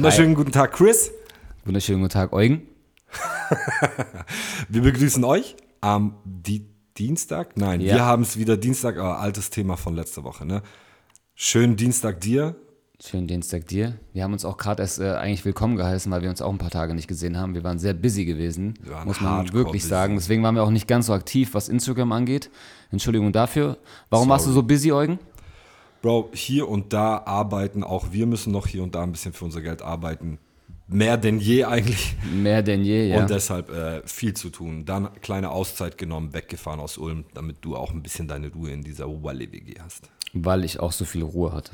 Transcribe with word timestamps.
Wunderschönen 0.00 0.34
guten 0.34 0.50
Tag, 0.50 0.72
Chris. 0.72 1.12
Wunderschönen 1.66 2.00
guten 2.00 2.10
Tag, 2.14 2.32
Eugen. 2.32 2.62
Wir 4.70 4.80
begrüßen 4.80 5.22
euch 5.24 5.56
am 5.82 6.14
Di 6.24 6.64
Dienstag. 6.96 7.54
Nein, 7.58 7.82
Ja. 7.82 7.96
wir 7.96 8.04
haben 8.06 8.22
es 8.22 8.38
wieder 8.38 8.56
Dienstag, 8.56 8.96
aber 8.96 9.18
altes 9.20 9.50
Thema 9.50 9.76
von 9.76 9.94
letzter 9.94 10.24
Woche. 10.24 10.46
Ne? 10.46 10.62
Schönen 11.34 11.76
Dienstag 11.76 12.18
dir. 12.22 12.56
Schönen 12.98 13.26
Dienstag 13.26 13.66
dir. 13.68 13.98
Wir 14.14 14.24
haben 14.24 14.32
uns 14.32 14.46
auch 14.46 14.56
gerade 14.56 14.82
erst 14.82 15.00
äh, 15.00 15.10
eigentlich 15.12 15.44
willkommen 15.44 15.76
geheißen, 15.76 16.10
weil 16.10 16.22
wir 16.22 16.30
uns 16.30 16.40
auch 16.40 16.50
ein 16.50 16.58
paar 16.58 16.70
Tage 16.70 16.94
nicht 16.94 17.06
gesehen 17.08 17.36
haben. 17.38 17.52
Wir 17.54 17.62
waren 17.64 17.78
sehr 17.78 17.92
busy 17.92 18.24
gewesen, 18.24 18.78
muss 19.04 19.20
man 19.20 19.30
hardcore 19.32 19.64
wirklich 19.64 19.82
busy. 19.82 19.88
sagen. 19.90 20.14
Deswegen 20.14 20.42
waren 20.42 20.54
wir 20.54 20.62
auch 20.62 20.70
nicht 20.70 20.88
ganz 20.88 21.06
so 21.06 21.12
aktiv, 21.12 21.52
was 21.52 21.68
Instagram 21.68 22.12
angeht. 22.12 22.50
Entschuldigung 22.90 23.32
dafür. 23.32 23.76
Warum 24.08 24.30
warst 24.30 24.46
du 24.46 24.50
Sorry. 24.50 24.62
so 24.62 24.66
busy, 24.66 24.92
Eugen? 24.92 25.18
Bro, 26.02 26.30
hier 26.32 26.68
und 26.68 26.92
da 26.92 27.18
arbeiten, 27.24 27.84
auch 27.84 28.12
wir 28.12 28.26
müssen 28.26 28.52
noch 28.52 28.66
hier 28.66 28.82
und 28.82 28.94
da 28.94 29.02
ein 29.02 29.12
bisschen 29.12 29.32
für 29.32 29.44
unser 29.44 29.60
Geld 29.60 29.82
arbeiten. 29.82 30.38
Mehr 30.88 31.16
denn 31.16 31.38
je 31.38 31.64
eigentlich. 31.64 32.16
Mehr 32.32 32.62
denn 32.62 32.82
je, 32.82 33.08
ja. 33.10 33.20
Und 33.20 33.30
deshalb 33.30 33.70
äh, 33.70 34.02
viel 34.06 34.34
zu 34.34 34.50
tun. 34.50 34.84
Dann 34.84 35.08
kleine 35.20 35.50
Auszeit 35.50 35.98
genommen, 35.98 36.32
weggefahren 36.32 36.80
aus 36.80 36.98
Ulm, 36.98 37.24
damit 37.34 37.58
du 37.60 37.76
auch 37.76 37.92
ein 37.92 38.02
bisschen 38.02 38.26
deine 38.26 38.48
Ruhe 38.52 38.70
in 38.70 38.82
dieser 38.82 39.06
Walle-WG 39.22 39.74
hast. 39.80 40.10
weil 40.32 40.64
ich 40.64 40.80
auch 40.80 40.90
so 40.92 41.04
viel 41.04 41.22
Ruhe 41.22 41.52
hatte. 41.52 41.72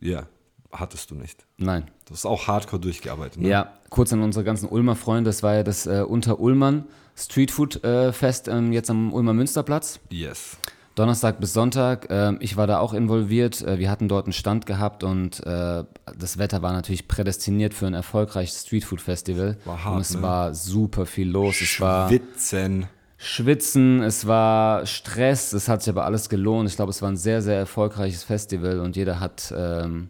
Ja, 0.00 0.26
hattest 0.72 1.10
du 1.10 1.14
nicht. 1.14 1.44
Nein. 1.58 1.84
Du 2.06 2.14
hast 2.14 2.24
auch 2.24 2.46
hardcore 2.46 2.80
durchgearbeitet. 2.80 3.42
Ne? 3.42 3.48
Ja, 3.48 3.72
kurz 3.90 4.12
an 4.14 4.22
unsere 4.22 4.44
ganzen 4.44 4.66
Ulmer 4.68 4.96
Freunde. 4.96 5.28
Das 5.28 5.42
war 5.42 5.54
ja 5.56 5.62
das 5.62 5.86
äh, 5.86 6.02
Unter-Ullmann 6.06 6.86
Streetfood-Fest 7.16 8.48
ähm, 8.48 8.72
jetzt 8.72 8.88
am 8.88 9.12
Ulmer 9.12 9.34
Münsterplatz. 9.34 10.00
Yes. 10.10 10.56
Donnerstag 10.94 11.40
bis 11.40 11.54
Sonntag. 11.54 12.08
ähm, 12.10 12.36
ich 12.40 12.56
war 12.56 12.66
da 12.66 12.78
auch 12.78 12.92
involviert. 12.92 13.62
Äh, 13.62 13.78
wir 13.78 13.90
hatten 13.90 14.08
dort 14.08 14.26
einen 14.26 14.32
Stand 14.32 14.66
gehabt 14.66 15.04
und 15.04 15.44
äh, 15.46 15.84
das 16.18 16.38
Wetter 16.38 16.62
war 16.62 16.72
natürlich 16.72 17.08
prädestiniert 17.08 17.72
für 17.72 17.86
ein 17.86 17.94
erfolgreiches 17.94 18.62
Streetfood-Festival. 18.62 19.56
War 19.64 19.84
hart, 19.84 19.94
und 19.94 20.00
es 20.02 20.14
ne? 20.14 20.22
war 20.22 20.54
super 20.54 21.06
viel 21.06 21.30
los. 21.30 21.60
Es 21.60 21.80
war 21.80 22.10
Witzen. 22.10 22.86
Schwitzen, 23.16 24.02
es 24.02 24.26
war 24.26 24.84
Stress, 24.84 25.52
es 25.52 25.68
hat 25.68 25.82
sich 25.82 25.90
aber 25.90 26.04
alles 26.04 26.28
gelohnt. 26.28 26.68
Ich 26.68 26.74
glaube, 26.74 26.90
es 26.90 27.00
war 27.02 27.08
ein 27.08 27.16
sehr, 27.16 27.40
sehr 27.40 27.56
erfolgreiches 27.56 28.24
Festival 28.24 28.80
und 28.80 28.96
jeder 28.96 29.20
hat 29.20 29.54
ähm, 29.56 30.08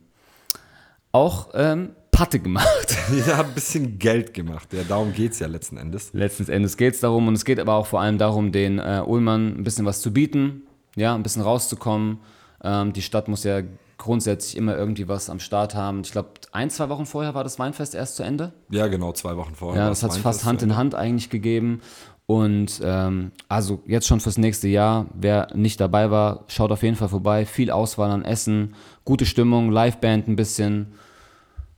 auch 1.12 1.50
ähm, 1.52 1.90
Patte 2.10 2.38
gemacht. 2.40 2.96
Ja, 3.26 3.40
ein 3.40 3.52
bisschen 3.52 3.98
Geld 3.98 4.32
gemacht. 4.32 4.72
Ja, 4.72 4.82
darum 4.88 5.12
geht 5.12 5.32
es 5.32 5.40
ja 5.40 5.46
letzten 5.46 5.76
Endes. 5.76 6.14
Letzten 6.14 6.50
Endes 6.50 6.76
geht 6.78 6.94
es 6.94 7.00
darum 7.00 7.28
und 7.28 7.34
es 7.34 7.44
geht 7.44 7.60
aber 7.60 7.74
auch 7.74 7.86
vor 7.86 8.00
allem 8.00 8.16
darum, 8.16 8.52
den 8.52 8.78
äh, 8.78 9.02
Ulmern 9.04 9.58
ein 9.58 9.64
bisschen 9.64 9.84
was 9.84 10.00
zu 10.00 10.12
bieten, 10.12 10.62
ja, 10.96 11.14
ein 11.14 11.22
bisschen 11.22 11.42
rauszukommen. 11.42 12.18
Ähm, 12.62 12.92
die 12.92 13.02
Stadt 13.02 13.28
muss 13.28 13.44
ja 13.44 13.62
grundsätzlich 13.98 14.56
immer 14.56 14.76
irgendwie 14.76 15.06
was 15.06 15.30
am 15.30 15.38
Start 15.38 15.74
haben. 15.74 16.00
Ich 16.00 16.12
glaube, 16.12 16.30
ein, 16.50 16.70
zwei 16.70 16.88
Wochen 16.88 17.06
vorher 17.06 17.34
war 17.34 17.44
das 17.44 17.58
Weinfest 17.58 17.94
erst 17.94 18.16
zu 18.16 18.24
Ende. 18.24 18.52
Ja, 18.70 18.88
genau, 18.88 19.12
zwei 19.12 19.36
Wochen 19.36 19.54
vorher. 19.54 19.78
Ja, 19.78 19.82
war 19.84 19.90
das 19.90 20.02
hat 20.02 20.10
Weinfest 20.10 20.24
fast 20.24 20.44
Hand 20.44 20.62
in. 20.62 20.76
Hand 20.76 20.94
eigentlich 20.94 21.30
gegeben. 21.30 21.80
Und 22.26 22.80
ähm, 22.84 23.32
also 23.48 23.82
jetzt 23.86 24.06
schon 24.06 24.20
fürs 24.20 24.38
nächste 24.38 24.68
Jahr, 24.68 25.06
wer 25.14 25.48
nicht 25.54 25.80
dabei 25.80 26.10
war, 26.10 26.44
schaut 26.48 26.72
auf 26.72 26.82
jeden 26.82 26.96
Fall 26.96 27.08
vorbei. 27.08 27.46
Viel 27.46 27.70
Auswahl 27.70 28.10
an 28.10 28.24
Essen, 28.24 28.74
gute 29.04 29.26
Stimmung, 29.26 29.70
Liveband 29.70 30.28
ein 30.28 30.36
bisschen. 30.36 30.94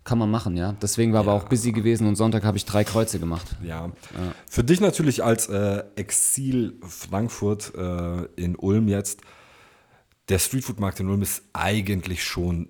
Kann 0.04 0.18
man 0.18 0.30
machen, 0.30 0.56
ja. 0.56 0.76
Deswegen 0.82 1.14
war 1.14 1.20
aber 1.20 1.32
auch 1.32 1.48
busy 1.48 1.72
gewesen 1.72 2.06
und 2.06 2.16
Sonntag 2.16 2.44
habe 2.44 2.58
ich 2.58 2.66
drei 2.66 2.84
Kreuze 2.84 3.18
gemacht. 3.18 3.56
Ja. 3.62 3.90
Für 4.48 4.62
dich 4.62 4.80
natürlich 4.80 5.24
als 5.24 5.48
äh, 5.48 5.82
Exil 5.96 6.78
Frankfurt 6.86 7.72
äh, 7.74 8.24
in 8.36 8.54
Ulm 8.56 8.88
jetzt, 8.88 9.22
der 10.28 10.38
Streetfood-Markt 10.38 11.00
in 11.00 11.08
Ulm 11.08 11.22
ist 11.22 11.42
eigentlich 11.54 12.22
schon 12.22 12.68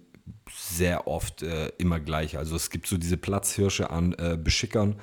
sehr 0.57 1.09
oft 1.09 1.43
äh, 1.43 1.73
immer 1.79 1.99
gleich. 1.99 2.39
Also 2.39 2.55
es 2.55 2.71
gibt 2.71 2.87
so 2.87 2.99
diese 2.99 3.17
Platzhirsche 3.17 3.91
an 3.91 4.13
äh, 4.13 4.39
Beschickern, 4.41 5.01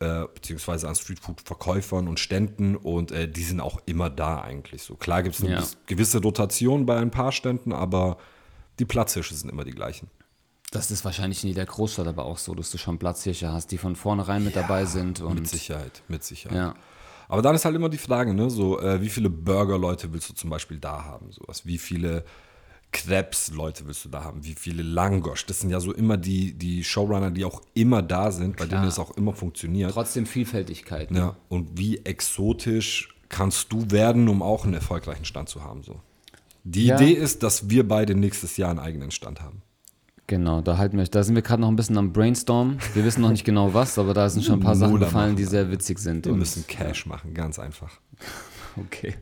äh, 0.00 0.24
beziehungsweise 0.34 0.88
an 0.88 0.94
Streetfood-Verkäufern 0.94 2.06
und 2.06 2.20
Ständen 2.20 2.76
und 2.76 3.12
äh, 3.12 3.28
die 3.30 3.42
sind 3.44 3.60
auch 3.60 3.80
immer 3.86 4.10
da 4.10 4.42
eigentlich 4.42 4.82
so. 4.82 4.94
Klar 4.96 5.22
gibt 5.22 5.36
es 5.36 5.42
eine 5.42 5.54
Ja. 5.54 5.64
gewisse 5.86 6.20
Rotation 6.20 6.84
bei 6.84 6.98
ein 6.98 7.10
paar 7.10 7.32
Ständen, 7.32 7.72
aber 7.72 8.18
die 8.78 8.84
Platzhirsche 8.84 9.34
sind 9.34 9.50
immer 9.50 9.64
die 9.64 9.70
gleichen. 9.70 10.10
Das 10.72 10.90
ist 10.90 11.04
wahrscheinlich 11.04 11.42
in 11.44 11.48
jeder 11.50 11.64
Großstadt 11.64 12.06
aber 12.08 12.24
auch 12.26 12.38
so, 12.38 12.54
dass 12.54 12.70
du 12.70 12.78
schon 12.78 12.98
Platzhirsche 12.98 13.52
hast, 13.52 13.68
die 13.72 13.78
von 13.78 13.94
vornherein 13.96 14.44
mit 14.44 14.56
dabei 14.56 14.84
sind. 14.84 15.20
Und 15.20 15.34
Mit 15.36 15.48
Sicherheit, 15.48 16.02
mit 16.08 16.24
Sicherheit. 16.24 16.56
Ja. 16.56 16.74
Aber 17.28 17.42
dann 17.42 17.54
ist 17.54 17.64
halt 17.64 17.74
immer 17.76 17.88
die 17.88 17.98
Frage, 17.98 18.34
ne, 18.34 18.50
so, 18.50 18.80
äh, 18.80 19.00
wie 19.00 19.08
viele 19.08 19.30
Burger-Leute 19.30 20.12
willst 20.12 20.28
du 20.30 20.34
zum 20.34 20.50
Beispiel 20.50 20.78
da 20.78 21.04
haben? 21.04 21.32
Sowas, 21.32 21.66
wie 21.66 21.78
viele 21.78 22.24
Krebs-Leute 22.92 23.86
willst 23.86 24.04
du 24.04 24.08
da 24.08 24.22
haben? 24.24 24.44
Wie 24.44 24.54
viele 24.54 24.82
Langosch? 24.82 25.46
Das 25.46 25.60
sind 25.60 25.70
ja 25.70 25.80
so 25.80 25.92
immer 25.92 26.16
die, 26.16 26.52
die 26.54 26.84
Showrunner, 26.84 27.30
die 27.30 27.44
auch 27.44 27.60
immer 27.74 28.02
da 28.02 28.30
sind, 28.30 28.56
bei 28.56 28.66
Klar. 28.66 28.80
denen 28.80 28.88
es 28.88 28.98
auch 28.98 29.10
immer 29.16 29.32
funktioniert. 29.34 29.92
trotzdem 29.92 30.26
Vielfältigkeit. 30.26 31.10
Ne? 31.10 31.18
Ja, 31.18 31.36
und 31.48 31.76
wie 31.78 31.98
exotisch 32.04 33.14
kannst 33.28 33.72
du 33.72 33.90
werden, 33.90 34.28
um 34.28 34.40
auch 34.42 34.64
einen 34.64 34.74
erfolgreichen 34.74 35.24
Stand 35.24 35.48
zu 35.48 35.62
haben? 35.64 35.82
So. 35.82 36.00
Die 36.64 36.86
Ja. 36.86 36.96
Idee 37.00 37.12
ist, 37.12 37.42
dass 37.42 37.70
wir 37.70 37.86
beide 37.86 38.14
nächstes 38.14 38.56
Jahr 38.56 38.70
einen 38.70 38.78
eigenen 38.78 39.10
Stand 39.10 39.40
haben. 39.40 39.62
Genau, 40.28 40.60
da 40.60 40.76
halten 40.76 40.98
wir, 40.98 41.04
da 41.04 41.22
sind 41.22 41.36
wir 41.36 41.42
gerade 41.42 41.62
noch 41.62 41.68
ein 41.68 41.76
bisschen 41.76 41.96
am 41.98 42.12
Brainstorm. 42.12 42.78
Wir 42.94 43.04
wissen 43.04 43.20
noch 43.22 43.30
nicht 43.30 43.44
genau 43.44 43.72
was, 43.74 43.96
aber 43.96 44.12
da 44.12 44.28
sind 44.28 44.44
schon 44.44 44.58
ein 44.58 44.60
paar 44.60 44.74
Sachen 44.74 44.98
gefallen, 44.98 45.36
die 45.36 45.44
sehr 45.44 45.70
witzig 45.70 46.00
sind. 46.00 46.26
Wir 46.26 46.32
müssen 46.32 46.66
Cash 46.66 47.06
machen, 47.06 47.34
ganz 47.34 47.58
einfach. 47.58 48.00
Okay. 48.78 49.14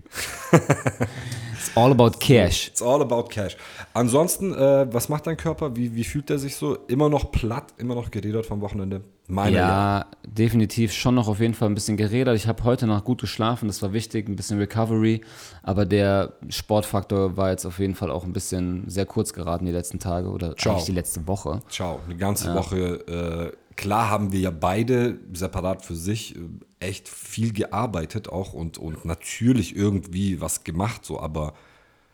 It's 0.55 1.77
all 1.77 1.91
about 1.93 2.19
cash. 2.21 2.69
It's 2.69 2.83
all 2.83 3.01
about 3.01 3.29
cash. 3.31 3.57
Ansonsten, 3.95 4.53
äh, 4.53 4.87
was 4.93 5.09
macht 5.09 5.27
dein 5.27 5.37
Körper? 5.37 5.77
Wie, 5.77 5.95
wie 5.95 6.05
fühlt 6.05 6.29
er 6.31 6.39
sich 6.39 6.57
so? 6.57 6.77
Immer 6.89 7.09
noch 7.09 7.31
platt, 7.31 7.73
immer 7.79 7.95
noch 7.95 8.11
geredet 8.11 8.45
vom 8.47 8.61
Wochenende? 8.61 9.03
Meine 9.27 9.57
Ja, 9.57 10.07
definitiv 10.27 10.93
schon 10.93 11.15
noch 11.15 11.29
auf 11.29 11.41
jeden 11.41 11.55
Fall 11.55 11.69
ein 11.69 11.75
bisschen 11.75 11.97
gerädert. 11.97 12.37
Ich 12.37 12.47
habe 12.47 12.63
heute 12.65 12.87
Nacht 12.87 13.05
gut 13.05 13.23
geschlafen, 13.23 13.69
das 13.69 13.81
war 13.81 13.95
wichtig, 13.95 14.29
ein 14.29 14.37
bisschen 14.37 14.59
Recovery. 14.59 15.23
Aber 15.63 15.87
der 15.87 16.35
Sportfaktor 16.51 17.37
war 17.39 17.51
jetzt 17.51 17.65
auf 17.65 17.79
jeden 17.79 17.95
Fall 17.95 18.11
auch 18.11 18.25
ein 18.25 18.35
bisschen 18.35 18.85
sehr 18.87 19.07
kurz 19.07 19.33
geraten 19.33 19.65
die 19.65 19.73
letzten 19.73 19.99
Tage 19.99 20.29
oder 20.29 20.55
Ciao. 20.57 20.75
eigentlich 20.75 20.87
die 20.87 20.93
letzte 20.93 21.27
Woche. 21.27 21.63
Ciao. 21.71 22.01
Eine 22.05 22.17
ganze 22.17 22.55
Woche. 22.55 23.53
Äh, 23.57 23.57
klar 23.77 24.11
haben 24.11 24.33
wir 24.33 24.41
ja 24.41 24.51
beide 24.51 25.19
separat 25.33 25.85
für 25.85 25.95
sich 25.95 26.37
äh, 26.37 26.41
echt 26.81 27.09
viel 27.09 27.53
gearbeitet 27.53 28.29
auch 28.29 28.53
und, 28.53 28.79
und 28.79 29.05
natürlich 29.05 29.77
irgendwie 29.77 30.41
was 30.41 30.65
gemacht, 30.65 31.05
so, 31.05 31.21
aber 31.21 31.55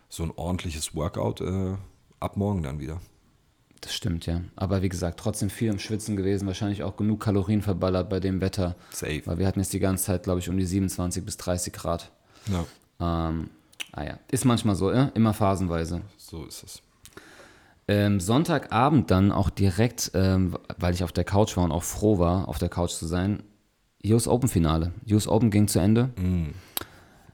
so 0.09 0.23
ein 0.23 0.33
ordentliches 0.35 0.95
Workout 0.95 1.41
äh, 1.41 1.77
ab 2.19 2.37
morgen 2.37 2.63
dann 2.63 2.81
wieder. 2.81 3.01
Das 3.81 3.95
stimmt, 3.95 4.27
ja. 4.27 4.43
Aber 4.57 4.83
wie 4.83 4.89
gesagt, 4.91 5.19
trotzdem 5.21 5.49
viel 5.49 5.71
im 5.71 5.79
Schwitzen 5.79 6.17
gewesen, 6.17 6.47
wahrscheinlich 6.47 6.83
auch 6.83 6.97
genug 6.97 7.21
Kalorien 7.21 7.63
verballert 7.63 8.11
bei 8.11 8.21
dem 8.21 8.41
Wetter. 8.41 8.77
Safe. 8.91 9.23
Weil 9.25 9.39
wir 9.39 9.47
hatten 9.47 9.61
jetzt 9.61 9.73
die 9.73 9.81
ganze 9.81 10.05
Zeit, 10.05 10.25
glaube 10.25 10.41
ich, 10.41 10.51
um 10.51 10.57
die 10.59 10.67
27 10.67 11.25
bis 11.25 11.37
30 11.39 11.73
Grad. 11.73 12.11
Ja, 12.47 12.67
Ähm, 13.01 13.49
ah 13.93 14.05
ja, 14.05 14.19
ist 14.31 14.45
manchmal 14.45 14.75
so, 14.75 14.93
ja? 14.93 15.11
immer 15.15 15.33
phasenweise. 15.33 16.03
so 16.19 16.45
ist 16.45 16.63
es. 16.63 16.83
Ähm, 17.91 18.21
Sonntagabend 18.21 19.11
dann 19.11 19.33
auch 19.33 19.51
direkt, 19.51 20.13
ähm, 20.15 20.57
weil 20.79 20.95
ich 20.95 21.03
auf 21.03 21.11
der 21.11 21.25
Couch 21.25 21.57
war 21.57 21.65
und 21.65 21.73
auch 21.73 21.83
froh 21.83 22.21
war, 22.21 22.49
auf 22.49 22.59
der 22.59 22.69
Couch 22.69 22.93
zu 22.93 23.05
sein, 23.05 23.43
US 24.07 24.29
Open 24.29 24.49
Finale. 24.49 24.93
US 25.11 25.27
Open 25.27 25.51
ging 25.51 25.67
zu 25.67 25.81
Ende. 25.81 26.11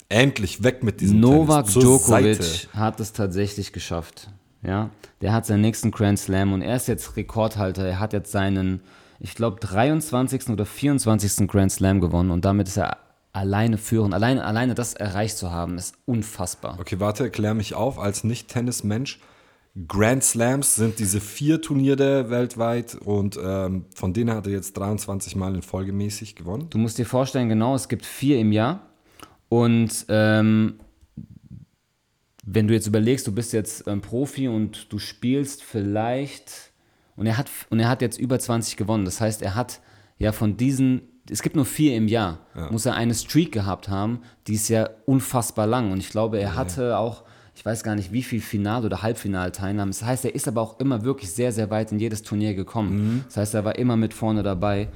Endlich 0.08 0.62
weg 0.62 0.82
mit 0.82 1.02
diesem 1.02 1.20
Novak 1.20 1.66
Tennis. 1.66 1.74
Djokovic 1.74 2.42
Seite. 2.42 2.68
hat 2.72 3.00
es 3.00 3.12
tatsächlich 3.12 3.74
geschafft. 3.74 4.30
Ja, 4.62 4.88
der 5.20 5.34
hat 5.34 5.44
seinen 5.44 5.60
nächsten 5.60 5.90
Grand 5.90 6.18
Slam 6.18 6.54
und 6.54 6.62
er 6.62 6.76
ist 6.76 6.88
jetzt 6.88 7.18
Rekordhalter. 7.18 7.86
Er 7.86 8.00
hat 8.00 8.14
jetzt 8.14 8.32
seinen, 8.32 8.80
ich 9.20 9.34
glaube, 9.34 9.60
23. 9.60 10.48
oder 10.48 10.64
24. 10.64 11.46
Grand 11.48 11.70
Slam 11.70 12.00
gewonnen 12.00 12.30
und 12.30 12.46
damit 12.46 12.66
ist 12.68 12.78
er 12.78 12.96
alleine 13.34 13.76
führend. 13.76 14.14
Alleine, 14.14 14.42
alleine 14.42 14.74
das 14.74 14.94
erreicht 14.94 15.36
zu 15.36 15.50
haben, 15.50 15.76
ist 15.76 15.96
unfassbar. 16.06 16.78
Okay, 16.80 16.98
warte, 16.98 17.30
klär 17.30 17.52
mich 17.52 17.74
auf. 17.74 17.98
Als 17.98 18.24
Nicht-Tennis-Mensch, 18.24 19.20
Grand 19.86 20.24
Slams 20.24 20.76
sind 20.76 20.98
diese 20.98 21.20
vier 21.20 21.60
Turniere 21.60 22.30
weltweit 22.30 22.94
und 22.94 23.38
ähm, 23.42 23.84
von 23.94 24.14
denen 24.14 24.34
hat 24.34 24.46
er 24.46 24.52
jetzt 24.52 24.72
23 24.72 25.36
Mal 25.36 25.54
in 25.54 25.60
Folge 25.60 25.92
mäßig 25.92 26.34
gewonnen. 26.34 26.68
Du 26.70 26.78
musst 26.78 26.96
dir 26.96 27.04
vorstellen, 27.04 27.50
genau, 27.50 27.74
es 27.74 27.88
gibt 27.88 28.06
vier 28.06 28.38
im 28.38 28.52
Jahr. 28.52 28.88
Und 29.50 30.06
ähm, 30.08 30.80
wenn 32.46 32.68
du 32.68 32.74
jetzt 32.74 32.86
überlegst, 32.86 33.26
du 33.26 33.32
bist 33.32 33.52
jetzt 33.52 33.86
ähm, 33.86 34.00
Profi 34.00 34.48
und 34.48 34.90
du 34.90 34.98
spielst 34.98 35.62
vielleicht, 35.62 36.72
und 37.16 37.26
er, 37.26 37.36
hat, 37.36 37.50
und 37.68 37.78
er 37.78 37.90
hat 37.90 38.00
jetzt 38.00 38.18
über 38.18 38.38
20 38.38 38.76
gewonnen. 38.76 39.04
Das 39.04 39.20
heißt, 39.20 39.42
er 39.42 39.54
hat 39.54 39.80
ja 40.18 40.32
von 40.32 40.56
diesen, 40.56 41.02
es 41.28 41.42
gibt 41.42 41.54
nur 41.54 41.66
vier 41.66 41.96
im 41.96 42.08
Jahr, 42.08 42.46
muss 42.70 42.86
er 42.86 42.94
eine 42.94 43.14
Streak 43.14 43.52
gehabt 43.52 43.88
haben, 43.88 44.20
die 44.46 44.54
ist 44.54 44.68
ja 44.68 44.88
unfassbar 45.04 45.66
lang. 45.66 45.92
Und 45.92 45.98
ich 45.98 46.08
glaube, 46.08 46.38
er 46.38 46.54
hatte 46.54 46.96
auch, 46.98 47.24
ich 47.56 47.64
weiß 47.64 47.82
gar 47.82 47.94
nicht, 47.94 48.12
wie 48.12 48.22
viel 48.22 48.42
Final- 48.42 48.84
oder 48.84 49.00
Halbfinalteilnahmen. 49.02 49.90
Das 49.90 50.04
heißt, 50.04 50.26
er 50.26 50.34
ist 50.34 50.46
aber 50.46 50.60
auch 50.60 50.78
immer 50.78 51.04
wirklich 51.04 51.32
sehr, 51.32 51.52
sehr 51.52 51.70
weit 51.70 51.90
in 51.90 51.98
jedes 51.98 52.22
Turnier 52.22 52.54
gekommen. 52.54 53.24
Das 53.26 53.38
heißt, 53.38 53.54
er 53.54 53.64
war 53.64 53.76
immer 53.76 53.96
mit 53.96 54.12
vorne 54.12 54.42
dabei. 54.42 54.88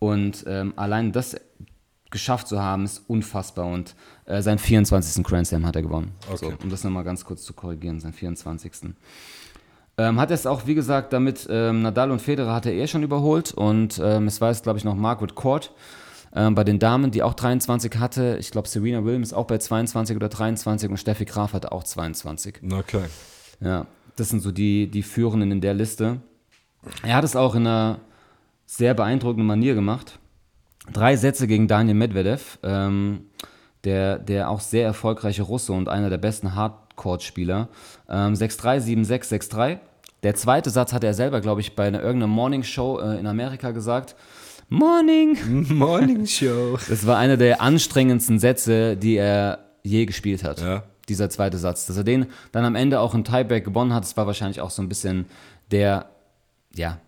Und 0.00 0.44
ähm, 0.48 0.72
allein 0.74 1.12
das 1.12 1.36
geschafft 2.10 2.48
zu 2.48 2.60
haben, 2.60 2.84
ist 2.84 3.04
unfassbar. 3.06 3.66
Und 3.66 3.94
äh, 4.24 4.42
seinen 4.42 4.58
24. 4.58 5.24
Grand 5.24 5.46
Slam 5.46 5.64
hat 5.64 5.76
er 5.76 5.82
gewonnen. 5.82 6.10
Okay. 6.28 6.50
So, 6.50 6.52
um 6.64 6.70
das 6.70 6.82
nochmal 6.82 7.04
ganz 7.04 7.24
kurz 7.24 7.44
zu 7.44 7.52
korrigieren, 7.52 8.00
seinen 8.00 8.14
24. 8.14 8.72
Ähm, 9.96 10.20
hat 10.20 10.32
es 10.32 10.44
auch, 10.44 10.66
wie 10.66 10.74
gesagt, 10.74 11.12
damit 11.12 11.46
ähm, 11.48 11.82
Nadal 11.82 12.10
und 12.10 12.20
Federer 12.20 12.52
hat 12.52 12.66
er 12.66 12.72
eh 12.72 12.88
schon 12.88 13.04
überholt 13.04 13.52
und 13.52 14.00
ähm, 14.02 14.28
es 14.28 14.40
war 14.40 14.48
jetzt, 14.50 14.62
glaube 14.62 14.78
ich, 14.78 14.84
noch 14.84 14.94
Margaret 14.94 15.34
Court 15.34 15.72
ähm, 16.34 16.54
bei 16.54 16.64
den 16.64 16.78
Damen, 16.78 17.10
die 17.10 17.22
auch 17.22 17.34
23 17.34 17.96
hatte. 17.98 18.36
Ich 18.40 18.50
glaube, 18.50 18.68
Serena 18.68 19.04
Williams 19.04 19.32
auch 19.32 19.46
bei 19.46 19.58
22 19.58 20.16
oder 20.16 20.28
23 20.28 20.90
und 20.90 20.96
Steffi 20.96 21.24
Graf 21.24 21.52
hatte 21.52 21.72
auch 21.72 21.84
22. 21.84 22.60
Okay. 22.70 23.04
Ja, 23.60 23.86
das 24.16 24.28
sind 24.28 24.40
so 24.40 24.52
die, 24.52 24.88
die 24.88 25.02
Führenden 25.02 25.50
in 25.50 25.60
der 25.60 25.74
Liste. 25.74 26.20
Er 27.02 27.16
hat 27.16 27.24
es 27.24 27.36
auch 27.36 27.54
in 27.54 27.66
einer 27.66 28.00
sehr 28.66 28.94
beeindruckenden 28.94 29.46
Manier 29.46 29.74
gemacht. 29.74 30.18
Drei 30.92 31.16
Sätze 31.16 31.46
gegen 31.46 31.68
Daniel 31.68 31.94
Medvedev, 31.94 32.58
ähm, 32.62 33.26
der, 33.84 34.18
der 34.18 34.50
auch 34.50 34.60
sehr 34.60 34.84
erfolgreiche 34.84 35.42
Russe 35.42 35.72
und 35.72 35.88
einer 35.88 36.10
der 36.10 36.18
besten 36.18 36.54
Hardcourt-Spieler. 36.54 37.68
Ähm, 38.08 38.34
6-3, 38.34 38.80
7-6, 39.06 39.50
6-3. 39.50 39.78
Der 40.22 40.34
zweite 40.34 40.70
Satz 40.70 40.92
hat 40.92 41.04
er 41.04 41.14
selber, 41.14 41.40
glaube 41.40 41.60
ich, 41.60 41.76
bei 41.76 41.86
einer 41.86 42.00
irgendeiner 42.00 42.32
Morning 42.32 42.62
Show 42.62 42.98
äh, 42.98 43.18
in 43.18 43.26
Amerika 43.26 43.70
gesagt. 43.70 44.16
Morning! 44.68 45.38
Morning 45.70 46.26
Show. 46.26 46.78
Das 46.88 47.06
war 47.06 47.16
einer 47.16 47.36
der 47.36 47.60
anstrengendsten 47.62 48.38
Sätze, 48.38 48.96
die 48.96 49.16
er 49.16 49.60
je 49.82 50.04
gespielt 50.04 50.44
hat. 50.44 50.60
Ja. 50.60 50.84
Dieser 51.08 51.30
zweite 51.30 51.56
Satz. 51.56 51.86
Dass 51.86 51.96
er 51.96 52.04
den 52.04 52.26
dann 52.52 52.64
am 52.66 52.74
Ende 52.74 53.00
auch 53.00 53.14
im 53.14 53.24
Tiebreak 53.24 53.64
gewonnen 53.64 53.94
hat, 53.94 54.04
das 54.04 54.16
war 54.16 54.26
wahrscheinlich 54.26 54.60
auch 54.60 54.70
so 54.70 54.82
ein 54.82 54.88
bisschen 54.88 55.24
der, 55.70 56.10
ja, 56.74 56.98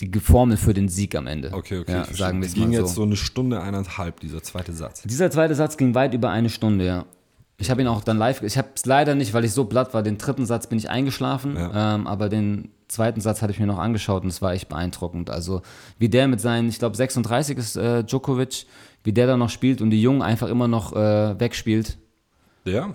die 0.00 0.10
Formel 0.20 0.56
für 0.56 0.72
den 0.72 0.88
Sieg 0.88 1.14
am 1.14 1.26
Ende. 1.26 1.52
Okay, 1.52 1.80
okay. 1.80 1.92
Ja, 1.92 2.04
sagen 2.04 2.40
wir 2.40 2.46
es 2.46 2.54
ging 2.54 2.70
mal 2.70 2.72
jetzt 2.72 2.90
so. 2.90 2.94
so 2.94 3.02
eine 3.02 3.16
Stunde, 3.16 3.60
eineinhalb, 3.60 4.20
dieser 4.20 4.42
zweite 4.42 4.72
Satz. 4.72 5.02
Dieser 5.02 5.30
zweite 5.30 5.54
Satz 5.54 5.76
ging 5.76 5.94
weit 5.94 6.14
über 6.14 6.30
eine 6.30 6.48
Stunde, 6.48 6.86
ja. 6.86 7.04
Ich 7.62 7.70
habe 7.70 7.80
ihn 7.80 7.86
auch 7.88 8.02
dann 8.02 8.18
live, 8.18 8.42
ich 8.42 8.58
habe 8.58 8.68
es 8.74 8.84
leider 8.86 9.14
nicht, 9.14 9.32
weil 9.34 9.44
ich 9.44 9.52
so 9.52 9.64
platt 9.64 9.94
war, 9.94 10.02
den 10.02 10.18
dritten 10.18 10.46
Satz 10.46 10.66
bin 10.66 10.78
ich 10.78 10.90
eingeschlafen, 10.90 11.56
Ja. 11.56 11.94
ähm, 11.94 12.06
aber 12.06 12.28
den 12.28 12.70
zweiten 12.88 13.20
Satz 13.20 13.40
hatte 13.40 13.52
ich 13.52 13.60
mir 13.60 13.66
noch 13.66 13.78
angeschaut 13.78 14.22
und 14.24 14.28
es 14.28 14.42
war 14.42 14.52
echt 14.52 14.68
beeindruckend. 14.68 15.30
Also 15.30 15.62
wie 15.98 16.08
der 16.08 16.28
mit 16.28 16.40
seinen, 16.40 16.68
ich 16.68 16.78
glaube 16.78 16.96
36 16.96 17.56
ist 17.56 17.76
äh, 17.76 18.02
Djokovic, 18.04 18.66
wie 19.04 19.12
der 19.12 19.26
da 19.26 19.36
noch 19.36 19.48
spielt 19.48 19.80
und 19.80 19.90
die 19.90 20.02
Jungen 20.02 20.22
einfach 20.22 20.48
immer 20.48 20.68
noch 20.68 20.92
äh, 20.94 21.38
wegspielt. 21.40 21.98
Ja. 22.64 22.94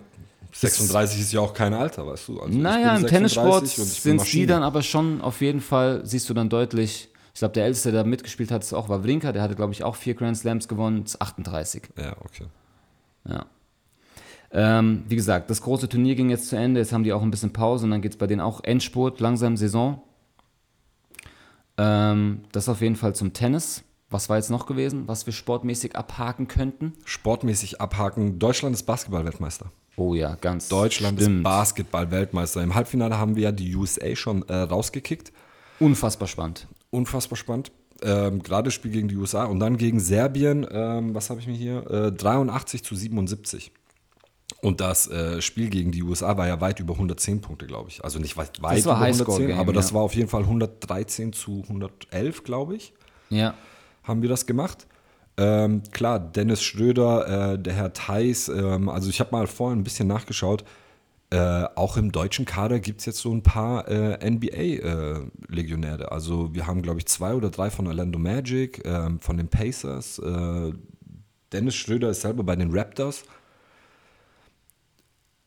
36 0.53 1.19
ist 1.21 1.31
ja 1.33 1.39
auch 1.41 1.53
kein 1.53 1.73
Alter, 1.73 2.05
weißt 2.07 2.27
du. 2.29 2.39
Also 2.41 2.57
Naja, 2.57 2.95
im 2.95 3.05
Tennissport 3.07 3.67
36 3.67 3.79
und 3.79 3.85
ich 3.85 3.93
bin 3.93 4.01
sind 4.11 4.17
Maschine. 4.17 4.47
dann 4.47 4.63
aber 4.63 4.81
schon 4.81 5.21
auf 5.21 5.41
jeden 5.41 5.61
Fall, 5.61 6.01
siehst 6.05 6.29
du 6.29 6.33
dann 6.33 6.49
deutlich, 6.49 7.09
ich 7.33 7.39
glaube 7.39 7.53
der 7.53 7.65
Älteste, 7.65 7.91
der 7.91 8.03
mitgespielt 8.03 8.51
hat, 8.51 8.63
ist 8.63 8.73
auch 8.73 8.89
Wawrinka, 8.89 9.31
der 9.31 9.41
hatte 9.41 9.55
glaube 9.55 9.73
ich 9.73 9.83
auch 9.83 9.95
vier 9.95 10.13
Grand 10.15 10.37
Slams 10.37 10.67
gewonnen, 10.67 11.03
ist 11.05 11.21
38. 11.21 11.83
Ja, 11.97 12.13
okay. 12.23 12.45
Ja. 13.29 13.45
Ähm, 14.51 15.03
wie 15.07 15.15
gesagt, 15.15 15.49
das 15.49 15.61
große 15.61 15.89
Turnier 15.89 16.15
ging 16.15 16.29
jetzt 16.29 16.47
zu 16.47 16.55
Ende. 16.55 16.79
Jetzt 16.79 16.93
haben 16.93 17.03
die 17.03 17.13
auch 17.13 17.21
ein 17.21 17.31
bisschen 17.31 17.53
Pause 17.53 17.85
und 17.85 17.91
dann 17.91 18.01
geht 18.01 18.13
es 18.13 18.17
bei 18.17 18.27
denen 18.27 18.41
auch 18.41 18.63
Endspurt, 18.63 19.19
langsam 19.19 19.57
Saison. 19.57 20.01
Ähm, 21.77 22.41
das 22.51 22.69
auf 22.69 22.81
jeden 22.81 22.95
Fall 22.95 23.13
zum 23.13 23.33
Tennis. 23.33 23.83
Was 24.09 24.29
war 24.29 24.37
jetzt 24.37 24.49
noch 24.49 24.65
gewesen, 24.65 25.07
was 25.07 25.25
wir 25.25 25.33
sportmäßig 25.33 25.95
abhaken 25.97 26.47
könnten? 26.47 26.93
Sportmäßig 27.03 27.81
abhaken. 27.81 28.39
Deutschland 28.39 28.73
ist 28.73 28.83
Basketball-Weltmeister. 28.83 29.69
Oh 29.97 30.13
ja, 30.13 30.35
ganz. 30.35 30.69
Deutschland 30.69 31.19
stimmt. 31.19 31.39
ist 31.39 31.43
Basketball-Weltmeister. 31.43 32.63
Im 32.63 32.73
Halbfinale 32.73 33.17
haben 33.17 33.35
wir 33.35 33.43
ja 33.43 33.51
die 33.51 33.75
USA 33.75 34.15
schon 34.15 34.47
äh, 34.47 34.53
rausgekickt. 34.53 35.33
Unfassbar 35.79 36.27
spannend. 36.29 36.67
Unfassbar 36.89 37.35
spannend. 37.35 37.71
Ähm, 38.01 38.41
Gerade 38.43 38.67
das 38.67 38.75
Spiel 38.75 38.91
gegen 38.91 39.07
die 39.09 39.17
USA 39.17 39.45
und 39.45 39.59
dann 39.59 39.77
gegen 39.77 39.99
Serbien, 39.99 40.65
ähm, 40.71 41.13
was 41.13 41.29
habe 41.29 41.39
ich 41.39 41.47
mir 41.47 41.55
hier? 41.55 41.89
Äh, 41.89 42.11
83 42.11 42.83
zu 42.83 42.95
77. 42.95 43.71
Und 44.61 44.79
das 44.81 45.07
äh, 45.09 45.41
Spiel 45.41 45.69
gegen 45.69 45.91
die 45.91 46.03
USA 46.03 46.37
war 46.37 46.47
ja 46.47 46.61
weit 46.61 46.79
über 46.79 46.93
110 46.93 47.41
Punkte, 47.41 47.67
glaube 47.67 47.89
ich. 47.89 48.03
Also 48.03 48.17
nicht 48.17 48.37
weit, 48.37 48.61
weit 48.61 48.79
über 48.79 48.99
Highscore-Game, 48.99 49.59
aber 49.59 49.73
das 49.73 49.89
ja. 49.89 49.95
war 49.95 50.01
auf 50.03 50.15
jeden 50.15 50.29
Fall 50.29 50.43
113 50.43 51.33
zu 51.33 51.63
111, 51.63 52.43
glaube 52.43 52.75
ich. 52.75 52.93
Ja. 53.29 53.55
haben 54.03 54.21
wir 54.21 54.29
das 54.29 54.45
gemacht. 54.45 54.87
Ähm, 55.35 55.83
klar, 55.91 56.19
Dennis 56.19 56.63
Schröder, 56.63 57.53
äh, 57.53 57.59
der 57.59 57.73
Herr 57.73 57.93
Theis, 57.93 58.47
ähm, 58.47 58.89
also 58.89 59.09
ich 59.09 59.19
habe 59.19 59.31
mal 59.33 59.47
vorhin 59.47 59.79
ein 59.79 59.83
bisschen 59.83 60.07
nachgeschaut. 60.07 60.63
Äh, 61.29 61.65
auch 61.75 61.97
im 61.97 62.13
deutschen 62.13 62.45
Kader 62.45 62.79
gibt 62.79 63.01
es 63.01 63.05
jetzt 63.05 63.19
so 63.19 63.33
ein 63.33 63.43
paar 63.43 63.87
äh, 63.89 64.17
NBA-Legionäre. 64.29 66.09
also 66.09 66.55
wir 66.55 66.65
haben, 66.67 66.81
glaube 66.81 66.99
ich, 66.99 67.05
zwei 67.05 67.33
oder 67.35 67.49
drei 67.49 67.69
von 67.69 67.85
Orlando 67.85 68.17
Magic, 68.17 68.81
ähm, 68.85 69.19
von 69.19 69.35
den 69.35 69.49
Pacers. 69.49 70.19
Äh, 70.19 70.71
Dennis 71.51 71.75
Schröder 71.75 72.09
ist 72.09 72.21
selber 72.21 72.43
bei 72.43 72.55
den 72.55 72.71
Raptors. 72.71 73.25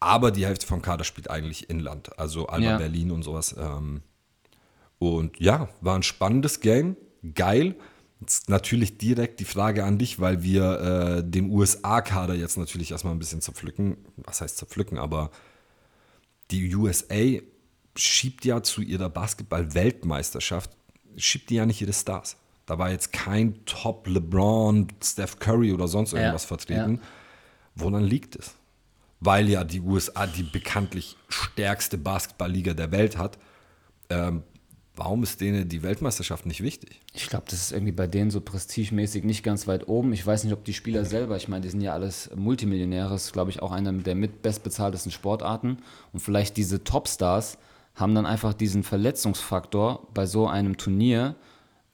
Aber 0.01 0.31
die 0.31 0.47
Hälfte 0.47 0.67
vom 0.67 0.81
Kader 0.83 1.05
spielt 1.05 1.31
eigentlich 1.31 1.69
Inland, 1.69 2.19
also 2.19 2.47
Alba 2.47 2.65
Ja. 2.65 2.77
Berlin 2.79 3.11
und 3.11 3.23
sowas. 3.23 3.55
Ähm, 3.59 4.03
und 4.99 5.39
ja, 5.39 5.69
war 5.81 5.95
ein 5.95 6.03
spannendes 6.03 6.61
Game, 6.61 6.97
geil. 7.35 7.77
Jetzt 8.21 8.49
natürlich 8.51 8.99
direkt 8.99 9.41
die 9.41 9.45
Frage 9.47 9.85
an 9.85 9.99
dich, 9.99 10.21
weil 10.21 10.43
wir 10.43 11.19
äh, 11.19 11.25
den 11.31 11.51
USA-Kader 11.51 12.35
jetzt 12.35 12.59
natürlich 12.59 12.91
erstmal 12.91 13.15
ein 13.15 13.19
bisschen 13.19 13.41
zerpflücken. 13.41 13.97
Was 14.17 14.41
heißt 14.41 14.59
zerpflücken? 14.59 14.99
Aber 14.99 15.31
die 16.51 16.75
USA 16.75 17.41
schiebt 17.97 18.45
ja 18.45 18.63
zu 18.63 18.83
ihrer 18.83 19.09
Basketball-Weltmeisterschaft, 19.09 20.71
schiebt 21.17 21.51
die 21.51 21.57
ja 21.57 21.67
nicht 21.67 21.81
ihre 21.81 21.93
Stars. 21.93 22.37
Da 22.67 22.79
war 22.79 22.91
jetzt 22.91 23.13
kein 23.13 23.65
Top 23.65 24.07
LeBron, 24.07 24.89
Steph 25.03 25.39
Curry 25.39 25.73
oder 25.73 25.89
sonst 25.89 26.13
irgendwas 26.13 26.43
Ja, 26.45 26.49
vertreten. 26.49 27.01
Woran 27.75 28.05
liegt 28.05 28.37
es? 28.37 28.55
Weil 29.21 29.49
ja 29.49 29.65
die 29.65 29.81
USA 29.81 30.27
die 30.27 30.43
bekanntlich 30.43 31.17
stärkste 31.29 31.99
Basketballliga 31.99 32.75
der 32.75 32.91
Welt 32.91 33.19
hat. 33.19 33.39
Ähm, 34.09 34.43
warum 34.97 35.23
ist 35.23 35.41
denen 35.41 35.69
die 35.69 35.83
Weltmeisterschaft 35.83 36.47
nicht 36.47 36.63
wichtig? 36.63 37.01
Ich 37.15 37.29
glaube, 37.29 37.45
das 37.49 37.61
ist 37.61 37.73
irgendwie 37.73 37.93
bei 37.93 38.07
denen 38.07 38.31
so 38.31 38.41
prestigemäßig 38.41 39.25
nicht 39.25 39.43
ganz 39.43 39.67
weit 39.67 39.89
oben. 39.89 40.13
Ich 40.13 40.27
weiß 40.27 40.45
nicht, 40.45 40.53
ob 40.53 40.65
die 40.65 40.75
Spieler 40.75 41.05
selber, 41.05 41.37
ich 41.37 41.49
meine, 41.49 41.63
die 41.63 41.71
sind 41.71 41.81
ja 41.81 41.93
alles 41.93 42.31
Multimillionäre, 42.35 43.15
ist, 43.15 43.33
glaube 43.33 43.51
ich, 43.51 43.63
auch 43.63 43.73
einer 43.73 43.93
der 43.93 44.15
mit 44.15 44.43
bestbezahltesten 44.43 45.13
Sportarten. 45.13 45.79
Und 46.13 46.21
vielleicht 46.21 46.57
diese 46.57 46.85
Topstars 46.85 47.59
haben 47.95 48.15
dann 48.15 48.27
einfach 48.27 48.55
diesen 48.55 48.83
Verletzungsfaktor 48.83 50.09
bei 50.15 50.27
so 50.27 50.47
einem 50.47 50.77
Turnier, 50.77 51.35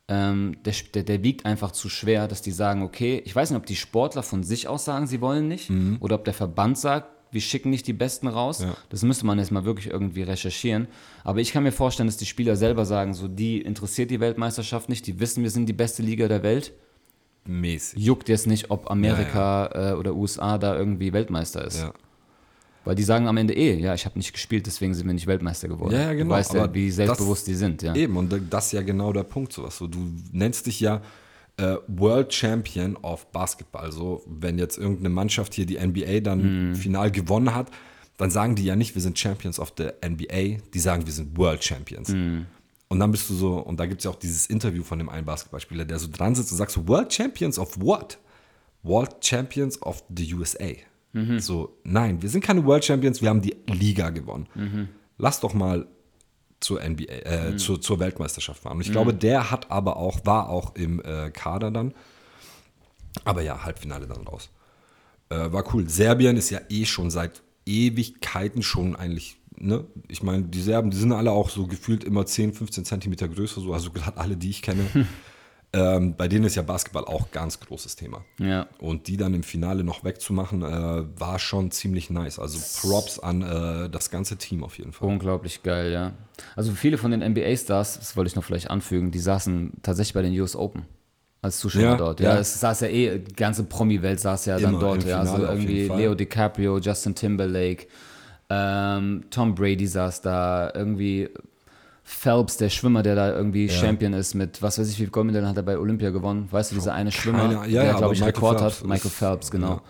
ähm, 0.08 0.56
der, 0.64 0.74
der, 0.94 1.02
der 1.02 1.22
wiegt 1.24 1.46
einfach 1.46 1.72
zu 1.72 1.88
schwer, 1.88 2.28
dass 2.28 2.42
die 2.42 2.52
sagen, 2.52 2.82
okay, 2.82 3.22
ich 3.24 3.34
weiß 3.34 3.50
nicht, 3.50 3.58
ob 3.58 3.66
die 3.66 3.76
Sportler 3.76 4.22
von 4.22 4.42
sich 4.42 4.68
aus 4.68 4.84
sagen, 4.84 5.06
sie 5.06 5.20
wollen 5.20 5.48
nicht, 5.48 5.70
oder 6.00 6.16
ob 6.16 6.24
der 6.24 6.34
Verband 6.34 6.78
sagt, 6.78 7.10
wir 7.36 7.40
schicken 7.42 7.68
nicht 7.68 7.86
die 7.86 7.92
Besten 7.92 8.26
raus. 8.28 8.60
Ja. 8.62 8.74
Das 8.88 9.02
müsste 9.02 9.26
man 9.26 9.38
jetzt 9.38 9.50
mal 9.52 9.66
wirklich 9.66 9.88
irgendwie 9.92 10.22
recherchieren. 10.22 10.88
Aber 11.22 11.40
ich 11.40 11.52
kann 11.52 11.62
mir 11.62 11.70
vorstellen, 11.72 12.06
dass 12.08 12.16
die 12.16 12.24
Spieler 12.24 12.56
selber 12.56 12.86
sagen, 12.86 13.12
so 13.12 13.28
die 13.28 13.60
interessiert 13.60 14.10
die 14.10 14.18
Weltmeisterschaft 14.20 14.88
nicht, 14.88 15.06
die 15.06 15.20
wissen, 15.20 15.42
wir 15.42 15.50
sind 15.50 15.66
die 15.68 15.74
beste 15.74 16.02
Liga 16.02 16.28
der 16.28 16.42
Welt. 16.42 16.72
Mäßig. 17.44 18.02
Juckt 18.02 18.28
jetzt 18.30 18.46
nicht, 18.46 18.70
ob 18.70 18.90
Amerika 18.90 19.92
Äh, 19.92 19.94
oder 19.94 20.14
USA 20.14 20.56
da 20.58 20.76
irgendwie 20.76 21.12
Weltmeister 21.12 21.64
ist. 21.64 21.78
Ja. 21.80 21.92
Weil 22.84 22.94
die 22.94 23.02
sagen 23.02 23.28
am 23.28 23.36
Ende 23.36 23.54
eh, 23.54 23.78
ja, 23.78 23.94
ich 23.94 24.04
habe 24.06 24.18
nicht 24.18 24.32
gespielt, 24.32 24.66
deswegen 24.66 24.94
sind 24.94 25.06
wir 25.06 25.12
nicht 25.14 25.26
Weltmeister 25.26 25.68
geworden. 25.68 25.92
Ja, 25.92 26.02
ja, 26.02 26.12
genau, 26.14 26.30
Du 26.34 26.38
weißt 26.40 26.54
ja, 26.54 26.72
wie 26.74 26.90
selbstbewusst 26.90 27.42
das- 27.42 27.46
die 27.46 27.54
sind, 27.54 27.82
ja. 27.82 27.94
Eben, 27.94 28.16
und 28.16 28.32
das 28.50 28.66
ist 28.66 28.72
ja 28.72 28.82
genau 28.82 29.12
der 29.12 29.24
Punkt. 29.24 29.52
Sowas. 29.52 29.76
So, 29.76 29.86
du 29.86 29.98
nennst 30.32 30.66
dich 30.66 30.80
ja 30.80 31.02
äh, 31.58 31.76
World 31.88 32.32
Champion 32.34 32.96
of 32.98 33.30
Basketball. 33.32 33.84
Also, 33.84 34.22
wenn 34.26 34.58
jetzt 34.58 34.78
irgendeine 34.78 35.08
Mannschaft 35.10 35.54
hier 35.54 35.66
die 35.66 35.78
NBA 35.78 36.20
dann 36.20 36.70
Mhm. 36.70 36.74
final 36.74 37.10
gewonnen 37.10 37.54
hat, 37.54 37.70
dann 38.18 38.30
sagen 38.30 38.54
die 38.54 38.64
ja 38.64 38.76
nicht, 38.76 38.94
wir 38.94 39.02
sind 39.02 39.18
Champions 39.18 39.58
of 39.60 39.72
the 39.76 39.88
NBA, 40.06 40.58
die 40.72 40.78
sagen, 40.78 41.04
wir 41.06 41.12
sind 41.12 41.36
World 41.36 41.62
Champions. 41.62 42.08
Mhm. 42.10 42.46
Und 42.88 43.00
dann 43.00 43.10
bist 43.10 43.28
du 43.28 43.34
so, 43.34 43.58
und 43.58 43.80
da 43.80 43.86
gibt 43.86 44.00
es 44.00 44.04
ja 44.04 44.10
auch 44.10 44.16
dieses 44.16 44.46
Interview 44.46 44.82
von 44.84 44.98
dem 44.98 45.08
einen 45.08 45.26
Basketballspieler, 45.26 45.84
der 45.84 45.98
so 45.98 46.08
dran 46.10 46.34
sitzt 46.34 46.52
und 46.52 46.58
sagt 46.58 46.70
so, 46.70 46.86
World 46.86 47.12
Champions 47.12 47.58
of 47.58 47.80
what? 47.80 48.18
World 48.82 49.16
Champions 49.20 49.80
of 49.82 50.04
the 50.14 50.32
USA. 50.34 50.68
Mhm. 51.12 51.40
So, 51.40 51.76
nein, 51.84 52.22
wir 52.22 52.28
sind 52.28 52.44
keine 52.44 52.64
World 52.64 52.84
Champions, 52.84 53.20
wir 53.22 53.28
haben 53.30 53.40
die 53.42 53.56
Liga 53.66 54.10
gewonnen. 54.10 54.46
Mhm. 54.54 54.88
Lass 55.18 55.40
doch 55.40 55.52
mal 55.54 55.86
zur 56.60 56.80
NBA, 56.82 57.04
äh, 57.04 57.56
zur, 57.56 57.80
zur 57.80 58.00
Weltmeisterschaft 58.00 58.62
fahren. 58.62 58.76
Und 58.76 58.82
ich 58.82 58.92
glaube, 58.92 59.12
der 59.14 59.50
hat 59.50 59.70
aber 59.70 59.96
auch, 59.96 60.24
war 60.24 60.48
auch 60.48 60.74
im 60.74 61.02
äh, 61.02 61.30
Kader 61.30 61.70
dann. 61.70 61.94
Aber 63.24 63.42
ja, 63.42 63.64
Halbfinale 63.64 64.06
dann 64.06 64.26
raus. 64.26 64.50
Äh, 65.28 65.52
war 65.52 65.74
cool. 65.74 65.88
Serbien 65.88 66.36
ist 66.36 66.50
ja 66.50 66.60
eh 66.68 66.84
schon 66.84 67.10
seit 67.10 67.42
Ewigkeiten 67.66 68.62
schon 68.62 68.94
eigentlich, 68.94 69.36
ne? 69.56 69.84
Ich 70.08 70.22
meine, 70.22 70.44
die 70.44 70.62
Serben, 70.62 70.90
die 70.90 70.96
sind 70.96 71.12
alle 71.12 71.32
auch 71.32 71.50
so 71.50 71.66
gefühlt 71.66 72.04
immer 72.04 72.24
10, 72.26 72.54
15 72.54 72.84
Zentimeter 72.84 73.28
größer, 73.28 73.60
so, 73.60 73.72
also 73.72 73.90
gerade 73.90 74.18
alle, 74.18 74.36
die 74.36 74.50
ich 74.50 74.62
kenne. 74.62 74.86
ähm, 75.76 76.14
bei 76.16 76.26
denen 76.28 76.44
ist 76.46 76.54
ja 76.54 76.62
Basketball 76.62 77.04
auch 77.04 77.30
ganz 77.30 77.60
großes 77.60 77.96
Thema. 77.96 78.24
Ja. 78.38 78.66
Und 78.78 79.08
die 79.08 79.16
dann 79.16 79.34
im 79.34 79.42
Finale 79.42 79.84
noch 79.84 80.04
wegzumachen, 80.04 80.62
äh, 80.62 81.04
war 81.20 81.38
schon 81.38 81.70
ziemlich 81.70 82.08
nice. 82.10 82.38
Also 82.38 82.58
Props 82.80 83.18
an 83.18 83.42
äh, 83.42 83.90
das 83.90 84.10
ganze 84.10 84.36
Team 84.36 84.64
auf 84.64 84.78
jeden 84.78 84.92
Fall. 84.92 85.08
Unglaublich 85.08 85.62
geil, 85.62 85.92
ja. 85.92 86.12
Also 86.54 86.72
viele 86.72 86.98
von 86.98 87.10
den 87.10 87.20
NBA-Stars, 87.20 87.98
das 87.98 88.16
wollte 88.16 88.28
ich 88.28 88.36
noch 88.36 88.44
vielleicht 88.44 88.70
anfügen, 88.70 89.10
die 89.10 89.18
saßen 89.18 89.72
tatsächlich 89.82 90.14
bei 90.14 90.22
den 90.22 90.38
US 90.40 90.56
Open 90.56 90.86
als 91.42 91.58
Zuschauer 91.58 91.82
Ja, 91.82 91.96
dort. 91.96 92.20
Ja, 92.20 92.34
ja. 92.34 92.40
es 92.40 92.58
saß 92.58 92.80
ja 92.80 92.88
eh, 92.88 93.18
die 93.18 93.34
ganze 93.34 93.64
Promi-Welt 93.64 94.18
saß 94.18 94.46
ja 94.46 94.58
dann 94.58 94.70
Immer 94.70 94.80
dort. 94.80 95.02
im 95.04 95.08
Ja, 95.10 95.20
also 95.20 95.38
irgendwie. 95.38 95.86
Leo 95.88 96.14
DiCaprio, 96.14 96.78
Justin 96.78 97.14
Timberlake, 97.14 97.86
Ähm, 98.48 99.24
Tom 99.30 99.54
Brady 99.54 99.86
saß 99.86 100.20
da, 100.20 100.70
irgendwie 100.74 101.28
Phelps, 102.08 102.56
der 102.56 102.70
Schwimmer, 102.70 103.02
der 103.02 103.16
da 103.16 103.34
irgendwie 103.36 103.68
Champion 103.68 104.12
ist 104.12 104.34
mit, 104.34 104.62
was 104.62 104.78
weiß 104.78 104.86
ich, 104.88 104.94
wie 104.94 104.98
viele 104.98 105.10
Goldmedaillen 105.10 105.48
hat 105.48 105.56
er 105.56 105.64
bei 105.64 105.76
Olympia 105.76 106.10
gewonnen. 106.10 106.46
Weißt 106.52 106.70
du, 106.70 106.76
dieser 106.76 106.94
eine 106.94 107.10
Schwimmer, 107.10 107.48
Keine- 107.48 107.54
ja, 107.54 107.64
ja, 107.66 107.82
der, 107.82 107.90
aber 107.90 107.98
glaube 107.98 108.14
ich, 108.14 108.20
Michael 108.20 108.34
Rekord 108.36 108.60
Phelps 108.60 108.80
hat. 108.80 108.86
Michael 108.86 109.10
Phelps, 109.10 109.50
genau. 109.50 109.68
ja. 109.68 109.82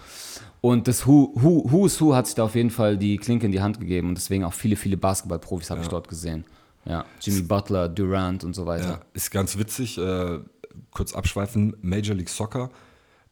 Und 0.62 0.88
das 0.88 1.06
Who, 1.06 1.32
Who, 1.34 1.70
Who's 1.70 2.00
Who 2.00 2.14
hat 2.14 2.26
sich 2.26 2.34
da 2.34 2.44
auf 2.44 2.54
jeden 2.54 2.70
Fall 2.70 2.96
die 2.96 3.18
Klinke 3.18 3.44
in 3.44 3.52
die 3.52 3.60
Hand 3.60 3.78
gegeben 3.80 4.08
und 4.08 4.14
deswegen 4.14 4.44
auch 4.44 4.54
viele, 4.54 4.76
viele 4.76 4.96
Basketballprofis 4.96 5.68
habe 5.68 5.82
ich 5.82 5.88
dort 5.88 6.08
gesehen. 6.08 6.46
Ja, 6.86 7.04
Jimmy 7.20 7.42
Butler, 7.42 7.90
Durant 7.90 8.44
und 8.44 8.54
so 8.54 8.64
weiter. 8.64 8.88
Ja, 8.88 9.00
ist 9.12 9.30
ganz 9.30 9.58
witzig, 9.58 9.98
äh, 9.98 10.38
kurz 10.90 11.14
abschweifen, 11.14 11.76
Major 11.82 12.16
League 12.16 12.30
Soccer 12.30 12.70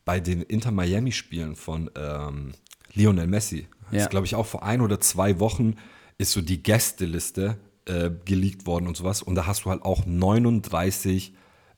bei 0.04 0.20
den 0.20 0.42
Inter-Miami-Spielen 0.42 1.56
von 1.56 1.90
ähm, 1.96 2.52
Lionel 2.92 3.28
Messi. 3.28 3.66
Ja. 3.90 4.00
Ist, 4.00 4.10
glaube 4.10 4.26
ich, 4.26 4.34
auch 4.34 4.44
vor 4.46 4.62
ein 4.62 4.82
oder 4.82 5.00
zwei 5.00 5.40
Wochen 5.40 5.76
ist 6.18 6.32
so 6.32 6.42
die 6.42 6.62
Gästeliste 6.62 7.56
äh, 7.86 8.10
geleakt 8.24 8.66
worden 8.66 8.86
und 8.86 8.96
sowas. 8.96 9.22
Und 9.22 9.34
da 9.34 9.46
hast 9.46 9.64
du 9.64 9.70
halt 9.70 9.82
auch 9.82 10.06
39 10.06 11.34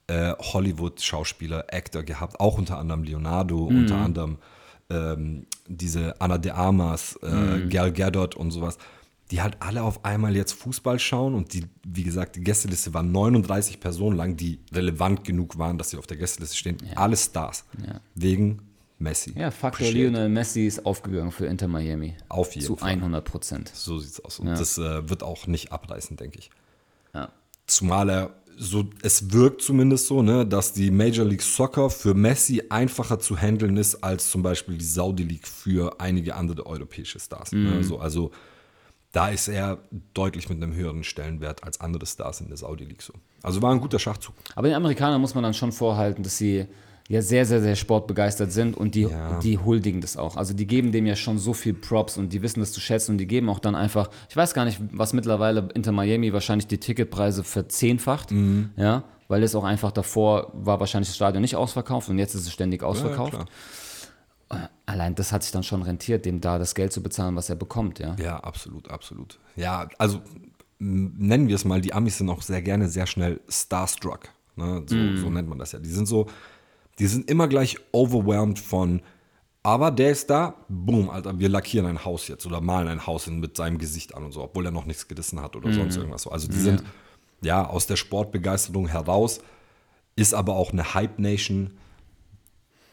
äh, 0.08 0.32
Hollywood-Schauspieler, 0.38 1.66
Actor 1.72 2.02
gehabt, 2.04 2.38
auch 2.40 2.58
unter 2.58 2.78
anderem 2.78 3.02
Leonardo, 3.02 3.68
Mhm. 3.70 3.78
unter 3.78 3.96
anderem 3.96 4.38
ähm, 4.88 5.46
diese 5.66 6.20
Anna 6.20 6.38
de 6.38 6.52
Armas, 6.52 7.18
äh, 7.22 7.26
Mhm. 7.28 7.70
Gal 7.70 7.92
Gadot 7.92 8.36
und 8.36 8.52
sowas, 8.52 8.78
die 9.32 9.42
halt 9.42 9.56
alle 9.58 9.82
auf 9.82 10.04
einmal 10.04 10.36
jetzt 10.36 10.52
Fußball 10.52 11.00
schauen 11.00 11.34
und 11.34 11.52
die, 11.54 11.64
wie 11.84 12.04
gesagt, 12.04 12.36
die 12.36 12.40
Gästeliste 12.44 12.94
war 12.94 13.02
39 13.02 13.80
Personen 13.80 14.16
lang, 14.16 14.36
die 14.36 14.60
relevant 14.72 15.24
genug 15.24 15.58
waren, 15.58 15.76
dass 15.78 15.90
sie 15.90 15.96
auf 15.96 16.06
der 16.06 16.16
Gästeliste 16.18 16.56
stehen. 16.56 16.76
Alle 16.94 17.16
Stars. 17.16 17.64
Wegen 18.14 18.62
Messi. 18.98 19.34
Ja, 19.38 19.50
Faktor. 19.50 19.88
Lionel 19.88 20.28
Messi 20.28 20.66
ist 20.66 20.86
aufgegangen 20.86 21.30
für 21.30 21.46
Inter 21.46 21.68
Miami. 21.68 22.14
Auf 22.28 22.54
jeden 22.54 22.66
Zu 22.66 22.76
Fall. 22.76 22.90
100 22.90 23.24
Prozent. 23.24 23.70
So 23.74 23.98
sieht's 23.98 24.20
aus. 24.20 24.38
Und 24.38 24.46
das 24.46 24.78
äh, 24.78 25.08
wird 25.08 25.22
auch 25.22 25.46
nicht 25.46 25.72
abreißen, 25.72 26.16
denke 26.16 26.38
ich. 26.38 26.50
Ja. 27.14 27.30
Zumal 27.66 28.10
er 28.10 28.34
so, 28.58 28.88
es 29.02 29.32
wirkt 29.32 29.60
zumindest 29.60 30.06
so, 30.06 30.22
ne, 30.22 30.46
dass 30.46 30.72
die 30.72 30.90
Major 30.90 31.26
League 31.26 31.42
Soccer 31.42 31.90
für 31.90 32.14
Messi 32.14 32.62
einfacher 32.70 33.18
zu 33.18 33.36
handeln 33.36 33.76
ist 33.76 34.02
als 34.02 34.30
zum 34.30 34.42
Beispiel 34.42 34.78
die 34.78 34.84
Saudi 34.84 35.24
League 35.24 35.46
für 35.46 36.00
einige 36.00 36.34
andere 36.34 36.64
europäische 36.64 37.20
Stars. 37.20 37.52
Ne? 37.52 37.84
So, 37.84 37.98
also 37.98 38.30
da 39.12 39.28
ist 39.28 39.48
er 39.48 39.78
deutlich 40.14 40.48
mit 40.48 40.62
einem 40.62 40.74
höheren 40.74 41.04
Stellenwert 41.04 41.64
als 41.64 41.80
andere 41.80 42.06
Stars 42.06 42.40
in 42.40 42.48
der 42.48 42.56
Saudi 42.56 42.84
League 42.84 43.02
so. 43.02 43.12
Also 43.42 43.62
war 43.62 43.72
ein 43.72 43.80
guter 43.80 43.98
Schachzug. 43.98 44.34
Aber 44.54 44.68
den 44.68 44.76
Amerikanern 44.76 45.20
muss 45.20 45.34
man 45.34 45.44
dann 45.44 45.54
schon 45.54 45.72
vorhalten, 45.72 46.22
dass 46.22 46.38
sie 46.38 46.66
ja 47.08 47.22
sehr, 47.22 47.46
sehr, 47.46 47.62
sehr 47.62 47.76
sportbegeistert 47.76 48.50
sind 48.50 48.76
und 48.76 48.94
die, 48.96 49.02
Ja. 49.02 49.38
die 49.38 49.58
huldigen 49.58 50.00
das 50.00 50.16
auch. 50.16 50.36
Also 50.36 50.54
die 50.54 50.66
geben 50.66 50.90
dem 50.92 51.06
ja 51.06 51.14
schon 51.16 51.38
so 51.38 51.54
viel 51.54 51.72
Props 51.74 52.16
und 52.18 52.32
die 52.32 52.42
wissen 52.42 52.60
das 52.60 52.72
zu 52.72 52.80
schätzen 52.80 53.12
und 53.12 53.18
die 53.18 53.26
geben 53.26 53.48
auch 53.48 53.60
dann 53.60 53.74
einfach, 53.76 54.10
ich 54.28 54.36
weiß 54.36 54.54
gar 54.54 54.64
nicht, 54.64 54.80
was 54.92 55.12
mittlerweile 55.12 55.68
Inter 55.74 55.92
Miami 55.92 56.32
wahrscheinlich 56.32 56.66
die 56.66 56.78
Ticketpreise 56.78 57.44
verzehnfacht, 57.44 58.32
Mhm. 58.32 58.70
ja, 58.76 59.04
weil 59.28 59.42
es 59.44 59.54
auch 59.54 59.64
einfach 59.64 59.92
davor 59.92 60.50
war 60.54 60.80
wahrscheinlich 60.80 61.08
das 61.08 61.16
Stadion 61.16 61.42
nicht 61.42 61.54
ausverkauft 61.56 62.08
und 62.08 62.18
jetzt 62.18 62.34
ist 62.34 62.42
es 62.46 62.52
ständig 62.52 62.82
ausverkauft. 62.82 63.32
klar. 63.32 63.46
Allein 64.86 65.16
das 65.16 65.32
hat 65.32 65.42
sich 65.42 65.50
dann 65.50 65.64
schon 65.64 65.82
rentiert, 65.82 66.24
dem 66.24 66.40
da 66.40 66.58
das 66.58 66.76
Geld 66.76 66.92
zu 66.92 67.02
bezahlen, 67.02 67.34
was 67.34 67.50
er 67.50 67.56
bekommt, 67.56 67.98
ja. 67.98 68.14
Ja, 68.22 68.36
absolut, 68.38 68.88
absolut. 68.90 69.40
Ja, 69.56 69.88
also 69.98 70.20
nennen 70.78 71.48
wir 71.48 71.56
es 71.56 71.64
mal, 71.64 71.80
die 71.80 71.92
Amis 71.92 72.18
sind 72.18 72.30
auch 72.30 72.42
sehr 72.42 72.62
gerne 72.62 72.88
sehr 72.88 73.06
schnell 73.06 73.40
starstruck. 73.48 74.28
Ne? 74.54 74.84
So, 74.86 74.96
so 75.16 75.30
nennt 75.30 75.48
man 75.48 75.58
das 75.58 75.72
ja. 75.72 75.80
Die 75.80 75.88
sind 75.88 76.06
so, 76.06 76.26
die 76.98 77.06
sind 77.06 77.30
immer 77.30 77.48
gleich 77.48 77.78
overwhelmed 77.92 78.58
von, 78.58 79.02
aber 79.62 79.90
der 79.90 80.12
ist 80.12 80.30
da, 80.30 80.54
boom, 80.68 81.10
Alter, 81.10 81.38
wir 81.38 81.48
lackieren 81.48 81.86
ein 81.86 82.04
Haus 82.04 82.28
jetzt 82.28 82.46
oder 82.46 82.60
malen 82.60 82.88
ein 82.88 83.06
Haus 83.06 83.26
mit 83.26 83.56
seinem 83.56 83.78
Gesicht 83.78 84.14
an 84.14 84.24
und 84.24 84.32
so, 84.32 84.42
obwohl 84.42 84.64
er 84.64 84.70
noch 84.70 84.86
nichts 84.86 85.08
gerissen 85.08 85.40
hat 85.40 85.56
oder 85.56 85.72
sonst 85.72 85.96
irgendwas 85.96 86.22
so. 86.22 86.30
Also 86.30 86.48
die 86.48 86.58
sind 86.58 86.84
ja 87.42 87.66
aus 87.66 87.86
der 87.86 87.96
Sportbegeisterung 87.96 88.88
heraus, 88.88 89.40
ist 90.14 90.34
aber 90.34 90.54
auch 90.54 90.72
eine 90.72 90.94
Hype-Nation. 90.94 91.76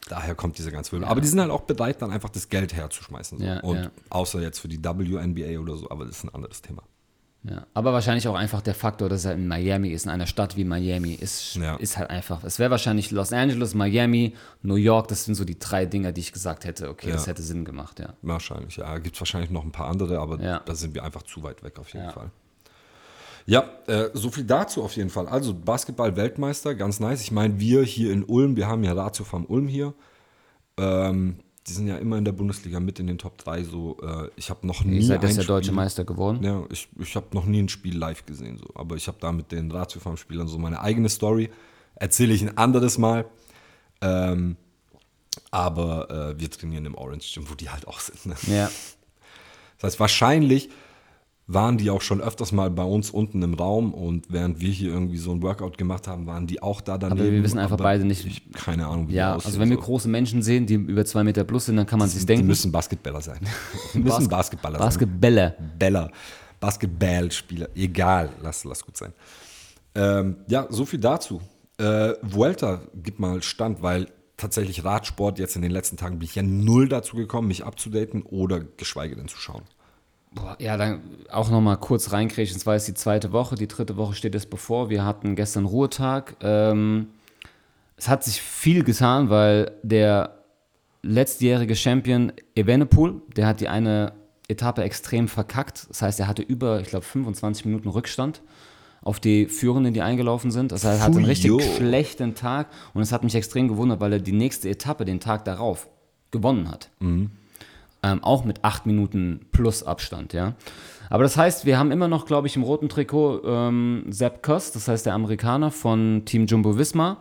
Daher 0.10 0.36
kommt 0.36 0.58
diese 0.58 0.72
ganze 0.72 0.92
Wirbel. 0.92 1.08
Aber 1.08 1.22
die 1.22 1.28
sind 1.28 1.40
halt 1.40 1.52
auch 1.52 1.62
bereit, 1.62 2.02
dann 2.02 2.12
einfach 2.12 2.30
das 2.30 2.50
Geld 2.50 2.74
herzuschmeißen. 2.74 3.38
So. 3.38 3.46
Ja, 3.46 3.60
und 3.62 3.78
ja. 3.78 3.92
außer 4.10 4.42
jetzt 4.42 4.60
für 4.60 4.68
die 4.68 4.84
WNBA 4.84 5.60
oder 5.60 5.78
so, 5.78 5.90
aber 5.90 6.06
das 6.06 6.18
ist 6.18 6.24
ein 6.26 6.34
anderes 6.34 6.62
Thema. 6.62 6.84
Ja, 7.46 7.68
aber 7.74 7.92
wahrscheinlich 7.92 8.26
auch 8.30 8.36
einfach 8.36 8.62
der 8.62 8.74
Faktor, 8.74 9.10
dass 9.10 9.26
er 9.26 9.34
in 9.34 9.48
Miami 9.50 9.90
ist, 9.90 10.06
in 10.06 10.12
einer 10.12 10.28
Stadt 10.28 10.56
wie 10.56 10.64
Miami, 10.64 11.14
ist, 11.14 11.56
Ja. 11.56 11.76
ist 11.76 11.98
halt 11.98 12.10
einfach. 12.10 12.44
Es 12.46 12.58
wäre 12.58 12.72
wahrscheinlich 12.72 13.12
Los 13.12 13.34
Angeles, 13.34 13.74
Miami, 13.74 14.34
New 14.62 14.76
York, 14.76 15.10
das 15.10 15.26
sind 15.26 15.36
so 15.36 15.44
die 15.44 15.60
drei 15.60 15.86
Dinger, 15.86 16.14
die 16.14 16.22
ich 16.22 16.32
gesagt 16.32 16.64
hätte, 16.64 16.90
okay, 16.90 17.12
das 17.12 17.26
Ja. 17.26 17.32
hätte 17.32 17.42
Sinn 17.42 17.66
gemacht, 17.66 18.00
ja. 18.00 18.14
Wahrscheinlich, 18.22 18.78
ja. 18.78 18.98
Gibt 18.98 19.16
es 19.18 19.22
wahrscheinlich 19.22 19.52
noch 19.52 19.66
ein 19.66 19.74
paar 19.74 19.88
andere, 19.90 20.20
aber 20.20 20.38
da 20.38 20.62
sind 20.76 20.96
wir 20.96 21.04
einfach 21.04 21.24
zu 21.24 21.44
weit 21.44 21.62
weg 21.64 21.80
auf 21.80 21.90
jeden. 21.94 22.10
Fall. 22.12 22.32
Ja, 23.46 23.66
äh, 23.88 24.10
so 24.14 24.30
viel 24.32 24.46
dazu 24.46 24.82
auf 24.82 24.96
jeden 24.96 25.10
Fall. 25.10 25.28
Also 25.28 25.54
Basketball-Weltmeister, 25.54 26.76
ganz 26.76 27.02
nice. 27.02 27.22
Ich 27.22 27.32
meine, 27.34 27.60
wir 27.60 27.84
hier 27.84 28.14
in 28.14 28.24
Ulm, 28.24 28.56
wir 28.56 28.68
haben 28.68 28.86
ja 28.86 28.94
Ratio 28.94 29.26
vom 29.26 29.44
Ulm 29.46 29.68
hier. 29.68 29.94
Ähm, 30.78 31.40
die 31.68 31.72
sind 31.74 31.88
ja 31.88 31.98
immer 31.98 32.18
in 32.18 32.26
der 32.26 32.34
Bundesliga 32.34 32.80
mit 32.80 33.00
in 33.00 33.08
den 33.08 33.18
Top 33.18 33.38
3. 33.38 33.64
So, 33.64 33.98
äh, 34.02 34.30
ich 34.36 34.50
habe 34.50 34.68
noch 34.68 34.84
nie 34.84 34.98
Ihr 34.98 35.06
seid 35.06 35.22
ein 35.22 35.28
jetzt 35.28 35.38
der 35.38 35.46
deutsche 35.46 35.68
Spiel- 35.68 35.76
Meister 35.76 36.04
geworden. 36.04 36.44
Ja, 36.44 36.64
ich, 36.70 36.90
ich 37.00 37.16
habe 37.16 37.28
noch 37.34 37.46
nie 37.46 37.62
ein 37.62 37.70
Spiel 37.70 37.98
live 37.98 38.26
gesehen, 38.26 38.58
so. 38.58 38.66
aber 38.76 38.96
ich 38.98 39.08
habe 39.08 39.18
da 39.22 39.32
mit 39.32 39.52
den 39.52 39.72
Ratiofarm-Spielern 39.72 40.48
so 40.48 40.58
meine 40.58 40.82
eigene 40.82 41.08
Story. 41.10 41.50
Erzähle 41.96 42.34
ich 42.34 42.42
ein 42.42 42.58
anderes 42.58 42.98
Mal. 42.98 43.26
Ähm, 44.02 44.58
aber 45.52 46.10
äh, 46.36 46.40
wir 46.40 46.50
trainieren 46.52 46.86
im 46.86 46.96
Orange 46.96 47.34
Gym, 47.34 47.50
wo 47.50 47.56
die 47.56 47.70
halt 47.70 47.88
auch 47.88 48.00
sind. 48.00 48.26
Ne? 48.26 48.36
Ja. 48.48 48.70
Das 49.78 49.92
heißt, 49.94 50.00
wahrscheinlich 50.00 50.70
waren 51.46 51.78
die 51.78 51.90
auch 51.90 52.02
schon 52.02 52.22
öfters 52.22 52.52
mal 52.54 52.70
bei 52.70 52.84
uns 52.84 53.10
unten 53.10 53.42
im 53.42 53.54
Raum 53.54 53.94
und 53.94 54.28
während 54.30 54.62
wir 54.62 54.72
hier 54.72 54.92
irgendwie 54.94 55.18
so 55.18 55.32
ein 55.32 55.42
Workout 55.42 55.78
gemacht 55.78 56.08
haben, 56.08 56.26
waren 56.26 56.48
die 56.48 56.62
auch 56.62 56.80
da 56.80 56.98
daneben. 56.98 57.20
Aber 57.22 57.32
wir 57.32 57.44
wissen 57.44 57.60
einfach 57.60 57.78
beide 57.78 58.06
nicht. 58.06 58.26
Ich, 58.26 58.52
keine 58.54 58.88
Ahnung, 58.88 59.10
wie 59.10 59.14
Ja, 59.16 59.38
die 59.38 59.46
also 59.46 59.60
wenn 59.60 59.70
wir 59.70 59.76
so. 59.76 59.84
große 59.84 60.08
Menschen 60.08 60.42
sehen, 60.42 60.66
die 60.66 60.76
über 60.76 61.04
zwei 61.06 61.24
Meter 61.26 61.44
plus 61.44 61.66
sind, 61.66 61.76
dann 61.76 61.86
kann 61.86 62.00
man 62.00 62.08
sich 62.08 62.22
Die 62.22 62.26
denken. 62.28 62.48
müssen 62.48 62.72
Basketballer 62.72 63.20
sein. 63.22 63.40
Die 63.94 64.00
müssen 64.00 64.20
Bas- 64.20 64.30
Basketballer 64.30 64.78
sein. 64.80 64.88
Basketbälle. 64.88 65.56
Beller, 65.78 66.12
Basketballspieler, 66.62 67.70
egal, 67.76 68.30
lass, 68.42 68.64
lass 68.64 68.84
gut 68.86 68.98
sein. 68.98 69.14
Ähm, 69.96 70.38
ja, 70.48 70.66
so 70.70 70.86
viel 70.86 71.00
dazu. 71.00 71.42
Äh, 71.78 72.14
Vuelta, 72.22 72.82
gib 72.96 73.20
mal 73.20 73.42
Stand, 73.44 73.82
weil 73.82 74.08
tatsächlich 74.38 74.84
Radsport 74.84 75.40
jetzt 75.40 75.56
in 75.56 75.62
den 75.62 75.72
letzten 75.72 75.98
Tagen 75.98 76.20
bin 76.20 76.26
ich 76.28 76.36
ja 76.36 76.42
null 76.44 76.88
dazu 76.90 77.16
gekommen, 77.16 77.48
mich 77.50 77.66
abzudaten 77.66 78.24
oder 78.24 78.62
geschweige 78.62 79.16
denn 79.16 79.28
zu 79.28 79.38
schauen. 79.38 79.64
Boah, 80.36 80.56
ja, 80.60 80.78
dann 80.78 81.02
auch 81.32 81.50
nochmal 81.50 81.78
kurz 81.78 82.12
reinkriegen. 82.12 82.56
Es 82.56 82.66
war 82.66 82.74
jetzt 82.74 82.88
die 82.88 82.94
zweite 82.94 83.32
Woche, 83.32 83.56
die 83.56 83.68
dritte 83.68 83.98
Woche 83.98 84.16
steht 84.16 84.34
jetzt 84.34 84.50
bevor. 84.50 84.90
Wir 84.90 85.06
hatten 85.06 85.36
gestern 85.36 85.66
Ruhetag. 85.66 86.36
Ähm, 86.42 87.08
es 87.98 88.08
hat 88.10 88.24
sich 88.24 88.42
viel 88.42 88.84
getan, 88.84 89.30
weil 89.30 89.72
der 89.84 90.40
letztjährige 91.04 91.76
Champion 91.76 92.32
Evenepoel, 92.56 93.22
der 93.36 93.48
hat 93.48 93.60
die 93.60 93.68
eine 93.68 94.14
Etappe 94.48 94.84
extrem 94.84 95.28
verkackt. 95.28 95.88
Das 95.90 96.02
heißt, 96.02 96.20
er 96.20 96.28
hatte 96.28 96.42
über, 96.42 96.82
ich 96.82 96.88
glaube, 96.88 97.06
25 97.06 97.66
Minuten 97.66 97.90
Rückstand 97.90 98.42
auf 99.02 99.20
die 99.20 99.48
Führenden, 99.48 99.94
die 99.94 100.02
eingelaufen 100.02 100.50
sind. 100.50 100.72
Das 100.72 100.84
heißt, 100.84 101.02
er 101.02 101.06
hatte 101.06 101.18
einen 101.18 101.26
richtig 101.26 101.52
Fujo. 101.52 101.76
schlechten 101.76 102.36
Tag 102.36 102.68
und 102.94 103.02
es 103.02 103.12
hat 103.12 103.24
mich 103.24 103.36
extrem 103.36 103.68
gewundert, 103.68 104.00
weil 104.00 104.14
er 104.14 104.20
die 104.20 104.32
nächste 104.32 104.70
Etappe, 104.70 105.06
den 105.06 105.20
Tag 105.20 105.46
darauf, 105.46 105.88
gewonnen 106.32 106.70
hat. 106.72 106.90
Ähm, 108.04 108.24
auch 108.24 108.44
mit 108.44 108.64
acht 108.64 108.86
Minuten 108.86 109.48
plus 109.52 109.84
Abstand, 109.84 110.34
ja. 110.34 110.56
Aber 111.10 111.24
das 111.24 111.38
heißt, 111.38 111.66
wir 111.66 111.78
haben 111.78 111.92
immer 111.92 112.08
noch, 112.08 112.26
glaube 112.26 112.48
ich, 112.48 112.56
im 112.56 112.64
roten 112.64 112.90
Trikot 112.90 113.42
ähm, 113.46 114.06
Sepp 114.10 114.44
Koss, 114.44 114.72
das 114.72 114.88
heißt 114.88 115.06
der 115.06 115.14
Amerikaner 115.14 115.72
von 115.72 116.24
Team 116.26 116.46
Jumbo 116.46 116.78
Visma. 116.78 117.18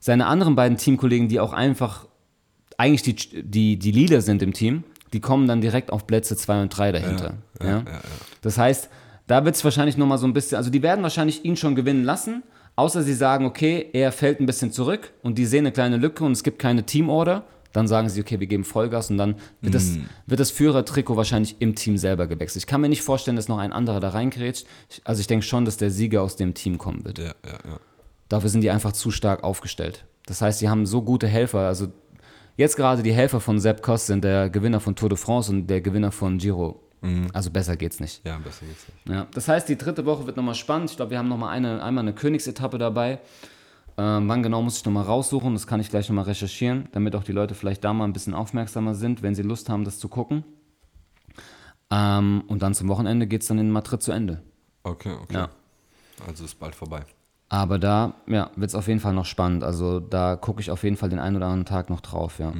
Seine 0.00 0.26
anderen 0.26 0.56
beiden 0.56 0.76
Teamkollegen, 0.76 1.28
die 1.28 1.40
auch 1.40 1.52
einfach 1.52 2.06
eigentlich 2.76 3.02
die, 3.02 3.42
die, 3.42 3.78
die 3.78 3.92
Leader 3.92 4.20
sind 4.20 4.42
im 4.42 4.52
Team, 4.52 4.84
die 5.12 5.20
kommen 5.20 5.46
dann 5.46 5.60
direkt 5.60 5.92
auf 5.92 6.06
Plätze 6.06 6.36
2 6.36 6.62
und 6.62 6.68
3 6.76 6.92
dahinter. 6.92 7.34
Ja, 7.62 7.84
Das 8.40 8.58
heißt, 8.58 8.90
da 9.26 9.44
wird 9.44 9.54
es 9.54 9.64
wahrscheinlich 9.64 9.96
nochmal 9.96 10.18
so 10.18 10.26
ein 10.26 10.32
bisschen, 10.32 10.56
also 10.58 10.70
die 10.70 10.82
werden 10.82 11.02
wahrscheinlich 11.02 11.44
ihn 11.44 11.56
schon 11.56 11.74
gewinnen 11.74 12.04
lassen, 12.04 12.42
außer 12.76 13.02
sie 13.02 13.14
sagen, 13.14 13.44
okay, 13.46 13.88
er 13.92 14.10
fällt 14.12 14.40
ein 14.40 14.46
bisschen 14.46 14.72
zurück 14.72 15.12
und 15.22 15.38
die 15.38 15.46
sehen 15.46 15.60
eine 15.60 15.72
kleine 15.72 15.96
Lücke 15.96 16.24
und 16.24 16.32
es 16.32 16.42
gibt 16.42 16.58
keine 16.58 16.84
Teamorder. 16.84 17.44
Dann 17.72 17.88
sagen 17.88 18.08
sie, 18.08 18.20
okay, 18.20 18.38
wir 18.40 18.46
geben 18.46 18.64
Vollgas 18.64 19.10
und 19.10 19.16
dann 19.18 19.36
wird, 19.60 19.74
das, 19.74 19.96
wird 20.26 20.40
das 20.40 20.50
Führertrikot 20.50 21.16
wahrscheinlich 21.16 21.56
im 21.60 21.74
Team 21.74 21.96
selber 21.96 22.26
gewechselt. 22.26 22.62
Ich 22.62 22.66
kann 22.66 22.80
mir 22.80 22.88
nicht 22.88 23.02
vorstellen, 23.02 23.36
dass 23.36 23.48
noch 23.48 23.58
ein 23.58 23.72
anderer 23.72 24.00
da 24.00 24.10
reinkrätscht. 24.10 24.66
Ich- 24.90 25.00
Also 25.04 25.20
ich 25.20 25.26
denke 25.26 25.44
schon, 25.46 25.64
dass 25.64 25.76
der 25.78 25.90
Sieger 25.90 26.22
aus 26.22 26.36
dem 26.36 26.54
Team 26.54 26.78
kommen 26.78 27.04
wird. 27.04 27.18
Ja, 27.18 27.34
ja, 27.44 27.58
ja. 27.66 27.80
Dafür 28.28 28.50
sind 28.50 28.60
die 28.62 28.70
einfach 28.70 28.92
zu 28.92 29.10
stark 29.10 29.42
aufgestellt. 29.44 30.04
Das 30.26 30.40
heißt, 30.42 30.58
sie 30.60 30.68
haben 30.68 30.86
so 30.86 31.02
gute 31.02 31.26
Helfer. 31.28 31.60
Also 31.66 31.88
jetzt 32.56 32.76
gerade 32.76 33.02
die 33.02 33.12
Helfer 33.12 33.40
von 33.40 33.58
Sepp 33.60 33.82
Koss 33.82 34.06
sind 34.06 34.22
der 34.24 34.50
Gewinner 34.50 34.80
von 34.80 34.94
Tour 34.94 35.08
de 35.08 35.18
France 35.18 35.50
und 35.50 35.66
der 35.66 35.80
Gewinner 35.80 36.12
von 36.12 36.38
Giro. 36.38 36.80
Also 37.32 37.50
besser 37.50 37.76
geht's 37.76 37.98
nicht. 37.98 38.24
Ja, 38.24 38.38
besser 38.38 38.64
geht's 38.64 38.86
nicht. 38.86 39.08
Ja, 39.16 39.26
das 39.34 39.48
heißt, 39.48 39.68
die 39.68 39.76
dritte 39.76 40.06
Woche 40.06 40.24
wird 40.26 40.36
nochmal 40.36 40.54
spannend. 40.54 40.88
Ich 40.90 40.96
glaube, 40.96 41.10
wir 41.10 41.18
haben 41.18 41.28
nochmal 41.28 41.48
eine, 41.48 41.82
einmal 41.82 42.02
eine 42.04 42.12
Königsetappe 42.14 42.78
dabei. 42.78 43.18
Ähm, 43.98 44.28
wann 44.28 44.42
genau 44.42 44.62
muss 44.62 44.78
ich 44.78 44.84
nochmal 44.84 45.04
raussuchen? 45.04 45.52
Das 45.52 45.66
kann 45.66 45.80
ich 45.80 45.90
gleich 45.90 46.08
nochmal 46.08 46.24
recherchieren, 46.24 46.88
damit 46.92 47.14
auch 47.14 47.24
die 47.24 47.32
Leute 47.32 47.54
vielleicht 47.54 47.84
da 47.84 47.92
mal 47.92 48.04
ein 48.04 48.12
bisschen 48.12 48.34
aufmerksamer 48.34 48.94
sind, 48.94 49.22
wenn 49.22 49.34
sie 49.34 49.42
Lust 49.42 49.68
haben, 49.68 49.84
das 49.84 49.98
zu 49.98 50.08
gucken. 50.08 50.44
Ähm, 51.90 52.44
und 52.48 52.62
dann 52.62 52.74
zum 52.74 52.88
Wochenende 52.88 53.26
geht 53.26 53.42
es 53.42 53.48
dann 53.48 53.58
in 53.58 53.70
Madrid 53.70 54.02
zu 54.02 54.12
Ende. 54.12 54.42
Okay, 54.82 55.12
okay. 55.22 55.34
Ja. 55.34 55.48
Also 56.26 56.44
ist 56.44 56.58
bald 56.58 56.74
vorbei. 56.74 57.04
Aber 57.48 57.78
da 57.78 58.14
ja, 58.26 58.50
wird 58.56 58.70
es 58.70 58.74
auf 58.74 58.88
jeden 58.88 59.00
Fall 59.00 59.12
noch 59.12 59.26
spannend. 59.26 59.62
Also 59.62 60.00
da 60.00 60.36
gucke 60.36 60.62
ich 60.62 60.70
auf 60.70 60.84
jeden 60.84 60.96
Fall 60.96 61.10
den 61.10 61.18
einen 61.18 61.36
oder 61.36 61.46
anderen 61.46 61.66
Tag 61.66 61.90
noch 61.90 62.00
drauf, 62.00 62.38
ja. 62.38 62.52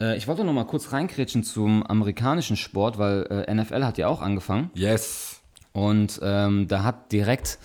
Äh, 0.00 0.16
ich 0.18 0.28
wollte 0.28 0.44
noch 0.44 0.52
mal 0.52 0.66
kurz 0.66 0.92
reinkrätschen 0.92 1.42
zum 1.42 1.82
amerikanischen 1.86 2.56
Sport, 2.56 2.98
weil 2.98 3.22
äh, 3.30 3.54
NFL 3.54 3.84
hat 3.84 3.96
ja 3.96 4.08
auch 4.08 4.20
angefangen. 4.20 4.70
Yes. 4.74 5.40
Und 5.72 6.20
ähm, 6.22 6.68
da 6.68 6.82
hat 6.82 7.12
direkt 7.12 7.58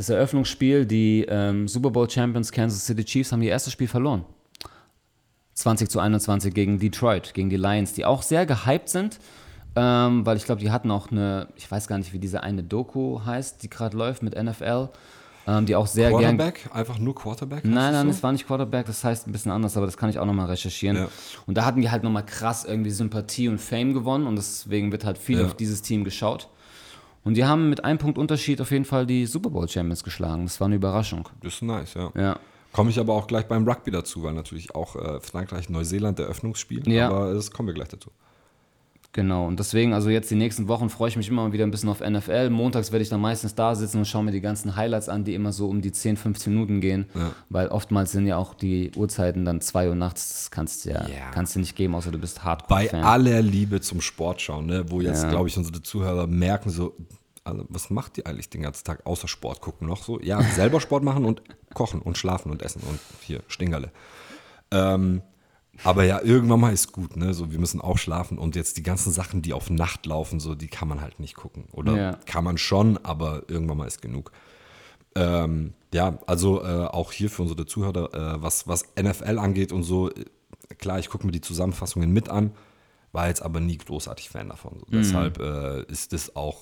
das 0.00 0.08
Eröffnungsspiel, 0.08 0.86
die 0.86 1.26
ähm, 1.28 1.68
Super 1.68 1.90
Bowl 1.90 2.08
Champions 2.08 2.50
Kansas 2.50 2.86
City 2.86 3.04
Chiefs 3.04 3.32
haben 3.32 3.42
ihr 3.42 3.50
erstes 3.50 3.74
Spiel 3.74 3.86
verloren. 3.86 4.24
20 5.52 5.90
zu 5.90 6.00
21 6.00 6.54
gegen 6.54 6.78
Detroit, 6.78 7.34
gegen 7.34 7.50
die 7.50 7.58
Lions, 7.58 7.92
die 7.92 8.06
auch 8.06 8.22
sehr 8.22 8.46
gehypt 8.46 8.88
sind, 8.88 9.18
ähm, 9.76 10.24
weil 10.24 10.38
ich 10.38 10.46
glaube, 10.46 10.62
die 10.62 10.70
hatten 10.70 10.90
auch 10.90 11.10
eine, 11.10 11.48
ich 11.54 11.70
weiß 11.70 11.86
gar 11.86 11.98
nicht, 11.98 12.14
wie 12.14 12.18
diese 12.18 12.42
eine 12.42 12.62
Doku 12.62 13.20
heißt, 13.26 13.62
die 13.62 13.68
gerade 13.68 13.94
läuft 13.94 14.22
mit 14.22 14.42
NFL, 14.42 14.88
ähm, 15.46 15.66
die 15.66 15.76
auch 15.76 15.86
sehr 15.86 16.08
gern. 16.08 16.38
Quarterback? 16.38 16.70
Einfach 16.72 16.98
nur 16.98 17.14
Quarterback? 17.14 17.64
Nein, 17.66 17.92
nein, 17.92 18.08
es 18.08 18.16
das 18.16 18.22
war 18.22 18.32
nicht 18.32 18.46
Quarterback, 18.46 18.86
das 18.86 19.04
heißt 19.04 19.28
ein 19.28 19.32
bisschen 19.32 19.52
anders, 19.52 19.76
aber 19.76 19.84
das 19.84 19.98
kann 19.98 20.08
ich 20.08 20.18
auch 20.18 20.24
nochmal 20.24 20.46
recherchieren. 20.46 20.96
Ja. 20.96 21.08
Und 21.46 21.58
da 21.58 21.66
hatten 21.66 21.82
die 21.82 21.90
halt 21.90 22.04
nochmal 22.04 22.24
krass 22.24 22.64
irgendwie 22.64 22.90
Sympathie 22.90 23.48
und 23.48 23.58
Fame 23.60 23.92
gewonnen 23.92 24.26
und 24.26 24.36
deswegen 24.36 24.92
wird 24.92 25.04
halt 25.04 25.18
viel 25.18 25.40
Ja. 25.40 25.44
auf 25.44 25.54
dieses 25.54 25.82
Team 25.82 26.04
geschaut. 26.04 26.48
Und 27.22 27.34
die 27.34 27.44
haben 27.44 27.68
mit 27.68 27.84
einem 27.84 27.98
Punkt 27.98 28.18
Unterschied 28.18 28.60
auf 28.60 28.70
jeden 28.70 28.84
Fall 28.84 29.06
die 29.06 29.26
Super 29.26 29.50
Bowl 29.50 29.68
Champions 29.68 30.04
geschlagen. 30.04 30.44
Das 30.44 30.60
war 30.60 30.66
eine 30.66 30.76
Überraschung. 30.76 31.28
Das 31.42 31.54
ist 31.54 31.62
nice, 31.62 31.94
ja. 31.94 32.10
Ja. 32.16 32.38
Komme 32.72 32.90
ich 32.90 32.98
aber 32.98 33.14
auch 33.14 33.26
gleich 33.26 33.46
beim 33.46 33.66
Rugby 33.68 33.90
dazu, 33.90 34.22
weil 34.22 34.32
natürlich 34.32 34.74
auch 34.74 34.96
äh, 34.96 35.20
Frankreich, 35.20 35.68
Neuseeland 35.68 36.18
der 36.18 36.26
Eröffnungsspiel. 36.26 36.88
Ja. 36.90 37.08
Aber 37.08 37.34
das 37.34 37.50
kommen 37.50 37.68
wir 37.68 37.74
gleich 37.74 37.88
dazu. 37.88 38.10
Genau, 39.12 39.48
und 39.48 39.58
deswegen, 39.58 39.92
also 39.92 40.08
jetzt 40.08 40.30
die 40.30 40.36
nächsten 40.36 40.68
Wochen 40.68 40.88
freue 40.88 41.08
ich 41.08 41.16
mich 41.16 41.28
immer 41.28 41.42
mal 41.42 41.52
wieder 41.52 41.64
ein 41.66 41.72
bisschen 41.72 41.88
auf 41.88 41.98
NFL. 41.98 42.48
Montags 42.50 42.92
werde 42.92 43.02
ich 43.02 43.08
dann 43.08 43.20
meistens 43.20 43.56
da 43.56 43.74
sitzen 43.74 43.98
und 43.98 44.04
schaue 44.04 44.22
mir 44.22 44.30
die 44.30 44.40
ganzen 44.40 44.76
Highlights 44.76 45.08
an, 45.08 45.24
die 45.24 45.34
immer 45.34 45.52
so 45.52 45.68
um 45.68 45.80
die 45.80 45.90
10, 45.90 46.16
15 46.16 46.52
Minuten 46.52 46.80
gehen. 46.80 47.06
Ja. 47.16 47.32
Weil 47.48 47.68
oftmals 47.68 48.12
sind 48.12 48.28
ja 48.28 48.36
auch 48.36 48.54
die 48.54 48.92
Uhrzeiten 48.94 49.44
dann 49.44 49.60
2 49.60 49.88
Uhr 49.88 49.94
nachts. 49.96 50.28
Das 50.28 50.50
kannst 50.52 50.84
du 50.84 50.90
ja, 50.90 51.08
Ja. 51.08 51.30
kannst 51.32 51.56
du 51.56 51.58
nicht 51.58 51.74
geben, 51.74 51.96
außer 51.96 52.12
du 52.12 52.18
bist 52.18 52.36
Bei 52.36 52.42
Hardcore-Fan. 52.44 53.02
aller 53.02 53.42
Liebe 53.42 53.80
zum 53.80 54.00
Sport 54.00 54.40
schauen, 54.42 54.66
ne, 54.66 54.84
wo 54.90 55.00
jetzt, 55.00 55.24
Ja. 55.24 55.30
glaube 55.30 55.48
ich, 55.48 55.58
unsere 55.58 55.82
Zuhörer 55.82 56.28
merken 56.28 56.70
so, 56.70 56.94
also, 57.42 57.64
was 57.68 57.90
macht 57.90 58.16
ihr 58.18 58.28
eigentlich 58.28 58.48
den 58.50 58.62
ganzen 58.62 58.84
Tag 58.84 59.04
außer 59.06 59.26
Sport 59.26 59.60
gucken 59.60 59.88
noch 59.88 60.04
so? 60.04 60.20
Ja, 60.20 60.40
selber 60.42 60.80
Sport 60.80 61.02
machen 61.02 61.24
und 61.24 61.42
kochen 61.74 62.00
und 62.00 62.16
schlafen 62.16 62.52
und 62.52 62.62
essen 62.62 62.82
und 62.88 63.00
hier 63.22 63.40
Stingerle. 63.48 63.90
Ähm, 64.70 65.22
aber 65.84 66.04
ja, 66.04 66.20
irgendwann 66.22 66.60
mal 66.60 66.72
ist 66.72 66.92
gut, 66.92 67.16
ne? 67.16 67.34
So, 67.34 67.50
wir 67.50 67.58
müssen 67.58 67.80
auch 67.80 67.98
schlafen 67.98 68.38
und 68.38 68.56
jetzt 68.56 68.76
die 68.76 68.82
ganzen 68.82 69.12
Sachen, 69.12 69.42
die 69.42 69.52
auf 69.52 69.70
Nacht 69.70 70.06
laufen, 70.06 70.40
so, 70.40 70.54
die 70.54 70.68
kann 70.68 70.88
man 70.88 71.00
halt 71.00 71.20
nicht 71.20 71.34
gucken. 71.34 71.64
Oder 71.72 71.96
Ja. 71.96 72.18
kann 72.26 72.44
man 72.44 72.58
schon, 72.58 72.98
aber 73.04 73.42
irgendwann 73.48 73.78
mal 73.78 73.86
ist 73.86 74.02
genug. 74.02 74.32
Ähm, 75.14 75.74
ja, 75.92 76.18
also 76.26 76.62
äh, 76.62 76.86
auch 76.86 77.12
hier 77.12 77.30
für 77.30 77.42
unsere 77.42 77.66
Zuhörer, 77.66 78.14
äh, 78.14 78.42
was, 78.42 78.68
was 78.68 78.84
NFL 79.00 79.38
angeht 79.38 79.72
und 79.72 79.82
so, 79.82 80.10
äh, 80.10 80.24
klar, 80.78 80.98
ich 80.98 81.08
gucke 81.08 81.26
mir 81.26 81.32
die 81.32 81.40
Zusammenfassungen 81.40 82.12
mit 82.12 82.28
an, 82.28 82.52
war 83.12 83.26
jetzt 83.28 83.42
aber 83.42 83.58
nie 83.60 83.76
großartig 83.78 84.30
Fan 84.30 84.48
davon. 84.50 84.78
So. 84.78 84.86
Deshalb 84.92 85.40
äh, 85.40 85.82
ist 85.90 86.12
das 86.12 86.36
auch 86.36 86.58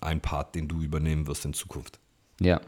ein 0.00 0.20
Part, 0.20 0.54
den 0.54 0.66
du 0.66 0.80
übernehmen 0.80 1.26
wirst 1.26 1.44
in 1.44 1.52
Zukunft. 1.52 2.00
Ja. 2.40 2.60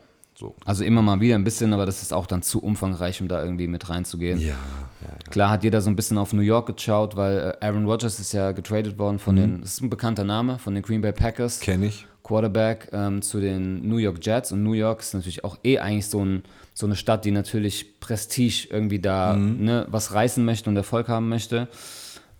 So. 0.42 0.56
Also 0.64 0.82
immer 0.82 1.02
mal 1.02 1.20
wieder 1.20 1.36
ein 1.36 1.44
bisschen, 1.44 1.72
aber 1.72 1.86
das 1.86 2.02
ist 2.02 2.12
auch 2.12 2.26
dann 2.26 2.42
zu 2.42 2.60
umfangreich, 2.60 3.20
um 3.20 3.28
da 3.28 3.40
irgendwie 3.44 3.68
mit 3.68 3.88
reinzugehen. 3.88 4.40
Ja, 4.40 4.48
ja, 4.48 5.30
Klar 5.30 5.50
hat 5.50 5.62
jeder 5.62 5.80
so 5.80 5.88
ein 5.88 5.94
bisschen 5.94 6.18
auf 6.18 6.32
New 6.32 6.42
York 6.42 6.74
geschaut, 6.74 7.14
weil 7.14 7.56
äh, 7.60 7.64
Aaron 7.64 7.86
Rodgers 7.86 8.18
ist 8.18 8.32
ja 8.32 8.50
getradet 8.50 8.98
worden 8.98 9.20
von 9.20 9.36
den, 9.36 9.60
das 9.60 9.74
ist 9.74 9.82
ein 9.82 9.88
bekannter 9.90 10.24
Name, 10.24 10.58
von 10.58 10.74
den 10.74 10.82
Green 10.82 11.00
Bay 11.00 11.12
Packers. 11.12 11.60
kenne 11.60 11.86
ich. 11.86 12.06
Quarterback 12.24 12.88
ähm, 12.92 13.22
zu 13.22 13.40
den 13.40 13.88
New 13.88 13.98
York 13.98 14.18
Jets 14.20 14.50
und 14.50 14.64
New 14.64 14.72
York 14.72 14.98
ist 15.00 15.14
natürlich 15.14 15.44
auch 15.44 15.58
eh 15.62 15.78
eigentlich 15.78 16.06
so, 16.08 16.24
ein, 16.24 16.42
so 16.74 16.86
eine 16.86 16.96
Stadt, 16.96 17.24
die 17.24 17.30
natürlich 17.30 18.00
Prestige 18.00 18.66
irgendwie 18.68 18.98
da 18.98 19.36
ne, 19.36 19.86
was 19.90 20.12
reißen 20.12 20.44
möchte 20.44 20.68
und 20.70 20.76
Erfolg 20.76 21.06
haben 21.06 21.28
möchte. 21.28 21.68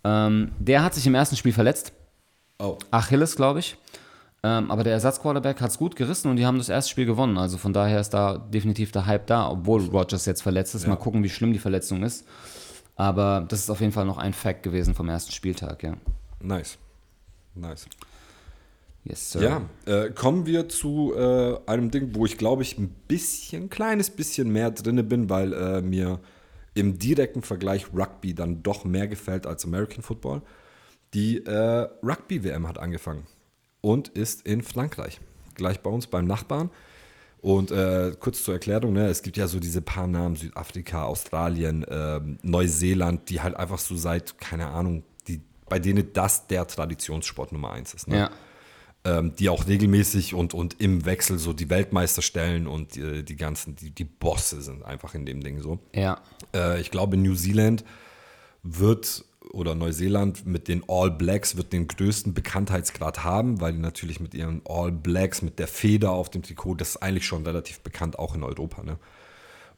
Ähm, 0.02 0.50
der 0.58 0.82
hat 0.82 0.94
sich 0.94 1.06
im 1.06 1.14
ersten 1.14 1.36
Spiel 1.36 1.52
verletzt, 1.52 1.92
Oh. 2.58 2.78
Achilles, 2.92 3.34
glaube 3.34 3.58
ich. 3.58 3.76
Ähm, 4.44 4.72
aber 4.72 4.82
der 4.82 4.94
Ersatzquarterback 4.94 5.60
hat 5.60 5.70
es 5.70 5.78
gut 5.78 5.94
gerissen 5.94 6.28
und 6.28 6.36
die 6.36 6.44
haben 6.44 6.58
das 6.58 6.68
erste 6.68 6.90
Spiel 6.90 7.06
gewonnen. 7.06 7.38
Also 7.38 7.58
von 7.58 7.72
daher 7.72 8.00
ist 8.00 8.10
da 8.10 8.38
definitiv 8.38 8.90
der 8.90 9.06
Hype 9.06 9.26
da, 9.28 9.48
obwohl 9.48 9.84
Rodgers 9.84 10.26
jetzt 10.26 10.42
verletzt 10.42 10.74
ist. 10.74 10.86
Mal 10.86 10.96
gucken, 10.96 11.22
wie 11.22 11.28
schlimm 11.28 11.52
die 11.52 11.60
Verletzung 11.60 12.02
ist. 12.02 12.26
Aber 12.96 13.46
das 13.48 13.60
ist 13.60 13.70
auf 13.70 13.80
jeden 13.80 13.92
Fall 13.92 14.04
noch 14.04 14.18
ein 14.18 14.32
Fact 14.32 14.64
gewesen 14.64 14.94
vom 14.94 15.08
ersten 15.08 15.32
Spieltag, 15.32 15.82
ja. 15.84 15.94
Nice. 16.40 16.76
Nice. 17.54 17.86
Yes, 19.04 19.32
sir. 19.32 19.42
Ja, 19.42 19.62
äh, 19.86 20.10
kommen 20.10 20.46
wir 20.46 20.68
zu 20.68 21.14
äh, 21.14 21.58
einem 21.66 21.90
Ding, 21.90 22.14
wo 22.14 22.26
ich 22.26 22.36
glaube 22.36 22.62
ich 22.62 22.78
ein 22.78 22.88
bisschen, 23.08 23.70
kleines 23.70 24.10
bisschen 24.10 24.52
mehr 24.52 24.70
drinne 24.72 25.04
bin, 25.04 25.30
weil 25.30 25.52
äh, 25.52 25.82
mir 25.82 26.20
im 26.74 26.98
direkten 26.98 27.42
Vergleich 27.42 27.86
Rugby 27.94 28.34
dann 28.34 28.62
doch 28.62 28.84
mehr 28.84 29.06
gefällt 29.06 29.46
als 29.46 29.64
American 29.64 30.02
Football. 30.02 30.42
Die 31.14 31.44
äh, 31.44 31.88
Rugby-WM 32.02 32.66
hat 32.66 32.78
angefangen 32.78 33.26
und 33.82 34.08
ist 34.08 34.46
in 34.46 34.62
Frankreich, 34.62 35.20
gleich 35.54 35.80
bei 35.80 35.90
uns 35.90 36.06
beim 36.06 36.26
Nachbarn. 36.26 36.70
Und 37.42 37.72
äh, 37.72 38.12
kurz 38.20 38.44
zur 38.44 38.54
Erklärung, 38.54 38.92
ne, 38.92 39.08
es 39.08 39.22
gibt 39.22 39.36
ja 39.36 39.48
so 39.48 39.58
diese 39.58 39.82
paar 39.82 40.06
Namen, 40.06 40.36
Südafrika, 40.36 41.04
Australien, 41.04 41.84
ähm, 41.90 42.38
Neuseeland, 42.42 43.28
die 43.28 43.40
halt 43.40 43.56
einfach 43.56 43.80
so 43.80 43.96
seit, 43.96 44.38
keine 44.38 44.68
Ahnung, 44.68 45.02
die, 45.26 45.40
bei 45.68 45.80
denen 45.80 46.12
das 46.12 46.46
der 46.46 46.66
Traditionssport 46.68 47.50
Nummer 47.50 47.72
eins 47.72 47.94
ist. 47.94 48.06
Ne? 48.06 48.16
Ja. 48.16 48.30
ähm, 49.04 49.34
die 49.34 49.48
auch 49.48 49.66
regelmäßig 49.66 50.34
und, 50.34 50.54
und 50.54 50.80
im 50.80 51.04
Wechsel 51.04 51.40
so 51.40 51.52
die 51.52 51.68
Weltmeister 51.68 52.22
stellen 52.22 52.68
und 52.68 52.94
die, 52.94 53.24
die 53.24 53.34
ganzen, 53.34 53.74
die, 53.74 53.90
die 53.90 54.04
Bosse 54.04 54.62
sind 54.62 54.84
einfach 54.84 55.16
in 55.16 55.26
dem 55.26 55.42
Ding 55.42 55.60
so. 55.60 55.80
Ja. 55.92 56.20
Äh, 56.54 56.80
ich 56.80 56.92
glaube, 56.92 57.16
New 57.16 57.34
Zealand 57.34 57.84
wird 58.62 59.24
oder 59.52 59.74
Neuseeland 59.74 60.46
mit 60.46 60.66
den 60.66 60.82
All 60.88 61.10
Blacks 61.10 61.56
wird 61.56 61.72
den 61.72 61.86
größten 61.86 62.34
Bekanntheitsgrad 62.34 63.22
haben, 63.22 63.60
weil 63.60 63.74
die 63.74 63.78
natürlich 63.78 64.18
mit 64.18 64.34
ihren 64.34 64.62
All 64.64 64.90
Blacks, 64.90 65.42
mit 65.42 65.58
der 65.58 65.68
Feder 65.68 66.10
auf 66.10 66.30
dem 66.30 66.42
Trikot, 66.42 66.74
das 66.74 66.90
ist 66.90 66.96
eigentlich 67.02 67.26
schon 67.26 67.44
relativ 67.44 67.80
bekannt, 67.80 68.18
auch 68.18 68.34
in 68.34 68.42
Europa. 68.42 68.82
Ne? 68.82 68.98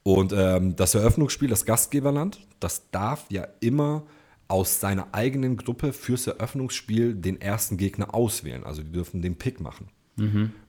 Und 0.05 0.33
ähm, 0.33 0.77
das 0.77 0.95
Eröffnungsspiel, 0.95 1.49
das 1.49 1.65
Gastgeberland, 1.65 2.47
das 2.61 2.91
darf 2.91 3.27
ja 3.31 3.49
immer 3.61 4.05
aus 4.47 4.79
seiner 4.81 5.09
eigenen 5.13 5.57
Gruppe 5.57 5.93
fürs 5.93 6.27
Eröffnungsspiel 6.27 7.15
den 7.15 7.41
ersten 7.41 7.77
Gegner 7.77 8.15
auswählen. 8.15 8.65
Also 8.65 8.83
die 8.83 8.93
dürfen 8.93 9.23
den 9.23 9.37
Pick 9.37 9.61
machen. 9.61 9.89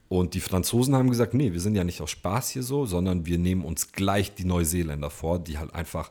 Und 0.08 0.34
die 0.34 0.40
Franzosen 0.40 0.94
haben 0.94 1.10
gesagt, 1.10 1.34
nee, 1.34 1.52
wir 1.52 1.60
sind 1.60 1.74
ja 1.74 1.84
nicht 1.84 2.00
aus 2.00 2.10
Spaß 2.10 2.50
hier 2.50 2.62
so, 2.62 2.86
sondern 2.86 3.26
wir 3.26 3.38
nehmen 3.38 3.64
uns 3.64 3.92
gleich 3.92 4.34
die 4.34 4.44
Neuseeländer 4.44 5.10
vor, 5.10 5.38
die 5.38 5.58
halt 5.58 5.74
einfach 5.74 6.10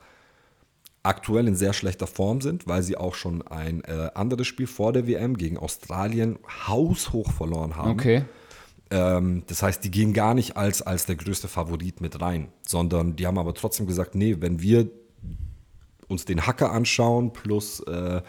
aktuell 1.06 1.48
in 1.48 1.56
sehr 1.56 1.74
schlechter 1.74 2.08
Form 2.08 2.42
sind, 2.42 2.68
weil 2.68 2.84
sie 2.84 2.98
auch 2.98 3.16
schon 3.16 3.42
ein 3.48 3.84
äh, 3.84 4.10
anderes 4.16 4.48
Spiel 4.48 4.68
vor 4.68 4.94
der 4.94 5.08
WM 5.08 5.38
gegen 5.38 5.58
Australien 5.58 6.40
haushoch 6.68 7.32
verloren 7.32 7.76
haben. 7.76 7.92
Okay. 7.92 8.26
Ähm, 8.92 9.44
das 9.48 9.62
heißt, 9.64 9.84
die 9.84 9.92
gehen 9.92 10.14
gar 10.14 10.34
nicht 10.34 10.58
als, 10.58 10.82
als 10.82 11.06
der 11.06 11.16
größte 11.16 11.48
Favorit 11.48 12.02
mit 12.02 12.22
rein, 12.22 12.50
sondern 12.62 13.16
die 13.16 13.26
haben 13.28 13.38
aber 13.38 13.54
trotzdem 13.54 13.88
gesagt, 13.88 14.16
nee, 14.16 14.38
wenn 14.40 14.62
wir 14.62 14.90
uns 16.08 16.26
den 16.26 16.46
Hacker 16.46 16.72
anschauen 16.72 17.34
plus 17.34 17.80
äh, 17.82 18.22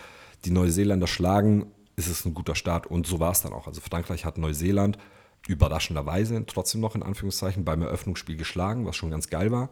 die 0.45 0.51
Neuseeländer 0.51 1.07
schlagen, 1.07 1.67
ist 1.97 2.09
es 2.09 2.25
ein 2.25 2.35
guter 2.35 2.55
Start. 2.55 2.87
Und 2.87 3.07
so 3.07 3.21
war 3.21 3.33
es 3.33 3.43
dann 3.43 3.53
auch. 3.53 3.67
Also 3.67 3.81
Frankreich 3.81 4.25
hat 4.25 4.39
Neuseeland 4.39 4.99
überraschenderweise 5.47 6.45
trotzdem 6.47 6.81
noch 6.81 6.95
in 6.95 7.03
Anführungszeichen 7.03 7.65
beim 7.65 7.83
Eröffnungsspiel 7.83 8.37
geschlagen, 8.37 8.87
was 8.87 8.97
schon 8.97 9.11
ganz 9.11 9.29
geil 9.29 9.51
war. 9.53 9.71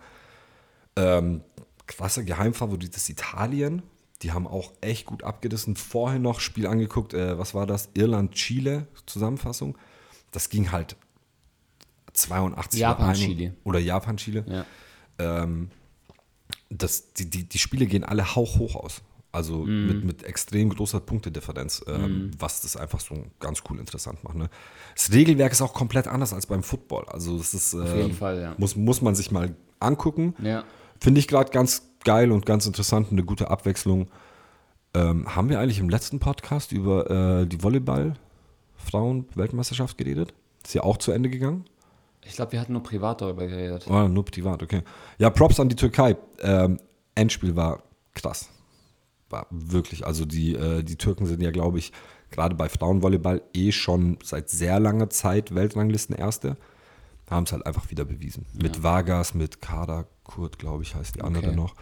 Ähm, 0.96 1.42
klasse 1.86 2.24
Geheimfavorit 2.24 2.96
ist 2.96 3.08
Italien. 3.08 3.82
Die 4.22 4.32
haben 4.32 4.46
auch 4.46 4.72
echt 4.80 5.06
gut 5.06 5.22
abgerissen. 5.22 5.76
Vorher 5.76 6.18
noch 6.18 6.40
Spiel 6.40 6.66
angeguckt, 6.66 7.14
äh, 7.14 7.38
was 7.38 7.54
war 7.54 7.66
das? 7.66 7.90
Irland-Chile, 7.94 8.86
Zusammenfassung. 9.06 9.76
Das 10.30 10.48
ging 10.48 10.72
halt 10.72 10.96
82 12.12 12.80
Japan, 12.80 13.16
oder 13.64 13.78
Japan-Chile. 13.78 14.44
Ja. 14.48 14.66
Ähm, 15.18 15.70
das, 16.70 17.12
die, 17.12 17.28
die, 17.28 17.48
die 17.48 17.58
Spiele 17.58 17.86
gehen 17.86 18.04
alle 18.04 18.34
hauchhoch 18.34 18.76
aus. 18.76 19.02
Also 19.34 19.64
mit, 19.64 20.04
mit 20.04 20.22
extrem 20.22 20.70
großer 20.70 21.00
Punktedifferenz, 21.00 21.84
ähm, 21.88 22.30
was 22.38 22.60
das 22.60 22.76
einfach 22.76 23.00
so 23.00 23.16
ganz 23.40 23.64
cool 23.68 23.80
interessant 23.80 24.22
macht. 24.22 24.36
Ne? 24.36 24.48
Das 24.94 25.10
Regelwerk 25.10 25.50
ist 25.50 25.60
auch 25.60 25.74
komplett 25.74 26.06
anders 26.06 26.32
als 26.32 26.46
beim 26.46 26.62
Football. 26.62 27.06
Also 27.06 27.36
das 27.36 27.52
ist, 27.52 27.74
Auf 27.74 27.96
jeden 27.96 28.14
Fall, 28.14 28.40
ja. 28.40 28.54
muss, 28.58 28.76
muss 28.76 29.02
man 29.02 29.16
sich 29.16 29.32
mal 29.32 29.56
angucken. 29.80 30.36
Ja. 30.40 30.62
Finde 31.00 31.20
ich 31.20 31.28
gerade 31.28 31.50
ganz 31.50 31.82
geil 32.04 32.32
und 32.32 32.46
ganz 32.46 32.66
interessant, 32.66 33.08
eine 33.10 33.24
gute 33.24 33.50
Abwechslung. 33.50 34.08
Ähm, 34.94 35.34
haben 35.34 35.48
wir 35.48 35.58
eigentlich 35.58 35.80
im 35.80 35.88
letzten 35.88 36.20
Podcast 36.20 36.70
über 36.72 37.40
äh, 37.40 37.46
die 37.46 37.62
Volleyball-Frauen-Weltmeisterschaft 37.62 39.96
geredet? 39.98 40.34
Ist 40.64 40.74
ja 40.74 40.82
auch 40.82 40.98
zu 40.98 41.12
Ende 41.12 41.30
gegangen? 41.30 41.64
Ich 42.26 42.36
glaube, 42.36 42.52
wir 42.52 42.60
hatten 42.60 42.72
nur 42.72 42.82
privat 42.82 43.20
darüber 43.20 43.46
geredet. 43.46 43.86
Oh, 43.88 44.08
nur 44.08 44.24
privat, 44.24 44.62
okay. 44.62 44.82
Ja, 45.18 45.30
Props 45.30 45.60
an 45.60 45.68
die 45.68 45.76
Türkei. 45.76 46.16
Ähm, 46.40 46.78
Endspiel 47.14 47.54
war 47.56 47.82
krass. 48.14 48.48
War 49.28 49.46
wirklich, 49.50 50.06
also 50.06 50.24
die, 50.24 50.54
äh, 50.54 50.82
die 50.82 50.96
Türken 50.96 51.26
sind 51.26 51.42
ja, 51.42 51.50
glaube 51.50 51.78
ich, 51.78 51.92
gerade 52.30 52.54
bei 52.54 52.68
Frauenvolleyball 52.68 53.42
eh 53.52 53.72
schon 53.72 54.18
seit 54.22 54.48
sehr 54.48 54.80
langer 54.80 55.10
Zeit 55.10 55.54
Weltranglisten 55.54 56.16
Erste. 56.16 56.56
Haben 57.28 57.44
es 57.44 57.52
halt 57.52 57.66
einfach 57.66 57.90
wieder 57.90 58.04
bewiesen. 58.04 58.46
Mit 58.54 58.82
Vargas, 58.82 59.34
mit 59.34 59.60
Kader 59.60 60.06
Kurt, 60.24 60.58
glaube 60.58 60.82
ich, 60.82 60.94
heißt 60.94 61.14
die 61.16 61.22
andere 61.22 61.48
Okay. 61.48 61.56
noch. 61.56 61.74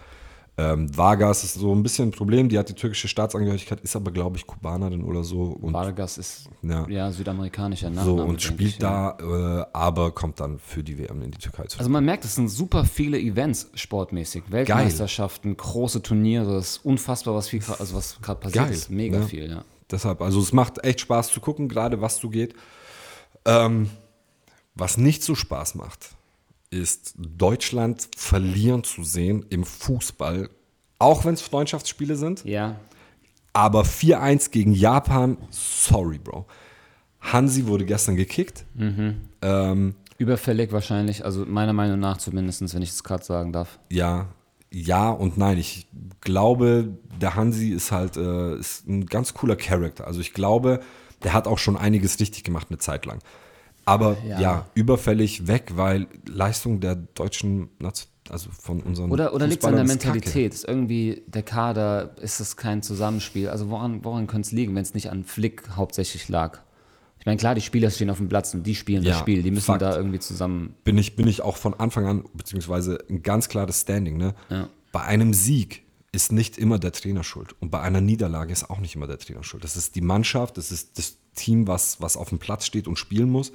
Ähm, 0.58 0.94
Vargas 0.94 1.44
ist 1.44 1.54
so 1.54 1.74
ein 1.74 1.82
bisschen 1.82 2.08
ein 2.08 2.12
Problem, 2.12 2.50
die 2.50 2.58
hat 2.58 2.68
die 2.68 2.74
türkische 2.74 3.08
Staatsangehörigkeit, 3.08 3.80
ist 3.80 3.96
aber, 3.96 4.10
glaube 4.10 4.36
ich, 4.36 4.46
Kubanerin 4.46 5.02
oder 5.02 5.24
so. 5.24 5.44
Und, 5.44 5.72
Vargas 5.72 6.18
ist 6.18 6.50
Ja. 6.60 6.86
ja, 6.90 7.10
südamerikanischer 7.10 7.88
Nachname. 7.88 8.18
so, 8.18 8.22
und 8.22 8.42
spielt 8.42 8.74
ich, 8.74 8.78
ja. 8.78 9.12
da, 9.18 9.60
äh, 9.62 9.66
aber 9.72 10.10
kommt 10.10 10.40
dann 10.40 10.58
für 10.58 10.84
die 10.84 10.98
WM 10.98 11.22
in 11.22 11.30
die 11.30 11.38
Türkei 11.38 11.62
zurück. 11.64 11.80
Also 11.80 11.90
man 11.90 12.04
merkt, 12.04 12.26
es 12.26 12.34
sind 12.34 12.48
super 12.50 12.84
viele 12.84 13.18
Events 13.18 13.70
sportmäßig. 13.74 14.44
Weltmeisterschaften, 14.50 15.56
große 15.56 16.02
Turniere, 16.02 16.56
es 16.58 16.76
ist 16.76 16.84
unfassbar, 16.84 17.34
was 17.34 17.48
viel, 17.48 17.62
also 17.78 17.94
was 17.96 18.20
gerade 18.20 18.40
passiert 18.40 18.66
Geil, 18.66 18.74
ist. 18.74 18.90
Mega 18.90 19.20
ja. 19.20 19.26
viel, 19.26 19.50
ja. 19.50 19.64
Deshalb, 19.90 20.20
also 20.20 20.38
es 20.40 20.52
macht 20.52 20.84
echt 20.84 21.00
Spaß 21.00 21.32
zu 21.32 21.40
gucken, 21.40 21.68
gerade 21.68 22.02
was 22.02 22.18
so 22.18 22.28
geht. 22.28 22.54
Ähm, 23.46 23.88
was 24.74 24.98
nicht 24.98 25.22
so 25.22 25.34
Spaß 25.34 25.76
macht, 25.76 26.10
ist 26.72 27.14
Deutschland 27.16 28.08
verlieren 28.16 28.82
zu 28.82 29.04
sehen 29.04 29.44
im 29.50 29.64
Fußball, 29.64 30.48
auch 30.98 31.24
wenn 31.24 31.34
es 31.34 31.42
Freundschaftsspiele 31.42 32.16
sind. 32.16 32.44
Ja, 32.44 32.76
Aber 33.52 33.82
4-1 33.82 34.50
gegen 34.50 34.72
Japan, 34.72 35.36
sorry, 35.50 36.18
Bro. 36.18 36.46
Hansi 37.20 37.66
wurde 37.66 37.84
gestern 37.84 38.16
gekickt. 38.16 38.64
Ähm, 39.42 39.94
überfällig 40.18 40.72
wahrscheinlich, 40.72 41.24
also 41.24 41.44
meiner 41.46 41.72
Meinung 41.72 42.00
nach 42.00 42.16
zumindest, 42.16 42.74
wenn 42.74 42.82
ich 42.82 42.90
es 42.90 43.04
gerade 43.04 43.24
sagen 43.24 43.52
darf. 43.52 43.78
ja, 43.90 44.28
ja 44.72 45.10
und 45.10 45.36
nein. 45.36 45.58
Ich 45.58 45.86
glaube, 46.22 46.96
der 47.20 47.34
Hansi 47.34 47.68
ist 47.70 47.92
halt 47.92 48.16
äh, 48.16 48.56
ist 48.56 48.88
ein 48.88 49.04
ganz 49.06 49.34
cooler 49.34 49.54
Charakter. 49.56 50.06
Also 50.06 50.20
ich 50.20 50.32
glaube, 50.32 50.80
der 51.22 51.34
hat 51.34 51.46
auch 51.46 51.58
schon 51.58 51.76
einiges 51.76 52.18
richtig 52.20 52.42
gemacht 52.42 52.68
eine 52.70 52.78
Zeit 52.78 53.04
lang. 53.04 53.18
Aber 53.84 54.16
ja, 54.26 54.40
Ja. 54.40 54.66
überfällig 54.74 55.46
weg, 55.48 55.72
weil 55.76 56.06
Leistung 56.26 56.80
der 56.80 56.94
deutschen, 56.96 57.68
Nation- 57.78 58.08
also 58.28 58.50
von 58.50 58.80
unseren 58.80 59.10
Oder, 59.10 59.34
oder 59.34 59.46
liegt 59.48 59.62
es 59.64 59.68
an 59.68 59.74
der. 59.74 59.84
Mentalität? 59.84 60.54
Ist 60.54 60.66
irgendwie 60.66 61.22
der 61.26 61.42
Kader, 61.42 62.14
ist 62.20 62.38
es 62.40 62.56
kein 62.56 62.80
Zusammenspiel? 62.82 63.48
Also 63.48 63.68
woran, 63.70 64.04
woran 64.04 64.26
könnte 64.28 64.46
es 64.46 64.52
liegen, 64.52 64.74
wenn 64.76 64.82
es 64.82 64.94
nicht 64.94 65.10
an 65.10 65.24
Flick 65.24 65.70
hauptsächlich 65.76 66.28
lag? 66.28 66.60
Ich 67.18 67.26
meine, 67.26 67.36
klar, 67.38 67.54
die 67.54 67.60
Spieler 67.60 67.90
stehen 67.90 68.10
auf 68.10 68.18
dem 68.18 68.28
Platz 68.28 68.54
und 68.54 68.64
die 68.64 68.74
spielen 68.74 69.02
das 69.04 69.14
Ja, 69.14 69.18
Spiel. 69.20 69.42
Die 69.42 69.50
müssen 69.50 69.66
Fakt. 69.66 69.82
da 69.82 69.96
irgendwie 69.96 70.18
zusammen. 70.20 70.74
bin 70.84 70.98
ich, 70.98 71.14
bin 71.16 71.26
ich 71.28 71.40
auch 71.42 71.56
von 71.56 71.74
Anfang 71.74 72.06
an, 72.06 72.24
beziehungsweise 72.34 72.98
ein 73.10 73.22
ganz 73.22 73.48
klares 73.48 73.80
Standing. 73.82 74.16
Ne? 74.16 74.34
Ja. 74.50 74.68
Bei 74.92 75.02
einem 75.02 75.32
Sieg 75.34 75.82
ist 76.12 76.30
nicht 76.32 76.58
immer 76.58 76.78
der 76.78 76.92
Trainer 76.92 77.22
schuld. 77.24 77.54
Und 77.60 77.70
bei 77.70 77.80
einer 77.80 78.00
Niederlage 78.00 78.52
ist 78.52 78.68
auch 78.70 78.80
nicht 78.80 78.94
immer 78.96 79.06
der 79.06 79.18
Trainer 79.18 79.42
schuld. 79.44 79.62
Das 79.64 79.76
ist 79.76 79.94
die 79.94 80.00
Mannschaft, 80.00 80.56
das 80.58 80.70
ist 80.72 80.98
das 80.98 81.16
Team, 81.34 81.66
was, 81.66 82.00
was 82.00 82.16
auf 82.16 82.28
dem 82.28 82.38
Platz 82.38 82.66
steht 82.66 82.86
und 82.88 82.98
spielen 82.98 83.30
muss. 83.30 83.52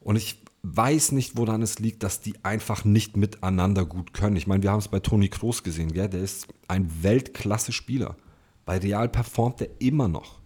Und 0.00 0.16
ich 0.16 0.42
weiß 0.62 1.12
nicht, 1.12 1.36
woran 1.36 1.62
es 1.62 1.78
liegt, 1.78 2.02
dass 2.02 2.20
die 2.20 2.34
einfach 2.44 2.84
nicht 2.84 3.16
miteinander 3.16 3.84
gut 3.84 4.12
können. 4.12 4.36
Ich 4.36 4.46
meine, 4.46 4.62
wir 4.62 4.70
haben 4.70 4.80
es 4.80 4.88
bei 4.88 5.00
Toni 5.00 5.28
Kroos 5.28 5.62
gesehen, 5.62 5.92
gell? 5.92 6.08
der 6.08 6.20
ist 6.20 6.48
ein 6.66 6.90
Weltklasse-Spieler. 7.02 8.16
Bei 8.64 8.78
Real 8.78 9.08
performt 9.08 9.60
er 9.60 9.68
immer 9.78 10.08
noch. 10.08 10.38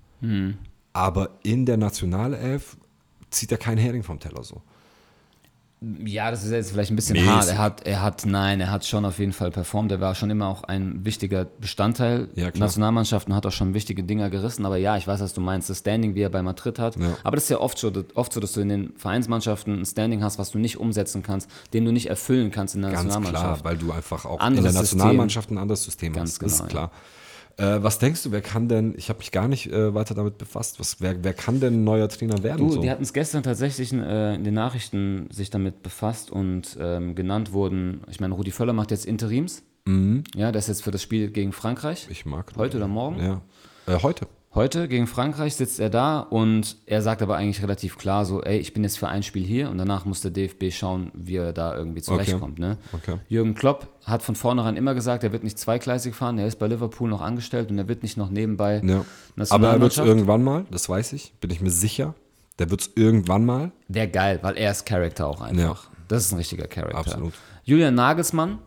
Aber 0.92 1.38
in 1.42 1.66
der 1.66 1.76
Nationalelf 1.76 2.76
zieht 3.30 3.50
er 3.50 3.58
keinen 3.58 3.78
Hering 3.78 4.02
vom 4.02 4.20
Teller 4.20 4.44
so. 4.44 4.62
Ja, 6.04 6.30
das 6.30 6.44
ist 6.44 6.52
jetzt 6.52 6.70
vielleicht 6.70 6.90
ein 6.92 6.96
bisschen 6.96 7.16
Nee, 7.16 7.26
hart. 7.26 7.48
Er 7.48 7.58
hat, 7.58 7.86
er 7.86 8.02
hat, 8.02 8.24
nein, 8.24 8.60
er 8.60 8.70
hat 8.70 8.86
schon 8.86 9.04
auf 9.04 9.18
jeden 9.18 9.32
Fall 9.32 9.50
performt. 9.50 9.90
Er 9.90 10.00
war 10.00 10.14
schon 10.14 10.30
immer 10.30 10.46
auch 10.46 10.62
ein 10.62 11.04
wichtiger 11.04 11.44
Bestandteil 11.44 12.28
Ja, 12.34 12.50
klar. 12.52 12.66
Nationalmannschaften, 12.66 13.34
hat 13.34 13.46
auch 13.46 13.52
schon 13.52 13.74
wichtige 13.74 14.04
Dinger 14.04 14.30
gerissen. 14.30 14.64
Aber 14.64 14.76
ja, 14.76 14.96
ich 14.96 15.06
weiß, 15.08 15.20
was 15.20 15.34
du 15.34 15.40
meinst. 15.40 15.68
Das 15.70 15.78
Standing, 15.78 16.14
wie 16.14 16.20
er 16.20 16.30
bei 16.30 16.42
Madrid 16.42 16.78
hat. 16.78 16.94
Ja. 16.96 17.16
Aber 17.24 17.36
das 17.36 17.44
ist 17.44 17.50
ja 17.50 17.58
oft 17.58 17.78
so, 17.78 17.90
oft 18.14 18.32
so, 18.32 18.38
dass 18.38 18.52
du 18.52 18.60
in 18.60 18.68
den 18.68 18.92
Vereinsmannschaften 18.96 19.80
ein 19.80 19.84
Standing 19.84 20.22
hast, 20.22 20.38
was 20.38 20.50
du 20.52 20.58
nicht 20.58 20.78
umsetzen 20.78 21.22
kannst, 21.22 21.50
den 21.72 21.84
du 21.84 21.90
nicht 21.90 22.08
erfüllen 22.08 22.52
kannst 22.52 22.76
in 22.76 22.82
der 22.82 22.92
Ganz 22.92 23.08
klar, 23.08 23.20
Nationalmannschaft. 23.20 23.64
weil 23.64 23.76
du 23.76 23.90
einfach 23.90 24.24
auch 24.24 24.38
Anderes 24.38 24.66
in 24.66 24.72
der 24.72 24.82
Nationalmannschaft 24.82 25.50
ein 25.50 25.58
anderes 25.58 25.82
System 25.82 26.12
Ganz 26.12 26.30
hast. 26.34 26.38
Genau, 26.40 26.52
ist 26.52 26.68
klar. 26.68 26.90
Äh, 27.56 27.82
was 27.82 27.98
denkst 27.98 28.22
du, 28.22 28.32
wer 28.32 28.40
kann 28.40 28.68
denn, 28.68 28.94
ich 28.96 29.08
habe 29.08 29.18
mich 29.18 29.30
gar 29.30 29.48
nicht 29.48 29.70
äh, 29.70 29.94
weiter 29.94 30.14
damit 30.14 30.38
befasst, 30.38 30.80
was, 30.80 31.00
wer, 31.00 31.22
wer 31.22 31.34
kann 31.34 31.60
denn 31.60 31.80
ein 31.80 31.84
neuer 31.84 32.08
Trainer 32.08 32.42
werden? 32.42 32.66
Du, 32.66 32.72
so? 32.72 32.80
die 32.80 32.90
hatten 32.90 33.02
es 33.02 33.12
gestern 33.12 33.42
tatsächlich 33.42 33.92
äh, 33.92 34.34
in 34.34 34.44
den 34.44 34.54
Nachrichten 34.54 35.28
sich 35.30 35.50
damit 35.50 35.82
befasst 35.82 36.30
und 36.30 36.76
ähm, 36.80 37.14
genannt 37.14 37.52
wurden, 37.52 38.02
ich 38.10 38.20
meine, 38.20 38.34
Rudi 38.34 38.50
Völler 38.50 38.72
macht 38.72 38.90
jetzt 38.90 39.06
Interims. 39.06 39.62
Ja, 40.34 40.52
das 40.52 40.64
ist 40.64 40.68
jetzt 40.68 40.84
für 40.84 40.90
das 40.90 41.02
Spiel 41.02 41.30
gegen 41.30 41.52
Frankreich. 41.52 42.06
Mhm. 42.06 42.12
ich 42.12 42.26
mag 42.26 42.52
Heute 42.56 42.76
oder 42.76 42.88
morgen? 42.88 43.20
Ja. 43.20 43.42
Äh, 43.86 43.98
heute. 44.02 44.26
Heute 44.54 44.86
gegen 44.86 45.06
Frankreich 45.06 45.56
sitzt 45.56 45.80
er 45.80 45.88
da 45.88 46.20
und 46.20 46.76
er 46.84 47.00
sagt 47.00 47.22
aber 47.22 47.36
eigentlich 47.36 47.62
relativ 47.62 47.96
klar 47.96 48.26
so, 48.26 48.42
ey, 48.42 48.58
ich 48.58 48.74
bin 48.74 48.82
jetzt 48.82 48.98
für 48.98 49.08
ein 49.08 49.22
Spiel 49.22 49.44
hier 49.44 49.70
und 49.70 49.78
danach 49.78 50.04
muss 50.04 50.20
der 50.20 50.30
DFB 50.30 50.70
schauen, 50.70 51.10
wie 51.14 51.36
er 51.36 51.54
da 51.54 51.74
irgendwie 51.74 52.02
zurechtkommt. 52.02 52.58
Ne? 52.58 52.76
Okay. 52.92 53.16
Jürgen 53.28 53.54
Klopp 53.54 53.88
hat 54.04 54.22
von 54.22 54.34
vornherein 54.34 54.76
immer 54.76 54.92
gesagt, 54.94 55.24
er 55.24 55.32
wird 55.32 55.42
nicht 55.42 55.58
zweigleisig 55.58 56.14
fahren, 56.14 56.38
er 56.38 56.46
ist 56.46 56.58
bei 56.58 56.66
Liverpool 56.66 57.08
noch 57.08 57.22
angestellt 57.22 57.70
und 57.70 57.78
er 57.78 57.88
wird 57.88 58.02
nicht 58.02 58.18
noch 58.18 58.28
nebenbei 58.28 58.82
Ja. 58.84 59.06
Aber 59.48 59.70
er 59.70 59.80
wird 59.80 59.92
es 59.92 59.98
irgendwann 59.98 60.44
mal, 60.44 60.66
das 60.70 60.86
weiß 60.86 61.14
ich, 61.14 61.32
bin 61.40 61.50
ich 61.50 61.62
mir 61.62 61.70
sicher. 61.70 62.14
Der 62.58 62.70
wird 62.70 62.82
es 62.82 62.90
irgendwann 62.94 63.46
mal. 63.46 63.72
Wäre 63.88 64.08
geil, 64.08 64.38
weil 64.42 64.58
er 64.58 64.72
ist 64.72 64.84
Charakter 64.84 65.28
auch 65.28 65.40
einfach. 65.40 65.88
Das 66.08 66.26
ist 66.26 66.32
ein 66.32 66.36
richtiger 66.36 66.66
Charakter. 66.66 66.98
Absolut. 66.98 67.32
Julian 67.64 67.94
Nagelsmann 67.94 68.58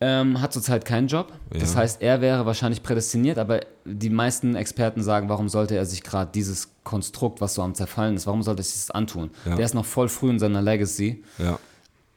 ähm, 0.00 0.40
hat 0.40 0.52
zurzeit 0.52 0.84
keinen 0.84 1.08
Job. 1.08 1.32
Das 1.50 1.74
Ja. 1.74 1.80
heißt, 1.80 2.02
er 2.02 2.20
wäre 2.20 2.46
wahrscheinlich 2.46 2.82
prädestiniert, 2.82 3.38
aber 3.38 3.60
die 3.84 4.10
meisten 4.10 4.54
Experten 4.54 5.02
sagen, 5.02 5.28
warum 5.28 5.48
sollte 5.48 5.76
er 5.76 5.84
sich 5.86 6.02
gerade 6.04 6.30
dieses 6.32 6.68
Konstrukt, 6.84 7.40
was 7.40 7.54
so 7.54 7.62
am 7.62 7.74
Zerfallen 7.74 8.14
ist, 8.16 8.26
warum 8.26 8.42
sollte 8.42 8.60
er 8.60 8.64
sich 8.64 8.74
das 8.74 8.90
antun? 8.92 9.30
Ja. 9.44 9.56
Der 9.56 9.64
ist 9.64 9.74
noch 9.74 9.84
voll 9.84 10.08
früh 10.08 10.30
in 10.30 10.38
seiner 10.38 10.62
Legacy. 10.62 11.24
Ja. 11.38 11.58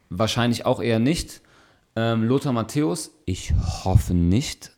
Wahrscheinlich 0.09 0.65
auch 0.65 0.81
eher 0.81 0.99
nicht. 0.99 1.41
Ähm, 1.95 2.23
Lothar 2.23 2.53
Matthäus, 2.53 3.11
ich 3.25 3.53
hoffe 3.83 4.13
nicht. 4.13 4.71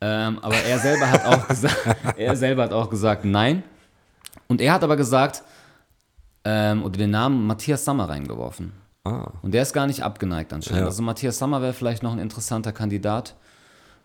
Ähm, 0.00 0.38
aber 0.40 0.54
er 0.56 0.78
selber 0.78 1.10
hat 1.10 1.24
auch 1.26 1.48
gesagt, 1.48 1.76
er 2.16 2.36
selber 2.36 2.62
hat 2.64 2.72
auch 2.72 2.88
gesagt, 2.90 3.24
nein. 3.24 3.62
Und 4.48 4.60
er 4.60 4.72
hat 4.72 4.82
aber 4.84 4.96
gesagt, 4.96 5.42
ähm, 6.44 6.82
oder 6.84 6.96
den 6.96 7.10
Namen 7.10 7.46
Matthias 7.46 7.84
Sammer 7.84 8.08
reingeworfen. 8.08 8.72
Ah. 9.04 9.32
Und 9.42 9.52
der 9.54 9.62
ist 9.62 9.72
gar 9.72 9.86
nicht 9.86 10.02
abgeneigt 10.02 10.52
anscheinend. 10.52 10.80
Ja. 10.82 10.86
Also 10.86 11.02
Matthias 11.02 11.38
Sammer 11.38 11.62
wäre 11.62 11.72
vielleicht 11.72 12.02
noch 12.02 12.12
ein 12.12 12.18
interessanter 12.18 12.72
Kandidat, 12.72 13.34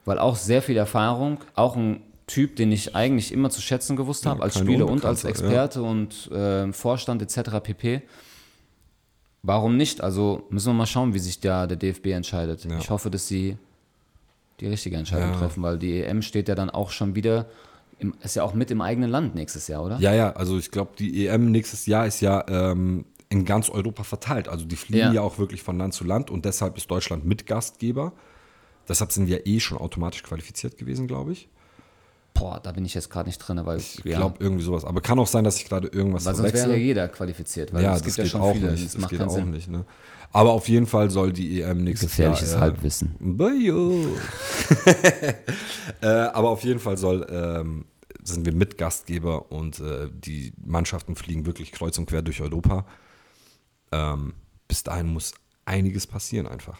weil 0.06 0.20
auch 0.20 0.36
sehr 0.36 0.62
viel 0.62 0.78
Erfahrung, 0.78 1.40
auch 1.54 1.76
ein 1.76 2.02
Typ, 2.28 2.56
den 2.56 2.72
ich 2.72 2.96
eigentlich 2.96 3.32
immer 3.32 3.50
zu 3.50 3.62
schätzen 3.62 3.96
gewusst 3.96 4.26
habe, 4.26 4.42
als 4.42 4.56
kein 4.56 4.64
Spieler 4.64 4.88
und 4.88 5.06
als 5.06 5.26
Experte 5.26 5.84
und 5.84 6.32
äh, 6.32 6.72
Vorstand 6.74 7.22
etc. 7.22 7.60
pp. 7.62 8.02
Warum 9.44 9.78
nicht? 9.78 10.02
Also 10.02 10.44
müssen 10.50 10.70
wir 10.70 10.74
mal 10.74 10.88
schauen, 10.88 11.14
wie 11.14 11.20
sich 11.20 11.40
der, 11.40 11.68
der 11.68 11.78
DFB 11.78 12.08
entscheidet. 12.08 12.66
Ja. 12.66 12.80
Ich 12.80 12.90
hoffe, 12.90 13.12
dass 13.12 13.28
sie 13.28 13.58
die 14.60 14.68
richtige 14.68 14.98
Entscheidung 14.98 15.34
Ja. 15.34 15.38
treffen, 15.38 15.62
weil 15.62 15.78
die 15.78 16.02
EM 16.02 16.22
steht 16.24 16.48
ja 16.50 16.56
dann 16.56 16.72
auch 16.72 16.90
schon 16.90 17.14
wieder, 17.14 17.46
im, 18.00 18.16
ist 18.24 18.36
ja 18.36 18.44
auch 18.44 18.54
mit 18.56 18.72
im 18.72 18.82
eigenen 18.82 19.12
Land 19.12 19.36
nächstes 19.36 19.68
Jahr, 19.68 19.84
oder? 19.84 20.00
Ja, 20.00 20.14
ja, 20.14 20.32
also 20.32 20.58
ich 20.58 20.72
glaube, 20.72 20.92
die 20.98 21.28
EM 21.28 21.52
nächstes 21.52 21.86
Jahr 21.86 22.08
ist 22.08 22.22
ja 22.22 22.44
ähm, 22.48 23.06
in 23.36 23.46
ganz 23.46 23.70
Europa 23.70 24.04
verteilt. 24.04 24.48
Also 24.48 24.66
die 24.66 24.76
fliegen 24.76 25.00
Ja. 25.00 25.14
ja. 25.14 25.22
auch 25.22 25.38
wirklich 25.38 25.62
von 25.62 25.78
Land 25.78 25.94
zu 25.94 26.04
Land 26.04 26.30
und 26.32 26.46
deshalb 26.46 26.78
ist 26.78 26.90
Deutschland 26.90 27.26
Mitgastgeber. 27.26 28.14
Deshalb 28.88 29.12
sind 29.12 29.28
wir 29.28 29.46
eh 29.48 29.60
schon 29.60 29.78
automatisch 29.78 30.24
qualifiziert 30.24 30.78
gewesen, 30.78 31.08
glaube 31.08 31.34
ich. 31.34 31.50
Boah, 32.34 32.60
da 32.62 32.74
bin 32.74 32.84
ich 32.84 32.94
jetzt 32.94 33.10
gerade 33.10 33.30
nicht 33.30 33.38
drin, 33.40 33.62
weil 33.64 33.78
Ich 33.80 34.04
glaube 34.04 34.36
irgendwie 34.40 34.64
sowas. 34.64 34.84
Aber 34.84 35.00
kann 35.02 35.18
auch 35.20 35.28
sein, 35.28 35.44
dass 35.46 35.58
ich 35.58 35.66
gerade 35.66 35.88
irgendwas 35.88 36.26
weil 36.26 36.36
sonst 36.36 36.54
wäre 36.54 36.72
ja 36.72 36.76
jeder 36.76 37.08
qualifiziert, 37.08 37.74
weil 37.74 37.82
ja, 37.84 37.96
es 37.96 38.02
das 38.02 38.06
gibt 38.08 38.18
ja 38.18 38.24
geht 38.24 38.32
schon 38.32 38.42
auch 38.42 38.54
viele, 38.54 38.72
nicht. 38.72 38.86
das 38.86 38.92
Das 38.94 39.02
macht 39.02 39.12
geht 39.12 39.22
auch 39.22 39.30
Sinn. 39.30 39.52
nicht. 39.52 39.70
Ne? 39.70 39.86
Aber 40.34 40.52
auf 40.52 40.68
jeden 40.68 40.86
Fall 40.86 41.10
soll 41.10 41.32
die 41.32 41.62
EM 41.62 41.84
nächstes 41.84 42.10
Gefährliches 42.10 42.52
Jahr. 42.52 42.62
Halbwissen. 42.62 43.16
Bayo. 43.20 44.06
äh, 46.02 46.08
aber 46.08 46.50
auf 46.50 46.64
jeden 46.64 46.80
Fall 46.80 46.98
soll, 46.98 47.26
ähm, 47.30 47.86
sind 48.22 48.46
wir 48.46 48.54
Mitgastgeber 48.54 49.52
und 49.52 49.80
äh, 49.80 50.10
die 50.14 50.52
Mannschaften 50.64 51.16
fliegen 51.16 51.46
wirklich 51.46 51.72
kreuz 51.72 51.98
und 51.98 52.06
quer 52.08 52.22
durch 52.22 52.42
Europa. 52.42 52.86
Ähm, 53.92 54.34
bis 54.68 54.84
dahin 54.84 55.08
muss 55.08 55.34
einiges 55.66 56.08
passieren 56.08 56.48
einfach. 56.48 56.80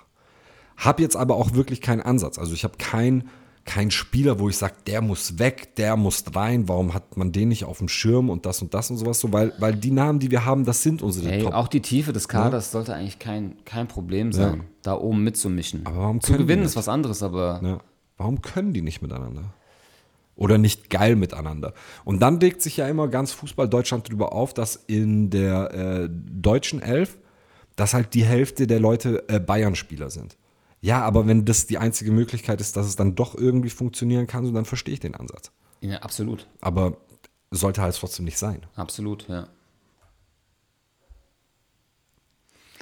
Hab 0.78 1.00
jetzt 1.00 1.16
aber 1.16 1.36
auch 1.36 1.54
wirklich 1.54 1.82
keinen 1.82 2.02
Ansatz. 2.02 2.38
Also 2.38 2.54
ich 2.54 2.64
habe 2.64 2.78
keinen 2.78 3.30
kein 3.64 3.90
Spieler, 3.90 4.40
wo 4.40 4.48
ich 4.48 4.58
sage, 4.58 4.76
der 4.86 5.02
muss 5.02 5.40
weg, 5.40 5.76
der 5.76 5.98
muss 5.98 6.24
rein, 6.36 6.68
warum 6.70 6.94
hat 6.94 7.18
man 7.18 7.32
den 7.32 7.48
nicht 7.50 7.64
auf 7.66 7.80
dem 7.80 7.88
Schirm 7.88 8.30
und 8.30 8.46
das 8.46 8.62
und 8.62 8.76
das 8.76 8.92
und 8.92 8.98
sowas 8.98 9.20
so, 9.20 9.34
weil, 9.34 9.54
weil 9.58 9.76
die 9.76 9.90
Namen, 9.90 10.20
die 10.20 10.30
wir 10.30 10.46
haben, 10.46 10.66
das 10.66 10.84
sind 10.84 11.02
unsere 11.02 11.32
Ey, 11.32 11.42
Top. 11.44 11.54
auch 11.54 11.68
die 11.68 11.82
Tiefe 11.82 12.14
des 12.14 12.28
Kaders 12.28 12.72
sollte 12.72 12.94
eigentlich 12.94 13.18
kein, 13.18 13.56
kein 13.66 13.88
Problem 13.88 14.32
sein, 14.32 14.58
Ja. 14.58 14.64
da 14.84 14.94
oben 15.00 15.24
mitzumischen. 15.24 15.84
Aber 15.86 15.98
warum 15.98 16.22
Zu 16.22 16.38
gewinnen 16.38 16.62
ist 16.64 16.76
was 16.76 16.88
anderes, 16.88 17.24
aber 17.24 17.60
Ja. 17.64 17.80
Warum 18.18 18.42
können 18.42 18.72
die 18.72 18.82
nicht 18.84 19.02
miteinander? 19.02 19.54
Oder 20.36 20.58
nicht 20.58 20.90
geil 20.90 21.16
miteinander? 21.16 21.74
Und 22.04 22.20
dann 22.20 22.38
regt 22.40 22.62
sich 22.62 22.78
ja 22.78 22.88
immer 22.88 23.08
ganz 23.08 23.32
Fußball 23.32 23.70
Deutschland 23.70 24.08
darüber 24.08 24.34
auf, 24.34 24.54
dass 24.54 24.76
in 24.76 25.30
der 25.30 25.74
äh, 25.74 26.10
deutschen 26.10 26.82
Elf, 26.82 27.18
dass 27.76 27.94
halt 27.94 28.14
die 28.14 28.26
Hälfte 28.26 28.68
der 28.68 28.80
Leute 28.80 29.24
äh, 29.30 29.40
Bayern-Spieler 29.40 30.10
sind. 30.10 30.38
Ja, 30.82 31.02
aber 31.02 31.26
wenn 31.26 31.46
das 31.46 31.68
die 31.68 31.78
einzige 31.78 32.12
Möglichkeit 32.12 32.62
ist, 32.62 32.76
dass 32.78 32.86
es 32.86 32.96
dann 32.96 33.16
doch 33.16 33.36
irgendwie 33.36 33.70
funktionieren 33.70 34.28
kann, 34.28 34.46
so 34.46 34.52
dann 34.52 34.66
verstehe 34.66 34.94
ich 34.94 35.00
den 35.00 35.16
Ansatz. 35.16 35.52
ja, 35.82 35.98
absolut. 36.00 36.48
Aber 36.62 36.98
sollte 37.52 37.82
halt 37.82 37.96
trotzdem 37.96 38.26
nicht 38.26 38.38
sein. 38.38 38.66
Absolut, 38.76 39.28
ja. 39.28 39.48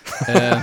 äh, 0.28 0.58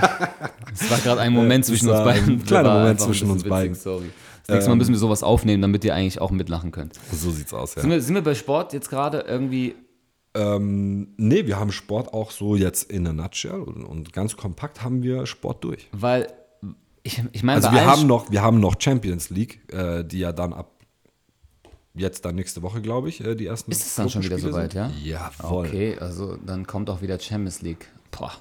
es 0.72 0.90
war 0.90 0.98
gerade 0.98 1.20
ein 1.22 1.33
Moment 1.33 1.64
zwischen 1.64 1.88
das 1.88 1.98
uns 2.00 2.07
war 2.07 2.12
ein 2.12 2.26
beiden. 2.26 2.44
kleiner 2.44 2.74
Moment 2.74 3.00
zwischen 3.00 3.31
uns 3.31 3.42
beiden. 3.42 3.74
Sorry. 3.74 4.11
Das 4.51 4.57
nächste 4.57 4.71
Mal 4.71 4.77
müssen 4.77 4.93
wir 4.93 4.99
sowas 4.99 5.23
aufnehmen, 5.23 5.63
damit 5.63 5.85
ihr 5.85 5.95
eigentlich 5.95 6.21
auch 6.21 6.31
mitlachen 6.31 6.71
könnt. 6.73 6.95
So 7.13 7.31
sieht's 7.31 7.53
aus, 7.55 7.75
ja. 7.75 7.83
Sind 7.83 7.91
wir, 7.91 8.01
sind 8.01 8.15
wir 8.15 8.23
bei 8.23 8.35
Sport 8.35 8.73
jetzt 8.73 8.91
gerade 8.91 9.21
irgendwie 9.21 9.75
Ähm, 10.35 11.15
nee, 11.17 11.47
wir 11.47 11.59
haben 11.59 11.73
Sport 11.73 12.13
auch 12.15 12.31
so 12.31 12.55
jetzt 12.57 12.91
in 12.91 13.07
a 13.07 13.13
nutshell 13.13 13.61
und, 13.61 13.85
und 13.85 14.13
ganz 14.13 14.37
kompakt 14.37 14.83
haben 14.83 15.03
wir 15.03 15.27
Sport 15.27 15.65
durch. 15.65 15.89
Weil 15.93 16.29
ich, 17.03 17.23
ich 17.33 17.43
meine, 17.43 17.57
Also 17.57 17.73
wir 17.73 17.85
haben 17.85 18.07
noch, 18.07 18.31
wir 18.31 18.43
haben 18.43 18.61
noch 18.61 18.77
Champions 18.79 19.31
League, 19.31 19.61
äh, 19.73 20.05
die 20.05 20.19
ja 20.21 20.33
dann 20.33 20.53
ab 20.53 20.71
jetzt 21.95 22.25
dann 22.25 22.37
nächste 22.37 22.63
Woche, 22.63 22.81
glaube 22.81 23.09
ich, 23.09 23.25
äh, 23.25 23.35
die 23.35 23.47
ersten. 23.47 23.71
Ist 23.73 23.85
es 23.85 23.95
dann 23.97 24.09
schon 24.09 24.23
wieder 24.23 24.39
soweit, 24.39 24.73
sind. 24.73 24.93
ja? 25.05 25.27
Jawohl. 25.41 25.67
Okay, 25.67 25.99
also 25.99 26.37
dann 26.37 26.67
kommt 26.67 26.89
auch 26.91 27.03
wieder 27.03 27.19
Champions 27.19 27.63
League. 27.63 27.89
Boah. 28.11 28.33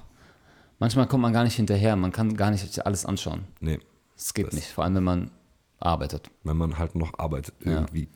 Manchmal 0.78 1.06
kommt 1.08 1.22
man 1.22 1.32
gar 1.32 1.44
nicht 1.44 1.56
hinterher, 1.56 1.96
man 1.96 2.12
kann 2.12 2.36
gar 2.36 2.50
nicht 2.50 2.86
alles 2.86 3.04
anschauen. 3.04 3.42
Nee, 3.60 3.80
Es 4.16 4.32
geht 4.32 4.52
nicht, 4.52 4.68
vor 4.68 4.84
allem 4.84 4.94
wenn 4.94 5.04
man 5.04 5.30
arbeitet. 5.80 6.30
wenn 6.44 6.56
man 6.56 6.78
halt 6.78 6.94
noch 6.94 7.18
arbeitet 7.18 7.54
irgendwie. 7.64 8.08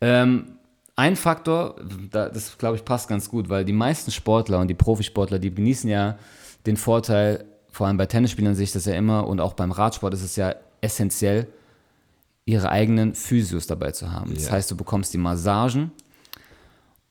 Ähm, 0.00 0.52
ein 0.96 1.16
Faktor, 1.16 1.76
da, 2.10 2.28
das 2.28 2.56
glaube 2.58 2.76
ich 2.76 2.84
passt 2.84 3.08
ganz 3.08 3.28
gut, 3.28 3.48
weil 3.48 3.64
die 3.64 3.72
meisten 3.72 4.10
Sportler 4.10 4.58
und 4.60 4.68
die 4.68 4.74
Profisportler, 4.74 5.38
die 5.38 5.54
genießen 5.54 5.88
ja 5.90 6.18
den 6.64 6.76
Vorteil, 6.76 7.44
vor 7.70 7.86
allem 7.86 7.96
bei 7.98 8.06
Tennisspielern 8.06 8.54
sehe 8.54 8.64
ich 8.64 8.72
das 8.72 8.86
ja 8.86 8.94
immer 8.94 9.26
und 9.26 9.40
auch 9.40 9.52
beim 9.52 9.72
Radsport 9.72 10.14
ist 10.14 10.22
es 10.22 10.36
ja 10.36 10.54
essentiell, 10.80 11.46
ihre 12.46 12.70
eigenen 12.70 13.14
Physios 13.14 13.66
dabei 13.66 13.90
zu 13.90 14.10
haben. 14.12 14.32
Das 14.34 14.46
Ja. 14.46 14.52
heißt, 14.52 14.70
du 14.70 14.76
bekommst 14.76 15.12
die 15.12 15.18
Massagen 15.18 15.90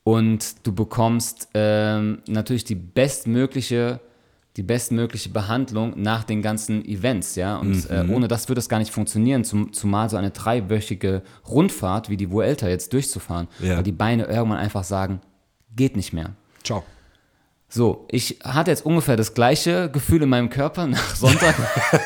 und 0.02 0.66
du 0.66 0.72
bekommst 0.74 1.48
ähm, 1.54 2.22
natürlich 2.26 2.64
die 2.64 2.74
bestmögliche 2.74 4.00
die 4.56 4.62
bestmögliche 4.62 5.28
Behandlung 5.28 6.00
nach 6.00 6.24
den 6.24 6.40
ganzen 6.40 6.84
Events, 6.84 7.34
ja. 7.36 7.56
Und 7.56 7.90
äh, 7.90 8.06
ohne 8.08 8.26
das 8.26 8.48
würde 8.48 8.58
es 8.58 8.68
gar 8.68 8.78
nicht 8.78 8.90
funktionieren, 8.90 9.44
zum, 9.44 9.72
zumal 9.72 10.08
so 10.08 10.16
eine 10.16 10.30
dreiwöchige 10.30 11.22
Rundfahrt 11.48 12.08
wie 12.08 12.16
die 12.16 12.30
Vuelta 12.30 12.66
jetzt 12.68 12.92
durchzufahren, 12.92 13.48
Ja. 13.60 13.76
weil 13.76 13.82
die 13.82 13.92
Beine 13.92 14.24
irgendwann 14.24 14.58
einfach 14.58 14.84
sagen, 14.84 15.20
geht 15.74 15.94
nicht 15.94 16.12
mehr. 16.14 16.30
Ciao. 16.64 16.84
So, 17.68 18.06
ich 18.10 18.38
hatte 18.44 18.70
jetzt 18.70 18.86
ungefähr 18.86 19.16
das 19.16 19.34
gleiche 19.34 19.90
Gefühl 19.90 20.22
in 20.22 20.28
meinem 20.30 20.48
Körper 20.48 20.86
nach 20.86 21.14
Sonntag. 21.16 21.54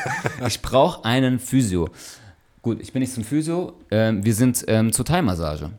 ich 0.47 0.61
brauche 0.61 1.05
einen 1.05 1.39
Physio. 1.39 1.87
Gut, 2.61 2.81
ich 2.81 2.91
bin 2.91 2.99
nicht 2.99 3.13
zum 3.13 3.23
Physio, 3.23 3.73
ähm, 3.89 4.25
wir 4.25 4.35
sind 4.35 4.65
ähm, 4.67 4.91
zur 4.91 5.05
Thai-Massage. 5.05 5.69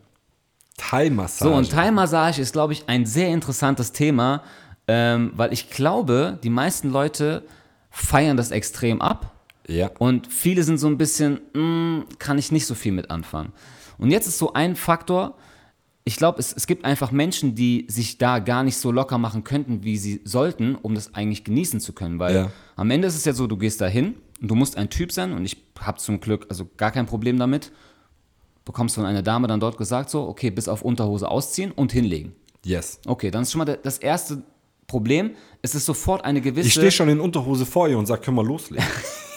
Thai-Massage. 0.78 1.50
So, 1.50 1.54
und 1.54 1.70
Thai-Massage 1.70 2.40
ist, 2.40 2.52
glaube 2.52 2.72
ich, 2.72 2.85
ein 2.88 3.06
sehr 3.06 3.28
interessantes 3.28 3.92
Thema, 3.92 4.42
ähm, 4.94 5.33
weil 5.37 5.52
ich 5.52 5.70
glaube, 5.70 6.38
die 6.42 6.50
meisten 6.50 6.90
Leute 6.90 7.42
feiern 7.90 8.37
das 8.37 8.50
extrem 8.50 9.00
ab 9.00 9.33
Ja. 9.66 9.90
und 9.98 10.26
viele 10.33 10.62
sind 10.64 10.78
so 10.78 10.87
ein 10.87 10.98
bisschen, 10.98 11.40
"Mm, 11.55 12.05
kann 12.18 12.37
ich 12.38 12.52
nicht 12.52 12.66
so 12.66 12.74
viel 12.74 12.92
mit 12.92 13.11
anfangen. 13.11 13.52
Und 13.98 14.11
jetzt 14.11 14.26
ist 14.26 14.38
so 14.38 14.52
ein 14.52 14.76
Faktor, 14.76 15.37
ich 16.05 16.16
glaube, 16.16 16.40
es, 16.40 16.52
es 16.52 16.66
gibt 16.66 16.85
einfach 16.85 17.12
Menschen, 17.12 17.55
die 17.55 17.87
sich 17.88 18.18
da 18.18 18.40
gar 18.40 18.64
nicht 18.64 18.76
so 18.76 18.90
locker 18.90 19.18
machen 19.18 19.44
könnten, 19.44 19.85
wie 19.85 19.96
sie 19.96 20.20
sollten, 20.24 20.74
um 20.74 20.94
das 20.96 21.14
eigentlich 21.14 21.44
genießen 21.44 21.78
zu 21.81 21.92
können. 21.92 22.18
Weil 22.18 22.35
Ja. 22.35 22.50
am 22.76 22.90
Ende 22.90 23.07
ist 23.09 23.14
es 23.16 23.24
ja 23.24 23.33
so, 23.33 23.46
du 23.46 23.57
gehst 23.57 23.81
da 23.81 23.87
hin 23.87 24.16
und 24.40 24.48
du 24.50 24.55
musst 24.57 24.76
ein 24.76 24.90
Typ 24.90 25.12
sein 25.12 25.33
und 25.33 25.44
ich 25.44 25.57
habe 25.81 25.98
zum 25.98 26.18
Glück 26.20 26.46
also 26.50 26.68
gar 26.76 26.90
kein 26.90 27.07
Problem 27.07 27.38
damit. 27.38 27.70
Bekommst 28.64 28.94
von 28.96 29.05
einer 29.05 29.22
Dame 29.22 29.46
dann 29.48 29.61
dort 29.61 29.76
gesagt, 29.78 30.09
so, 30.11 30.22
okay, 30.28 30.50
bis 30.50 30.68
auf 30.68 30.83
Unterhose 30.83 31.28
ausziehen 31.28 31.72
und 31.72 31.92
hinlegen. 31.92 32.33
Yes. 32.64 33.00
Okay, 33.07 33.31
dann 33.33 33.42
ist 33.42 33.50
schon 33.52 33.59
mal 33.64 33.78
das 33.83 33.98
erste 33.98 34.42
Problem. 34.92 35.31
Es 35.62 35.74
ist 35.74 35.87
sofort 35.87 36.22
eine 36.24 36.42
gewisse. 36.42 36.66
Ich 36.68 36.74
stehe 36.74 36.90
schon 36.90 37.09
in 37.09 37.18
Unterhose 37.18 37.64
vor 37.64 37.88
ihr 37.88 37.96
und 37.96 38.05
sag, 38.07 38.20
können 38.22 38.37
wir 38.37 38.44
loslegen. 38.44 38.85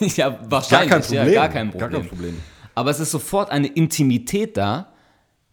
ja, 0.01 0.29
Gar 0.29 0.51
wahrscheinlich. 0.51 0.89
kein 0.91 1.01
Problem. 1.01 1.27
Ja, 1.27 1.33
gar 1.33 1.49
kein 1.49 1.69
Problem. 1.71 1.89
Gar 1.91 1.99
kein 2.01 2.09
Problem. 2.09 2.41
Aber 2.75 2.91
es 2.91 2.99
ist 2.99 3.11
sofort 3.11 3.49
eine 3.51 3.67
Intimität 3.67 4.57
da, 4.57 4.91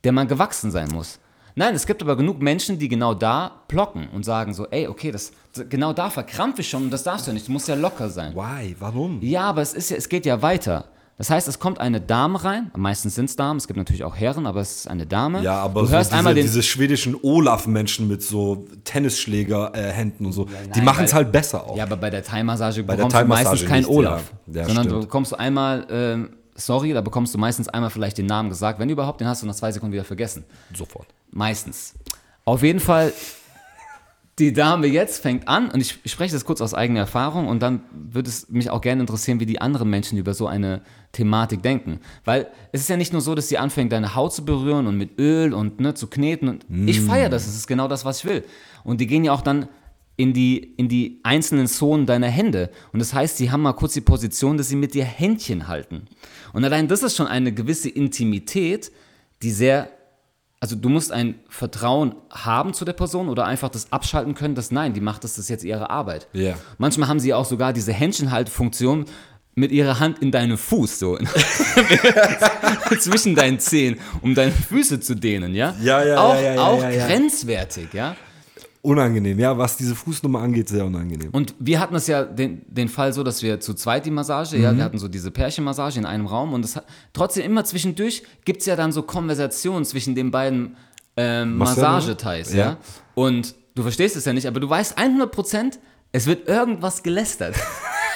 der 0.03 0.11
man 0.11 0.27
gewachsen 0.27 0.73
sein 0.73 0.89
muss. 0.93 1.21
Nein, 1.55 1.75
es 1.75 1.87
gibt 1.87 2.03
aber 2.03 2.17
genug 2.17 2.41
Menschen, 2.43 2.79
die 2.79 2.89
genau 2.89 3.15
da 3.15 3.63
blocken 3.69 4.09
und 4.13 4.25
sagen 4.25 4.55
so, 4.55 4.67
ey, 4.71 4.89
okay, 4.89 5.13
das, 5.13 5.33
genau 5.69 5.93
da 5.93 6.11
verkrampfe 6.11 6.63
ich 6.63 6.69
schon 6.69 6.85
und 6.85 6.91
das 6.91 7.05
darfst 7.05 7.27
du 7.27 7.31
ja 7.31 7.35
nicht, 7.35 7.47
du 7.47 7.53
musst 7.53 7.69
ja 7.69 7.75
locker 7.77 8.09
sein. 8.09 8.35
Why? 8.35 8.75
Warum? 8.81 9.21
Ja, 9.23 9.43
aber 9.43 9.63
es, 9.63 9.73
ist 9.75 9.91
ja, 9.91 9.97
es 9.97 10.09
geht 10.09 10.27
ja 10.27 10.43
weiter. 10.43 10.87
Das 11.23 11.31
heißt, 11.31 11.47
es 11.47 11.61
kommt 11.61 11.79
eine 11.79 12.01
Dame 12.01 12.43
rein, 12.43 12.73
meistens 12.75 13.15
sind 13.15 13.27
es 13.27 13.37
Damen, 13.37 13.57
es 13.59 13.69
gibt 13.69 13.77
natürlich 13.77 14.03
auch 14.03 14.17
Herren, 14.17 14.45
aber 14.45 14.61
es 14.61 14.79
ist 14.79 14.89
eine 14.89 15.07
Dame. 15.07 15.41
Ja, 15.41 15.55
aber 15.55 15.83
du 15.83 15.87
so 15.87 15.93
hörst 15.93 16.11
diese, 16.11 16.19
einmal 16.19 16.35
den, 16.35 16.43
diese 16.43 16.65
schwedischen 16.65 17.15
Olaf-Menschen 17.23 18.09
mit 18.09 18.25
so 18.25 18.67
Tennisschläger-Händen 18.83 20.27
und 20.27 20.33
so, 20.33 20.47
die 20.47 20.79
nein, 20.79 20.85
machen 20.85 21.05
es 21.05 21.15
halt 21.15 21.31
besser 21.31 21.65
auch. 21.65 21.77
Ja, 21.77 21.85
aber 21.85 21.97
bei 21.97 22.11
der 22.11 22.25
Thai-Massage 22.25 22.83
der 22.83 22.97
bekommst 22.97 23.15
du 23.15 23.19
Thai-Massage 23.21 23.51
meistens 23.51 23.69
keinen 23.69 23.87
Olaf. 23.87 24.33
ja. 24.49 24.63
Ja, 24.63 24.67
sondern 24.67 24.83
du 24.83 24.91
stimmt. 24.91 25.03
bekommst 25.03 25.31
du 25.31 25.37
einmal, 25.37 25.87
ähm, 25.91 26.31
sorry, 26.57 26.93
da 26.93 27.01
bekommst 27.03 27.33
du 27.33 27.39
meistens 27.39 27.69
einmal 27.69 27.91
vielleicht 27.91 28.19
den 28.19 28.27
Namen 28.27 28.49
gesagt. 28.49 28.81
Wenn 28.81 28.91
überhaupt, 28.91 29.21
den 29.21 29.29
hast 29.29 29.43
du 29.43 29.47
nach 29.47 29.55
zwei 29.55 29.71
Sekunden 29.71 29.93
wieder 29.93 30.03
vergessen. 30.05 30.43
Sofort. 30.77 31.07
Meistens. 31.31 31.95
Auf 32.45 32.65
jeden 32.65 32.81
Fall, 32.81 33.13
die 34.43 34.53
Dame 34.53 34.87
jetzt 34.87 35.23
fängt 35.23 35.49
an, 35.49 35.71
und 35.71 35.81
ich, 35.81 35.99
spreche 36.07 36.35
das 36.35 36.45
kurz 36.45 36.61
aus 36.61 36.75
eigener 36.75 37.01
Erfahrung, 37.01 37.49
und 37.49 37.63
dann 37.63 37.83
würde 37.93 38.29
es 38.29 38.49
mich 38.49 38.71
auch 38.71 38.81
gerne 38.81 39.01
interessieren, 39.01 39.41
wie 39.41 39.47
die 39.47 39.61
anderen 39.61 39.91
Menschen 39.91 40.19
über 40.19 40.35
so 40.35 40.47
eine 40.47 40.83
Thematik 41.13 41.63
denken. 41.63 42.01
Weil 42.25 42.49
es 42.73 42.83
ist 42.83 42.89
ja 42.89 42.97
nicht 42.97 43.13
nur 43.13 43.23
so, 43.23 43.35
dass 43.35 43.49
sie 43.49 43.59
anfängt, 43.59 43.93
deine 43.93 44.15
Haut 44.15 44.33
zu 44.33 44.45
berühren 44.45 44.87
und 44.87 44.97
mit 44.97 45.19
Öl 45.19 45.53
und 45.53 45.81
ne, 45.81 45.95
zu 45.95 46.07
kneten. 46.07 46.49
Und 46.49 46.89
Ich 46.89 47.01
feiere 47.01 47.29
das, 47.29 47.47
es 47.47 47.57
ist 47.57 47.67
genau 47.67 47.89
das, 47.89 48.05
was 48.05 48.21
ich 48.21 48.25
will. 48.25 48.45
Und 48.85 49.01
die 49.01 49.07
gehen 49.07 49.25
ja 49.25 49.33
auch 49.33 49.43
dann 49.43 49.69
in 50.17 50.33
die, 50.33 50.59
in 50.77 50.89
die 50.89 51.21
einzelnen 51.23 51.67
Zonen 51.67 52.07
deiner 52.07 52.29
Hände. 52.29 52.71
Und 52.93 53.01
das 53.01 53.15
heißt, 53.15 53.37
sie 53.39 53.51
haben 53.51 53.63
mal 53.63 53.73
kurz 53.73 53.95
die 53.95 54.01
Position, 54.01 54.57
dass 54.57 54.69
sie 54.69 54.77
mit 54.77 54.95
dir 54.95 55.05
Händchen 55.05 55.69
halten. 55.69 56.07
Und 56.53 56.65
allein 56.65 56.89
das 56.89 57.03
ist 57.03 57.17
schon 57.17 57.27
eine 57.27 57.53
gewisse 57.53 57.89
Intimität, 57.89 58.93
die 59.43 59.51
sehr 59.51 59.91
also 60.63 60.77
du 60.77 60.89
musst 60.89 61.11
ein 61.11 61.41
Vertrauen 61.49 62.15
haben 62.31 62.73
zu 62.73 62.85
der 62.85 62.93
Person 62.93 63.29
oder 63.29 63.47
einfach 63.47 63.69
das 63.69 63.91
abschalten 63.91 64.37
können, 64.37 64.55
dass 64.55 64.71
nein, 64.71 64.95
die 64.95 65.01
macht 65.01 65.25
das, 65.25 65.33
das 65.33 65.47
ist 65.47 65.49
jetzt 65.49 65.65
ihre 65.65 65.91
Arbeit. 65.91 66.29
Ja. 66.33 66.55
Manchmal 66.79 67.09
haben 67.09 67.19
sie 67.19 67.35
auch 67.35 67.47
sogar 67.47 67.73
diese 67.73 67.93
Händchenhaltfunktion 67.93 69.07
mit 69.57 69.73
ihrer 69.73 69.99
Hand 69.99 70.21
in 70.21 70.31
deinem 70.31 70.57
Fuß, 70.57 71.01
so 71.01 71.19
zwischen 73.01 73.35
deinen 73.35 73.59
Zehen, 73.59 73.99
um 74.21 74.37
deine 74.37 74.53
Füße 74.53 75.01
zu 75.01 75.17
dehnen, 75.17 75.53
ja? 75.57 75.75
Ja, 75.83 76.05
ja, 76.05 76.21
auch, 76.21 76.35
ja, 76.37 76.41
ja, 76.41 76.55
ja, 76.55 76.63
Auch 76.63 76.79
grenzwertig, 76.79 77.93
ja? 77.93 78.15
Unangenehm, 78.85 79.39
ja, 79.39 79.57
was 79.57 79.77
diese 79.77 79.95
Fußnummer 79.95 80.41
angeht, 80.41 80.69
sehr 80.69 80.85
unangenehm. 80.85 81.31
Und 81.31 81.55
wir 81.61 81.79
hatten 81.79 81.95
es 81.95 82.09
ja 82.09 82.25
den, 82.25 82.63
den 82.67 82.89
Fall 82.89 83.13
so, 83.13 83.23
dass 83.23 83.41
wir 83.41 83.61
zu 83.61 83.75
zweit 83.75 84.05
die 84.07 84.11
Massage, 84.11 84.57
Mhm. 84.57 84.63
ja, 84.65 84.77
wir 84.77 84.83
hatten 84.83 84.99
so 84.99 85.07
diese 85.07 85.31
Pärchenmassage 85.31 86.01
in 86.01 86.05
einem 86.05 86.27
Raum 86.27 86.53
und 86.53 86.65
es 86.65 86.75
hat, 86.75 86.85
trotzdem 87.13 87.45
immer 87.45 87.65
zwischendurch 87.65 88.25
gibt 88.45 88.61
es 88.61 88.67
ja 88.67 88.75
dann 88.75 88.91
so 88.91 89.03
Konversationen 89.05 89.85
zwischen 89.85 90.17
den 90.17 90.33
beiden 90.33 90.77
ähm? 91.17 91.59
Massageteils, 91.59 92.53
ja. 92.53 92.59
Ja. 92.59 92.77
Und 93.15 93.55
du 93.77 93.83
verstehst 93.83 94.17
es 94.17 94.25
ja 94.25 94.33
nicht, 94.33 94.49
aber 94.49 94.59
du 94.59 94.69
weißt 94.69 94.99
100%, 94.99 95.79
es 96.11 96.27
wird 96.27 96.49
irgendwas 96.49 97.05
gelästert. 97.05 97.55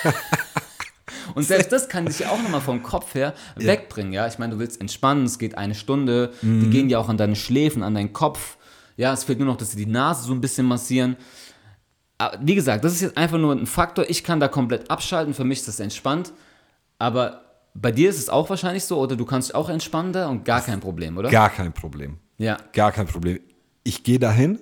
Und 1.35 1.43
selbst 1.45 1.71
das 1.73 1.89
kann 1.89 2.07
dich 2.07 2.21
ja 2.21 2.31
auch 2.31 2.43
nochmal 2.43 2.61
vom 2.61 2.83
Kopf 2.83 3.15
her 3.15 3.35
wegbringen, 3.57 4.13
ja. 4.13 4.27
Ich 4.27 4.39
meine, 4.39 4.55
du 4.55 4.59
willst 4.59 4.81
entspannen, 4.81 5.25
es 5.27 5.39
geht 5.39 5.57
eine 5.59 5.75
Stunde, 5.75 6.33
Mhm. 6.43 6.61
die 6.61 6.71
gehen 6.71 6.89
ja 6.89 6.99
auch 6.99 7.09
an 7.09 7.17
deine 7.19 7.37
Schläfen, 7.37 7.83
an 7.83 7.95
deinen 7.95 8.13
Kopf. 8.13 8.57
Ja, 8.97 9.13
es 9.13 9.25
fehlt 9.25 9.39
nur 9.39 9.47
noch, 9.49 9.57
dass 9.57 9.73
sie 9.73 9.85
die 9.85 9.91
Nase 9.91 10.25
so 10.27 10.33
ein 10.33 10.41
bisschen 10.41 10.67
massieren. 10.67 11.17
Aber 12.19 12.39
wie 12.43 12.55
gesagt, 12.55 12.83
das 12.85 12.93
ist 12.95 13.03
jetzt 13.03 13.17
einfach 13.17 13.39
nur 13.39 13.53
ein 13.55 13.67
Faktor. 13.67 14.07
Ich 14.09 14.25
kann 14.25 14.41
da 14.41 14.49
komplett 14.49 14.91
abschalten, 14.91 15.35
für 15.35 15.45
mich 15.45 15.59
ist 15.61 15.69
das 15.69 15.81
entspannt. 15.81 16.33
Aber 16.99 17.43
bei 17.75 17.93
dir 17.93 18.09
ist 18.09 18.19
es 18.19 18.31
auch 18.31 18.49
wahrscheinlich 18.49 18.85
so, 18.85 18.99
oder 18.99 19.17
du 19.17 19.27
kannst 19.27 19.55
auch 19.55 19.69
entspannen 19.69 20.13
da 20.15 20.29
und 20.29 20.45
gar 20.47 20.63
kein 20.63 20.81
Problem, 20.81 21.19
oder? 21.19 21.29
Gar 21.31 21.51
kein 21.51 21.73
Problem. 21.75 22.17
Ja. 22.39 22.57
Gar 22.73 22.93
kein 22.93 23.07
Problem. 23.07 23.41
Ich 23.85 24.03
gehe 24.03 24.19
dahin, 24.19 24.59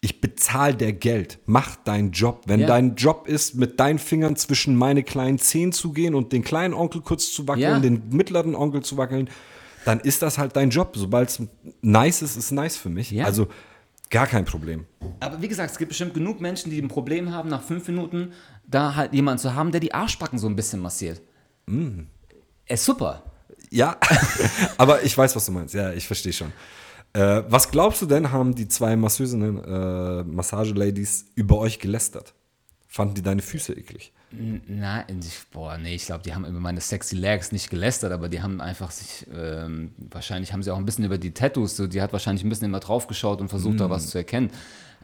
ich 0.00 0.20
bezahle 0.20 0.76
der 0.76 0.92
Geld. 0.92 1.40
Mach 1.46 1.74
deinen 1.74 2.12
Job. 2.12 2.42
Wenn 2.46 2.60
Ja. 2.60 2.68
dein 2.68 2.94
Job 2.94 3.26
ist, 3.26 3.56
mit 3.56 3.80
deinen 3.80 3.98
Fingern 3.98 4.36
zwischen 4.36 4.76
meine 4.76 5.02
kleinen 5.02 5.38
Zehen 5.38 5.72
zu 5.72 5.92
gehen 5.92 6.14
und 6.14 6.32
den 6.32 6.44
kleinen 6.44 6.72
Onkel 6.72 7.00
kurz 7.00 7.32
zu 7.32 7.48
wackeln, 7.48 7.62
Ja. 7.62 7.80
den 7.80 8.10
mittleren 8.10 8.54
Onkel 8.54 8.82
zu 8.82 8.96
wackeln, 8.96 9.28
dann 9.86 10.00
ist 10.00 10.20
das 10.20 10.36
halt 10.36 10.56
dein 10.56 10.70
Job. 10.70 10.94
Sobald 10.96 11.28
es 11.28 11.42
nice 11.80 12.20
ist, 12.20 12.36
ist 12.36 12.50
nice 12.50 12.76
für 12.76 12.88
mich. 12.88 13.12
Ja. 13.12 13.24
Also 13.24 13.46
gar 14.10 14.26
kein 14.26 14.44
Problem. 14.44 14.84
Aber 15.20 15.40
wie 15.40 15.46
gesagt, 15.46 15.70
es 15.70 15.78
gibt 15.78 15.90
bestimmt 15.90 16.12
genug 16.12 16.40
Menschen, 16.40 16.70
die 16.70 16.82
ein 16.82 16.88
Problem 16.88 17.32
haben, 17.32 17.48
nach 17.48 17.62
fünf 17.62 17.86
Minuten 17.86 18.32
da 18.66 18.96
halt 18.96 19.12
jemanden 19.12 19.38
zu 19.38 19.54
haben, 19.54 19.70
der 19.70 19.80
die 19.80 19.94
Arschbacken 19.94 20.40
so 20.40 20.48
ein 20.48 20.56
bisschen 20.56 20.80
massiert. 20.80 21.22
Mm. 21.66 22.00
Ist 22.66 22.84
super. 22.84 23.22
Ja, 23.70 23.96
aber 24.76 25.04
ich 25.04 25.16
weiß, 25.16 25.36
was 25.36 25.46
du 25.46 25.52
meinst. 25.52 25.72
Ja, 25.72 25.92
ich 25.92 26.04
verstehe 26.04 26.32
schon. 26.32 26.52
Äh, 27.12 27.44
was 27.48 27.70
glaubst 27.70 28.02
du 28.02 28.06
denn, 28.06 28.32
haben 28.32 28.56
die 28.56 28.66
zwei 28.66 28.96
Masseusinnen, 28.96 29.62
äh, 29.62 30.24
Massageladies, 30.24 31.26
über 31.36 31.58
euch 31.58 31.78
gelästert? 31.78 32.34
Fanden 32.88 33.14
die 33.14 33.22
deine 33.22 33.42
Füße 33.42 33.72
eklig? 33.72 34.12
Na, 34.32 35.04
ich, 35.08 35.46
boah, 35.52 35.78
nee, 35.78 35.94
ich 35.94 36.06
glaube, 36.06 36.24
die 36.24 36.34
haben 36.34 36.44
über 36.44 36.58
meine 36.58 36.80
sexy 36.80 37.14
Legs 37.14 37.52
nicht 37.52 37.70
gelästert, 37.70 38.12
aber 38.12 38.28
die 38.28 38.42
haben 38.42 38.60
einfach 38.60 38.90
sich, 38.90 39.24
ähm, 39.32 39.92
wahrscheinlich 39.96 40.52
haben 40.52 40.62
sie 40.62 40.72
auch 40.72 40.78
ein 40.78 40.84
bisschen 40.84 41.04
über 41.04 41.16
die 41.16 41.30
Tattoos, 41.30 41.76
so, 41.76 41.86
die 41.86 42.02
hat 42.02 42.12
wahrscheinlich 42.12 42.44
ein 42.44 42.48
bisschen 42.48 42.66
immer 42.66 42.80
drauf 42.80 43.06
geschaut 43.06 43.40
und 43.40 43.48
versucht, 43.48 43.80
da 43.80 43.88
was 43.88 44.08
zu 44.08 44.18
erkennen. 44.18 44.50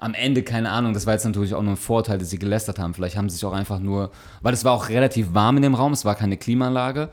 Am 0.00 0.14
Ende, 0.14 0.42
keine 0.42 0.70
Ahnung, 0.70 0.92
das 0.92 1.06
war 1.06 1.14
jetzt 1.14 1.24
natürlich 1.24 1.54
auch 1.54 1.62
nur 1.62 1.74
ein 1.74 1.76
Vorteil, 1.76 2.18
dass 2.18 2.30
sie 2.30 2.38
gelästert 2.38 2.80
haben. 2.80 2.92
Vielleicht 2.92 3.16
haben 3.16 3.28
sie 3.30 3.36
sich 3.36 3.44
auch 3.44 3.52
einfach 3.52 3.78
nur, 3.78 4.10
weil 4.40 4.52
es 4.52 4.64
war 4.64 4.72
auch 4.72 4.88
relativ 4.88 5.32
warm 5.32 5.56
in 5.58 5.62
dem 5.62 5.74
Raum, 5.76 5.92
es 5.92 6.04
war 6.04 6.16
keine 6.16 6.36
Klimaanlage. 6.36 7.08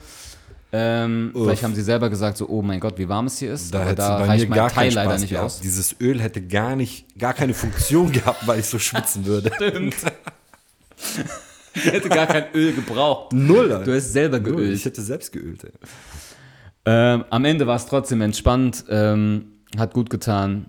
Ähm, 0.72 1.32
vielleicht 1.34 1.64
haben 1.64 1.76
sie 1.76 1.82
selber 1.84 2.10
gesagt, 2.10 2.38
so, 2.38 2.48
oh 2.50 2.64
mein 2.64 2.80
Gott, 2.80 2.98
wie 2.98 3.08
warm 3.08 3.28
es 3.28 3.38
hier 3.38 3.54
ist. 3.54 3.74
Da 3.74 3.82
aber 3.82 3.90
hätte 3.90 4.02
da 4.02 4.18
reicht 4.18 4.44
mir 4.46 4.50
mein 4.50 4.58
gar 4.58 4.70
Teil 4.72 4.92
leider 4.94 5.12
Spaß 5.12 5.22
nicht 5.22 5.30
gehabt. 5.30 5.46
aus. 5.46 5.60
Dieses 5.62 5.96
Öl 6.02 6.20
hätte 6.20 6.42
gar 6.42 6.76
nicht, 6.76 7.18
gar 7.20 7.34
keine 7.36 7.54
Funktion 7.54 8.12
gehabt, 8.12 8.48
weil 8.48 8.60
ich 8.60 8.66
so 8.66 8.80
schwitzen 8.80 9.26
würde. 9.26 9.52
Stimmt. 9.56 9.96
Ich 11.76 11.86
hätte 11.86 12.10
gar 12.10 12.28
kein 12.28 12.46
Öl 12.54 12.74
gebraucht. 12.74 13.34
Null. 13.34 13.72
Alter. 13.72 13.86
Du 13.86 13.96
hast 13.96 14.12
selber 14.12 14.40
Null. 14.40 14.56
geölt. 14.56 14.76
Ich 14.76 14.86
hätte 14.86 15.02
selbst 15.02 15.32
geölt. 15.32 15.64
Ey. 15.64 15.72
Ähm, 16.86 17.26
am 17.30 17.46
Ende 17.46 17.68
war 17.68 17.76
es 17.76 17.86
trotzdem 17.86 18.22
entspannt, 18.22 18.86
ähm, 18.90 19.52
hat 19.78 19.94
gut 19.94 20.10
getan. 20.10 20.66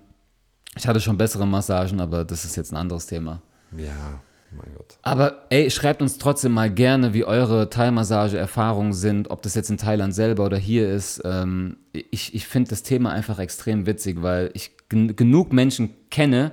Ich 0.76 0.86
hatte 0.86 1.00
schon 1.00 1.16
bessere 1.16 1.46
Massagen, 1.46 2.00
aber 2.00 2.24
das 2.24 2.44
ist 2.44 2.56
jetzt 2.56 2.72
ein 2.72 2.76
anderes 2.76 3.06
Thema. 3.06 3.40
Ja, 3.76 4.20
mein 4.50 4.74
Gott. 4.76 4.98
Aber 5.02 5.46
ey, 5.50 5.70
schreibt 5.70 6.02
uns 6.02 6.18
trotzdem 6.18 6.52
mal 6.52 6.70
gerne, 6.70 7.14
wie 7.14 7.24
eure 7.24 7.70
Thai-Massage-Erfahrungen 7.70 8.92
sind, 8.92 9.30
ob 9.30 9.42
das 9.42 9.54
jetzt 9.54 9.70
in 9.70 9.78
Thailand 9.78 10.14
selber 10.14 10.44
oder 10.44 10.58
hier 10.58 10.92
ist. 10.92 11.22
Ähm, 11.24 11.78
ich 11.92 12.34
ich 12.34 12.46
finde 12.46 12.70
das 12.70 12.82
Thema 12.82 13.10
einfach 13.12 13.38
extrem 13.38 13.86
witzig, 13.86 14.22
weil 14.22 14.50
ich 14.54 14.72
gen 14.88 15.16
genug 15.16 15.52
Menschen 15.52 15.94
kenne, 16.10 16.52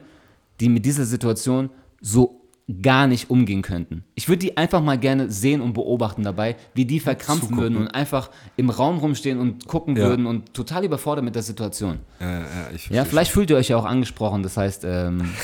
die 0.59 0.69
mit 0.69 0.85
dieser 0.85 1.05
Situation 1.05 1.69
so 2.01 2.46
gar 2.81 3.07
nicht 3.07 3.29
umgehen 3.29 3.61
könnten. 3.61 4.03
Ich 4.15 4.27
würde 4.27 4.39
die 4.39 4.57
einfach 4.57 4.81
mal 4.81 4.97
gerne 4.97 5.31
sehen 5.31 5.61
und 5.61 5.73
beobachten 5.73 6.23
dabei, 6.23 6.57
wie 6.73 6.85
die 6.85 6.99
verkrampfen 6.99 7.49
Zugucken. 7.49 7.63
würden 7.63 7.77
und 7.77 7.87
einfach 7.87 8.29
im 8.57 8.69
Raum 8.69 8.97
rumstehen 8.97 9.39
und 9.39 9.65
gucken 9.67 9.95
Ja. 9.95 10.03
würden 10.09 10.25
und 10.25 10.53
total 10.53 10.83
überfordert 10.83 11.23
mit 11.23 11.35
der 11.35 11.43
Situation. 11.43 11.99
Ja, 12.19 12.39
ja, 12.41 12.45
Ja, 12.89 13.05
vielleicht 13.05 13.31
fühlt 13.31 13.49
ihr 13.49 13.55
euch 13.55 13.69
ja 13.69 13.77
auch 13.77 13.85
angesprochen, 13.85 14.43
das 14.43 14.57
heißt, 14.57 14.83
ähm, 14.83 15.31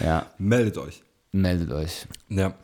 ja, 0.00 0.26
Meldet 0.38 0.76
euch. 0.78 1.02
meldet 1.32 1.70
euch. 1.72 2.06
Ja. 2.28 2.54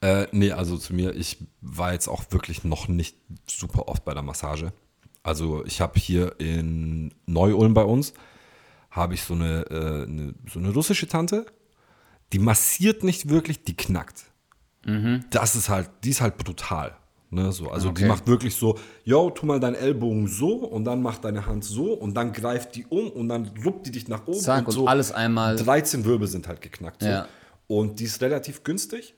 Äh, 0.00 0.26
nee, 0.30 0.52
also 0.52 0.76
zu 0.76 0.94
mir, 0.94 1.14
ich 1.14 1.38
war 1.60 1.92
jetzt 1.92 2.06
auch 2.06 2.24
wirklich 2.30 2.62
noch 2.64 2.86
nicht 2.86 3.16
super 3.50 3.88
oft 3.88 4.04
bei 4.04 4.14
der 4.14 4.22
Massage. 4.22 4.72
Also 5.22 5.64
ich 5.64 5.80
habe 5.80 5.98
hier 5.98 6.34
in 6.38 7.12
Neu-Ulm 7.26 7.74
bei 7.74 7.82
uns, 7.82 8.12
habe 8.90 9.14
ich 9.14 9.22
so 9.22 9.34
eine, 9.34 9.62
äh, 9.70 10.04
eine, 10.04 10.34
so 10.48 10.60
eine 10.60 10.70
russische 10.72 11.08
Tante, 11.08 11.46
die 12.32 12.38
massiert 12.38 13.04
nicht 13.04 13.28
wirklich, 13.28 13.62
die 13.64 13.76
knackt. 13.76 14.24
Das 15.30 15.56
ist 15.56 15.68
halt, 15.68 15.90
die 16.04 16.10
ist 16.10 16.20
halt 16.20 16.38
brutal. 16.38 16.96
Ne, 17.30 17.50
so. 17.50 17.70
Also 17.70 17.88
die 17.90 18.02
Okay. 18.02 18.08
macht 18.08 18.28
wirklich 18.28 18.54
so, 18.54 18.78
yo, 19.02 19.30
tu 19.30 19.46
mal 19.46 19.58
deinen 19.58 19.74
Ellbogen 19.74 20.28
so 20.28 20.58
und 20.64 20.84
dann 20.84 21.02
mach 21.02 21.18
deine 21.18 21.44
Hand 21.44 21.64
so 21.64 21.92
und 21.92 22.14
dann 22.14 22.32
greift 22.32 22.76
die 22.76 22.86
um 22.86 23.10
und 23.10 23.28
dann 23.28 23.50
ruppt 23.64 23.86
die 23.86 23.90
dich 23.90 24.06
nach 24.06 24.28
oben. 24.28 24.38
Zack, 24.38 24.68
und 24.68 24.72
so 24.72 24.86
alles 24.86 25.10
einmal. 25.10 25.56
13 25.56 26.04
Wirbel 26.04 26.28
sind 26.28 26.46
halt 26.46 26.60
geknackt. 26.60 27.02
So. 27.02 27.08
Ja. 27.08 27.26
Und 27.66 27.98
die 27.98 28.04
ist 28.04 28.22
relativ 28.22 28.62
günstig, 28.62 29.14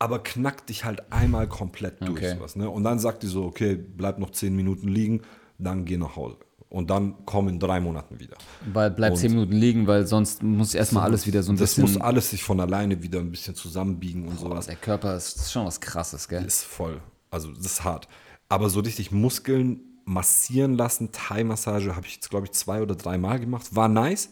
aber 0.00 0.18
knackt 0.18 0.68
dich 0.68 0.84
halt 0.84 1.12
einmal 1.12 1.48
komplett 1.48 2.00
durch. 2.00 2.10
Okay. 2.24 2.34
Sowas, 2.34 2.56
ne? 2.56 2.68
Und 2.68 2.82
dann 2.82 2.98
sagt 2.98 3.22
die 3.22 3.28
so, 3.28 3.44
okay, 3.44 3.76
bleib 3.76 4.18
noch 4.18 4.30
10 4.30 4.54
Minuten 4.56 4.88
liegen, 4.88 5.22
dann 5.58 5.84
geh 5.84 5.96
nach 5.98 6.16
Hause. 6.16 6.38
Und 6.76 6.90
dann 6.90 7.14
komm 7.24 7.48
in 7.48 7.58
drei 7.58 7.80
Monaten 7.80 8.20
wieder. 8.20 8.36
Weil 8.70 8.90
bleibt 8.90 9.16
zehn 9.16 9.30
Minuten 9.30 9.54
liegen, 9.54 9.86
weil 9.86 10.06
sonst 10.06 10.42
muss 10.42 10.74
erstmal 10.74 11.04
alles 11.04 11.26
wieder 11.26 11.42
so 11.42 11.50
ein 11.50 11.56
das 11.56 11.70
bisschen. 11.70 11.84
muss 11.84 11.96
alles 11.96 12.28
sich 12.28 12.42
von 12.42 12.60
alleine 12.60 13.02
wieder 13.02 13.18
ein 13.18 13.30
bisschen 13.30 13.54
zusammenbiegen 13.54 14.28
und 14.28 14.38
sowas. 14.38 14.66
der 14.66 14.76
Körper 14.76 15.16
ist, 15.16 15.36
ist 15.36 15.52
schon 15.52 15.64
was 15.64 15.80
krasses, 15.80 16.28
gell? 16.28 16.44
Ist 16.44 16.64
voll. 16.64 17.00
Also 17.30 17.50
das 17.50 17.64
ist 17.64 17.84
hart. 17.84 18.08
Aber 18.50 18.68
so 18.68 18.80
richtig 18.80 19.10
Muskeln 19.10 19.80
massieren 20.04 20.74
lassen, 20.74 21.12
Thai-Massage 21.12 21.96
habe 21.96 22.06
ich 22.06 22.16
jetzt, 22.16 22.28
glaube 22.28 22.44
ich, 22.44 22.52
zwei 22.52 22.82
oder 22.82 22.94
drei 22.94 23.16
Mal 23.16 23.40
gemacht. 23.40 23.74
War 23.74 23.88
nice. 23.88 24.28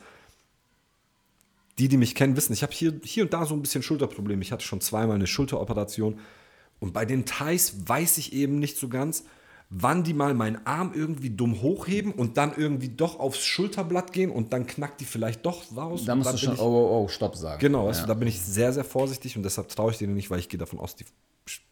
Die, 1.78 1.88
die 1.88 1.96
mich 1.96 2.14
kennen, 2.14 2.36
wissen, 2.36 2.52
ich 2.52 2.62
habe 2.62 2.74
hier, 2.74 2.92
hier 3.04 3.24
und 3.24 3.32
da 3.32 3.46
so 3.46 3.54
ein 3.54 3.62
bisschen 3.62 3.82
Schulterprobleme. 3.82 4.42
Ich 4.42 4.52
hatte 4.52 4.66
schon 4.66 4.82
zweimal 4.82 5.16
eine 5.16 5.26
Schulteroperation. 5.26 6.18
Und 6.78 6.92
bei 6.92 7.06
den 7.06 7.24
Thais 7.24 7.74
weiß 7.86 8.18
ich 8.18 8.34
eben 8.34 8.58
nicht 8.58 8.76
so 8.76 8.90
ganz, 8.90 9.24
wann 9.76 10.04
die 10.04 10.14
mal 10.14 10.34
meinen 10.34 10.64
Arm 10.66 10.92
irgendwie 10.94 11.30
dumm 11.30 11.60
hochheben 11.60 12.12
und 12.12 12.36
dann 12.36 12.52
irgendwie 12.56 12.90
doch 12.90 13.18
aufs 13.18 13.44
Schulterblatt 13.44 14.12
gehen 14.12 14.30
und 14.30 14.52
dann 14.52 14.66
knackt 14.68 15.00
die 15.00 15.04
vielleicht 15.04 15.44
doch 15.44 15.64
raus. 15.76 16.04
Da 16.04 16.14
musst 16.14 16.32
du 16.32 16.38
schon, 16.38 16.54
ich- 16.54 16.60
oh, 16.60 16.64
oh, 16.64 17.04
oh, 17.04 17.08
stopp 17.08 17.34
sagen. 17.36 17.58
Genau, 17.58 17.88
weißt 17.88 18.02
ja. 18.02 18.06
da 18.06 18.14
bin 18.14 18.28
ich 18.28 18.40
sehr, 18.40 18.72
sehr 18.72 18.84
vorsichtig 18.84 19.36
und 19.36 19.42
deshalb 19.42 19.68
traue 19.68 19.90
ich 19.90 19.98
denen 19.98 20.14
nicht, 20.14 20.30
weil 20.30 20.38
ich 20.38 20.48
gehe 20.48 20.58
davon 20.58 20.78
aus, 20.78 20.94
die 20.94 21.04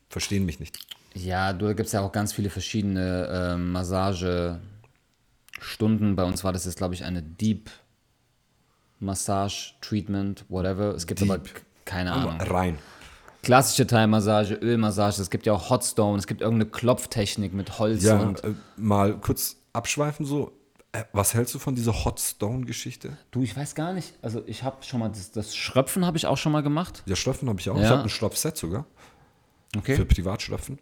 verstehen 0.09 0.45
mich 0.45 0.59
nicht. 0.59 0.79
Ja, 1.15 1.53
du, 1.53 1.67
da 1.67 1.73
gibt 1.75 1.87
es 1.87 1.93
ja 1.93 2.01
auch 2.01 2.11
ganz 2.13 2.33
viele 2.33 2.51
verschiedene 2.51 3.29
ähm, 3.55 3.71
Massagestunden. 3.73 6.17
Bei 6.17 6.25
uns 6.25 6.43
war 6.45 6.53
das 6.53 6.65
jetzt, 6.65 6.77
glaube 6.79 6.95
ich, 6.95 7.05
eine 7.05 7.23
Deep 7.23 7.71
Massage, 9.01 9.75
Treatment, 9.81 10.45
whatever. 10.49 10.95
Es 10.95 11.07
gibt 11.07 11.23
aber 11.23 11.39
Deep. 11.39 11.55
k- 11.55 11.61
keine 11.85 12.13
Ahnung. 12.13 12.41
Rein. 12.41 12.79
Klassische 13.43 13.87
Thai-Massage, 13.87 14.55
Ölmassage, 14.55 15.21
es 15.21 15.29
gibt 15.31 15.47
ja 15.47 15.53
auch 15.53 15.69
Hotstone, 15.69 16.19
es 16.19 16.27
gibt 16.29 16.41
irgendeine 16.43 16.71
Klopftechnik 16.71 17.53
mit 17.53 17.79
Holz 17.79 18.03
Ja, 18.05 18.19
und. 18.21 18.43
äh, 18.45 18.53
mal 18.77 19.19
kurz 19.19 19.57
abschweifen 19.73 20.25
so. 20.25 20.53
Äh, 20.93 21.05
was 21.13 21.35
hältst 21.35 21.55
du 21.55 21.59
von 21.59 21.75
dieser 21.75 22.05
Hot 22.05 22.21
Stone-Geschichte? 22.21 23.17
Du, 23.33 23.43
ich 23.43 23.57
weiß 23.57 23.75
gar 23.75 23.95
nicht. 23.95 24.13
Also 24.23 24.43
ich 24.47 24.63
habe 24.63 24.77
schon 24.85 25.01
mal 25.01 25.09
das, 25.09 25.33
das 25.33 25.57
Schröpfen 25.57 26.05
habe 26.07 26.17
ich 26.19 26.27
auch 26.27 26.37
schon 26.37 26.53
mal 26.53 26.63
gemacht. 26.63 27.03
Ja, 27.07 27.17
Schlöpfen 27.17 27.49
habe 27.49 27.59
ich 27.61 27.69
auch. 27.71 27.77
Ja. 27.77 27.83
Ich 27.85 27.89
habe 27.91 28.03
ein 28.03 28.09
Schlopfset 28.11 28.57
sogar. 28.57 28.87
Für 29.73 29.79
Okay. 29.79 30.05
Privatschlöpfen. 30.05 30.79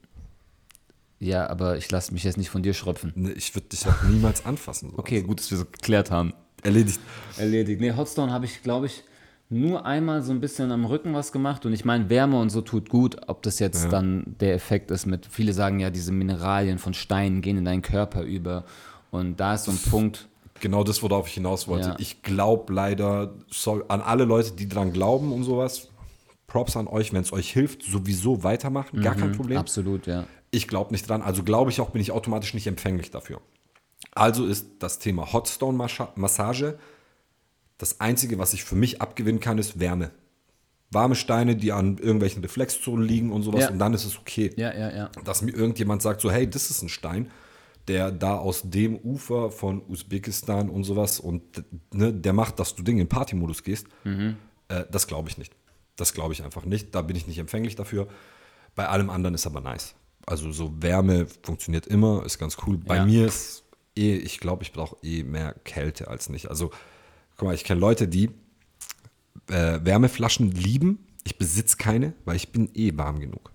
Ja, 1.21 1.49
aber 1.49 1.77
ich 1.77 1.91
lasse 1.91 2.13
mich 2.13 2.25
jetzt 2.25 2.39
nicht 2.39 2.51
von 2.51 2.63
dir 2.63 2.75
schröpfen. 2.75 3.13
Ne, 3.15 3.33
ich 3.33 3.55
würde 3.55 3.69
dich 3.69 3.87
auch 3.87 4.03
niemals 4.03 4.45
anfassen. 4.45 4.91
So. 4.91 4.99
Okay, 4.99 5.23
gut, 5.23 5.39
dass 5.39 5.51
wir 5.51 5.59
so 5.59 5.65
geklärt 5.65 6.11
haben. 6.11 6.35
Erledigt. 6.63 6.99
Erledigt. 7.39 7.81
Nee, 7.81 7.93
Hotstone 7.95 8.33
habe 8.33 8.47
ich, 8.47 8.63
glaube 8.63 8.87
ich, 8.87 9.05
nur 9.51 9.85
einmal 9.85 10.23
so 10.23 10.33
ein 10.33 10.41
bisschen 10.41 10.71
am 10.71 10.85
Rücken 10.85 11.13
was 11.13 11.33
gemacht 11.33 11.67
und 11.67 11.73
ich 11.73 11.85
meine, 11.85 12.09
Wärme 12.09 12.39
und 12.39 12.51
so 12.51 12.61
tut 12.61 12.89
gut. 12.89 13.17
Ob 13.27 13.43
das 13.43 13.59
jetzt 13.59 13.85
Ja. 13.85 13.91
dann 13.91 14.37
der 14.41 14.55
Effekt 14.55 14.91
ist 14.91 15.07
mit, 15.07 15.27
viele 15.27 15.53
sagen 15.53 15.81
ja, 15.81 15.91
diese 15.91 16.13
Mineralien 16.13 16.79
von 16.79 16.95
Steinen 16.95 17.43
gehen 17.43 17.59
in 17.59 17.65
deinen 17.65 17.83
Körper 17.83 18.23
über 18.23 18.65
und 19.11 19.41
da 19.41 19.55
ist 19.55 19.65
so 19.65 19.73
ein 19.73 19.79
Punkt, 19.91 20.29
Genau 20.61 20.85
das, 20.85 21.03
worauf 21.03 21.27
ich 21.27 21.33
hinaus 21.35 21.69
wollte. 21.69 21.89
Ja. 21.89 21.97
Ich 21.99 22.23
glaube 22.23 22.73
leider, 22.75 23.33
sorry, 23.51 23.83
an 23.89 24.03
alle 24.03 24.25
Leute, 24.25 24.53
die 24.53 24.69
dran 24.69 24.93
glauben 24.93 25.33
und 25.33 25.43
sowas, 25.45 25.89
Props 26.47 26.77
an 26.77 26.87
euch, 26.87 27.13
wenn 27.15 27.23
es 27.23 27.33
euch 27.33 27.51
hilft, 27.51 27.83
sowieso 27.83 28.43
weitermachen, 28.43 29.01
gar 29.01 29.15
kein 29.15 29.33
Problem. 29.33 29.57
absolut, 29.59 30.07
ja. 30.07 30.25
Ich 30.51 30.69
glaube 30.69 30.93
nicht 30.93 31.09
dran, 31.09 31.23
also 31.23 31.45
glaube 31.45 31.71
ich 31.71 31.81
auch, 31.81 31.91
bin 31.91 32.03
ich 32.03 32.13
automatisch 32.13 32.53
nicht 32.55 32.67
empfänglich 32.67 33.11
dafür. 33.11 33.41
Also 34.15 34.45
ist 34.47 34.67
das 34.81 34.99
Thema 34.99 35.33
Hotstone-Massage 35.33 36.79
das 37.81 38.01
Einzige, 38.01 38.39
was 38.39 38.53
ich 38.53 38.63
für 38.65 38.75
mich 38.77 39.01
abgewinnen 39.01 39.41
kann, 39.41 39.59
ist 39.59 39.81
Wärme. 39.81 40.11
Warme 40.93 41.15
Steine, 41.15 41.55
die 41.57 41.73
an 41.73 41.99
irgendwelchen 41.99 42.43
Reflexzonen 42.43 43.07
liegen 43.07 43.31
und 43.33 43.43
sowas 43.43 43.63
Ja. 43.65 43.71
und 43.71 43.79
dann 43.79 43.95
ist 43.95 44.05
es 44.05 44.19
okay. 44.19 44.53
Ja, 44.57 44.73
ja, 44.77 44.91
ja. 44.95 45.11
Dass 45.25 45.41
mir 45.43 45.53
irgendjemand 45.53 46.03
sagt, 46.03 46.21
so 46.21 46.31
hey, 46.31 46.49
das 46.51 46.69
ist 46.71 46.83
ein 46.83 46.89
Stein, 46.89 47.31
der 47.89 48.11
da 48.11 48.37
aus 48.37 48.63
dem 48.65 48.97
Ufer 48.99 49.51
von 49.51 49.83
Usbekistan 49.89 50.69
und 50.69 50.85
sowas 50.85 51.21
und 51.21 51.43
ne, 51.93 52.13
der 52.13 52.33
macht, 52.33 52.59
dass 52.59 52.75
du 52.75 52.83
Ding 52.83 52.99
in 52.99 53.09
Partymodus 53.09 53.63
gehst, 53.63 53.87
äh, 54.05 54.85
das 54.91 55.07
glaube 55.07 55.29
ich 55.29 55.39
nicht. 55.39 55.55
Das 55.97 56.13
glaube 56.13 56.33
ich 56.33 56.43
einfach 56.45 56.65
nicht. 56.65 56.95
Da 56.95 57.03
bin 57.03 57.15
ich 57.17 57.27
nicht 57.27 57.39
empfänglich 57.39 57.77
dafür. 57.77 58.09
Bei 58.75 58.89
allem 58.89 59.11
anderen 59.11 59.35
ist 59.35 59.47
aber 59.47 59.61
nice. 59.61 59.95
Also 60.27 60.51
so 60.53 60.73
Wärme 60.83 61.27
funktioniert 61.43 61.87
immer, 61.87 62.25
ist 62.27 62.39
ganz 62.39 62.57
cool. 62.67 62.79
Bei 62.79 62.97
Ja. 62.97 63.05
mir 63.07 63.27
ist 63.27 63.65
eh, 63.97 64.17
ich 64.17 64.39
glaube, 64.41 64.63
ich 64.65 64.73
brauche 64.73 64.97
eh 65.03 65.23
mehr 65.23 65.55
Kälte 65.65 66.09
als 66.09 66.29
nicht. 66.29 66.49
Also 66.49 66.71
guck 67.41 67.49
mal, 67.49 67.55
ich 67.55 67.65
kenne 67.65 67.81
Leute, 67.81 68.07
die 68.07 68.27
äh, 69.49 69.81
Wärmeflaschen 69.83 70.51
lieben. 70.53 70.99
Ich 71.25 71.39
besitze 71.39 71.79
keine, 71.79 72.13
weil 72.27 72.37
ich 72.37 72.53
bin 72.53 72.69
eh 72.75 72.97
warm 72.99 73.19
genug. 73.19 73.51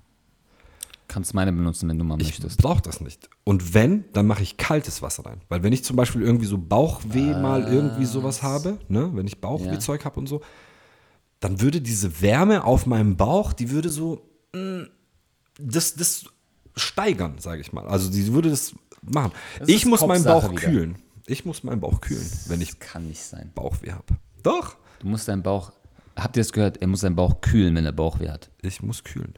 Kannst 1.08 1.36
meine 1.36 1.52
benutzen, 1.54 1.88
wenn 1.88 2.00
du 2.00 2.04
mal 2.04 2.20
Ich 2.20 2.30
möchtest. 2.30 2.60
brauche 2.64 2.82
das 2.82 3.00
nicht. 3.00 3.30
Und 3.44 3.76
wenn, 3.76 4.06
dann 4.14 4.26
mache 4.26 4.42
ich 4.42 4.58
kaltes 4.58 5.04
Wasser 5.04 5.24
rein. 5.28 5.42
Weil 5.50 5.62
wenn 5.62 5.72
ich 5.72 5.84
zum 5.84 5.96
Beispiel 5.96 6.24
irgendwie 6.24 6.48
so 6.48 6.58
Bauchweh 6.58 7.40
mal 7.40 7.72
irgendwie 7.72 8.06
sowas 8.06 8.42
habe, 8.42 8.80
ne, 8.90 9.12
wenn 9.14 9.28
ich 9.28 9.40
Bauchwehzeug 9.40 10.04
habe 10.04 10.20
und 10.20 10.26
so, 10.26 10.42
dann 11.40 11.62
würde 11.62 11.80
diese 11.80 12.22
Wärme 12.22 12.64
auf 12.64 12.88
meinem 12.88 13.18
Bauch, 13.18 13.54
die 13.54 13.70
würde 13.70 13.90
so 13.90 14.28
mh, 14.56 14.88
das, 15.60 15.94
das 15.94 16.26
steigern, 16.76 17.36
sage 17.38 17.62
ich 17.62 17.72
mal. 17.72 17.88
Also 17.88 18.10
die 18.10 18.34
würde 18.34 18.50
das 18.50 18.74
machen. 19.04 19.32
Das 19.60 19.70
ich 19.70 19.86
muss 19.86 20.06
meinen 20.06 20.24
Bauch 20.24 20.50
wieder. 20.50 20.60
kühlen. 20.62 20.96
Ich 21.28 21.46
muss 21.46 21.64
meinen 21.64 21.80
Bauch 21.82 22.02
kühlen, 22.02 22.30
wenn 22.48 22.62
ich 22.62 22.78
Das 22.78 22.80
kann 22.80 23.08
nicht 23.08 23.24
sein. 23.24 23.52
Bauchweh 23.56 23.92
habe. 23.92 24.18
Doch, 24.44 24.76
Du 25.00 25.08
musst 25.08 25.28
deinen 25.28 25.44
Bauch, 25.44 25.72
habt 26.16 26.38
ihr 26.38 26.44
das 26.44 26.54
gehört? 26.54 26.78
Er 26.82 26.88
muss 26.88 27.02
seinen 27.02 27.16
Bauch 27.16 27.42
kühlen, 27.42 27.76
wenn 27.76 27.86
er 27.86 27.92
Bauchweh 27.92 28.30
hat. 28.30 28.50
ich 28.62 28.82
muss 28.82 29.04
kühlen. 29.04 29.34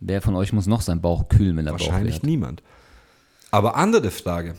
Wer 0.00 0.20
von 0.22 0.34
euch 0.34 0.52
muss 0.52 0.66
noch 0.66 0.80
seinen 0.80 1.00
Bauch 1.00 1.28
kühlen, 1.28 1.56
wenn 1.56 1.66
er 1.66 1.72
Bauchweh 1.72 1.86
Wahrscheinlich 1.86 2.16
hat? 2.16 2.22
niemand. 2.24 2.62
Aber 3.50 3.76
andere 3.76 4.10
Frage. 4.10 4.56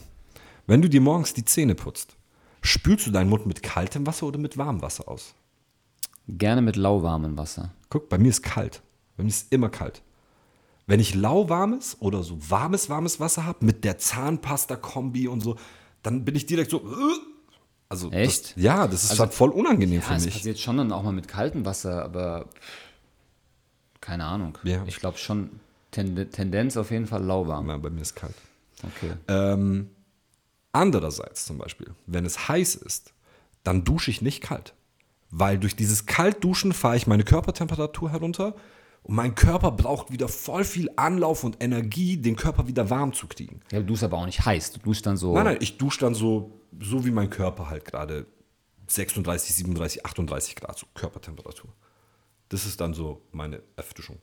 Wenn 0.68 0.82
du 0.82 0.88
dir 0.90 1.02
morgens 1.02 1.34
die 1.34 1.44
Zähne 1.46 1.76
putzt, 1.76 2.16
spülst 2.62 3.08
du 3.08 3.12
deinen 3.12 3.30
Mund 3.30 3.46
mit 3.46 3.62
kaltem 3.64 4.06
Wasser 4.08 4.28
oder 4.28 4.38
mit 4.40 4.58
warmem 4.58 4.82
Wasser 4.82 5.08
aus? 5.08 5.34
Gerne 6.28 6.62
mit 6.62 6.76
lauwarmem 6.76 7.38
Wasser. 7.38 7.72
Guck, 7.90 8.08
bei 8.08 8.18
mir 8.18 8.30
ist 8.30 8.44
kalt. 8.44 8.82
Bei 9.18 9.24
mir 9.24 9.30
ist 9.30 9.52
immer 9.52 9.70
kalt. 9.70 10.02
Wenn 10.88 11.00
ich 11.00 11.16
lauwarmes 11.16 11.98
oder 12.00 12.24
so 12.24 12.38
warmes, 12.50 12.90
warmes 12.90 13.20
Wasser 13.20 13.46
habe, 13.46 13.66
mit 13.66 13.84
der 13.84 13.98
Zahnpasta-Kombi 13.98 15.28
und 15.28 15.42
so, 15.42 15.58
dann 16.04 16.26
bin 16.26 16.36
ich 16.36 16.46
direkt 16.46 16.72
so. 16.72 16.78
äh, 16.80 17.20
Also 17.90 18.10
Echt? 18.12 18.56
Das, 18.56 18.64
ja, 18.64 18.88
das 18.88 19.04
ist 19.04 19.12
Also- 19.12 19.24
halt 19.24 19.34
voll 19.34 19.50
unangenehm 19.50 20.00
Ja, 20.00 20.02
für 20.02 20.14
mich. 20.24 20.34
passiert 20.34 20.60
schon 20.60 20.78
dann 20.78 20.92
auch 20.92 21.04
mal 21.04 21.12
mit 21.12 21.28
kaltem 21.28 21.66
Wasser, 21.66 22.04
aber 22.04 22.48
keine 24.00 24.26
Ahnung. 24.26 24.58
Ja. 24.64 24.84
Ich 24.88 24.98
glaube 24.98 25.18
schon, 25.18 25.60
Tend 25.92 26.32
Tendenz 26.32 26.78
auf 26.78 26.90
jeden 26.92 27.06
Fall 27.06 27.22
lauwarm. 27.24 27.68
Ja, 27.70 27.78
bei 27.78 27.90
mir 27.90 28.02
ist 28.02 28.16
kalt. 28.16 28.34
Okay. 28.82 29.12
Ähm, 29.28 29.90
andererseits 30.72 31.46
zum 31.46 31.58
Beispiel, 31.58 31.88
wenn 32.08 32.26
es 32.26 32.48
heiß 32.48 32.76
ist, 32.76 33.12
dann 33.64 33.84
dusche 33.84 34.10
ich 34.10 34.22
nicht 34.22 34.42
kalt. 34.42 34.74
Weil 35.30 35.58
durch 35.60 35.76
dieses 35.76 36.06
Kaltduschen 36.06 36.72
fahre 36.74 36.96
ich 36.96 37.08
meine 37.08 37.24
Körpertemperatur 37.26 38.10
herunter 38.10 38.56
und 39.04 39.16
mein 39.16 39.36
Körper 39.36 39.72
braucht 39.72 40.12
wieder 40.12 40.28
voll 40.28 40.64
viel 40.64 40.90
Anlauf 40.96 41.44
und 41.44 41.64
Energie, 41.64 42.18
den 42.18 42.36
Körper 42.36 42.68
wieder 42.68 42.90
warm 42.90 43.14
zu 43.14 43.28
kriegen. 43.28 43.62
Ja, 43.72 43.80
du 43.80 43.86
duschst 43.86 44.04
aber 44.04 44.18
auch 44.18 44.26
nicht 44.26 44.46
heiß. 44.46 44.74
Du 44.74 44.80
duschst 44.80 45.06
dann 45.06 45.18
so. 45.18 45.34
Nein, 45.34 45.46
nein, 45.46 45.58
ich 45.60 45.78
dusche 45.78 46.02
dann 46.02 46.14
so, 46.14 46.62
so 46.80 47.06
wie 47.06 47.12
mein 47.12 47.30
Körper 47.30 47.70
halt 47.70 47.86
gerade 47.86 48.28
36, 48.88 49.56
37, 49.56 50.06
38 50.06 50.56
Grad, 50.56 50.78
so 50.78 50.86
Körpertemperatur. 50.94 51.72
Das 52.50 52.66
ist 52.66 52.82
dann 52.82 52.94
so 52.94 53.22
meine 53.32 53.62
Erfrischung. 53.76 54.20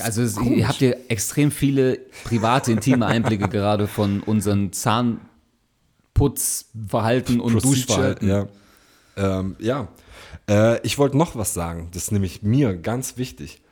Also 0.00 0.22
es, 0.22 0.40
ihr 0.40 0.68
habt 0.68 0.80
ihr 0.80 0.96
extrem 1.08 1.50
viele 1.50 1.98
private, 2.24 2.72
intime 2.72 3.04
Einblicke 3.06 3.48
gerade 3.48 3.86
von 3.86 4.22
unseren 4.22 4.72
Zahnputzverhalten 4.72 7.40
und 7.40 7.52
Procedure, 7.52 7.74
Duschverhalten. 7.74 8.28
Ja. 8.28 8.48
Ähm, 9.16 9.56
ja. 9.58 9.88
Äh, 10.52 10.80
ich 10.86 10.98
wollte 10.98 11.16
noch 11.16 11.34
was 11.36 11.54
sagen. 11.54 11.88
Das 11.92 12.04
ist 12.04 12.12
nämlich 12.12 12.42
mir 12.42 12.76
ganz 12.76 13.16
wichtig. 13.16 13.62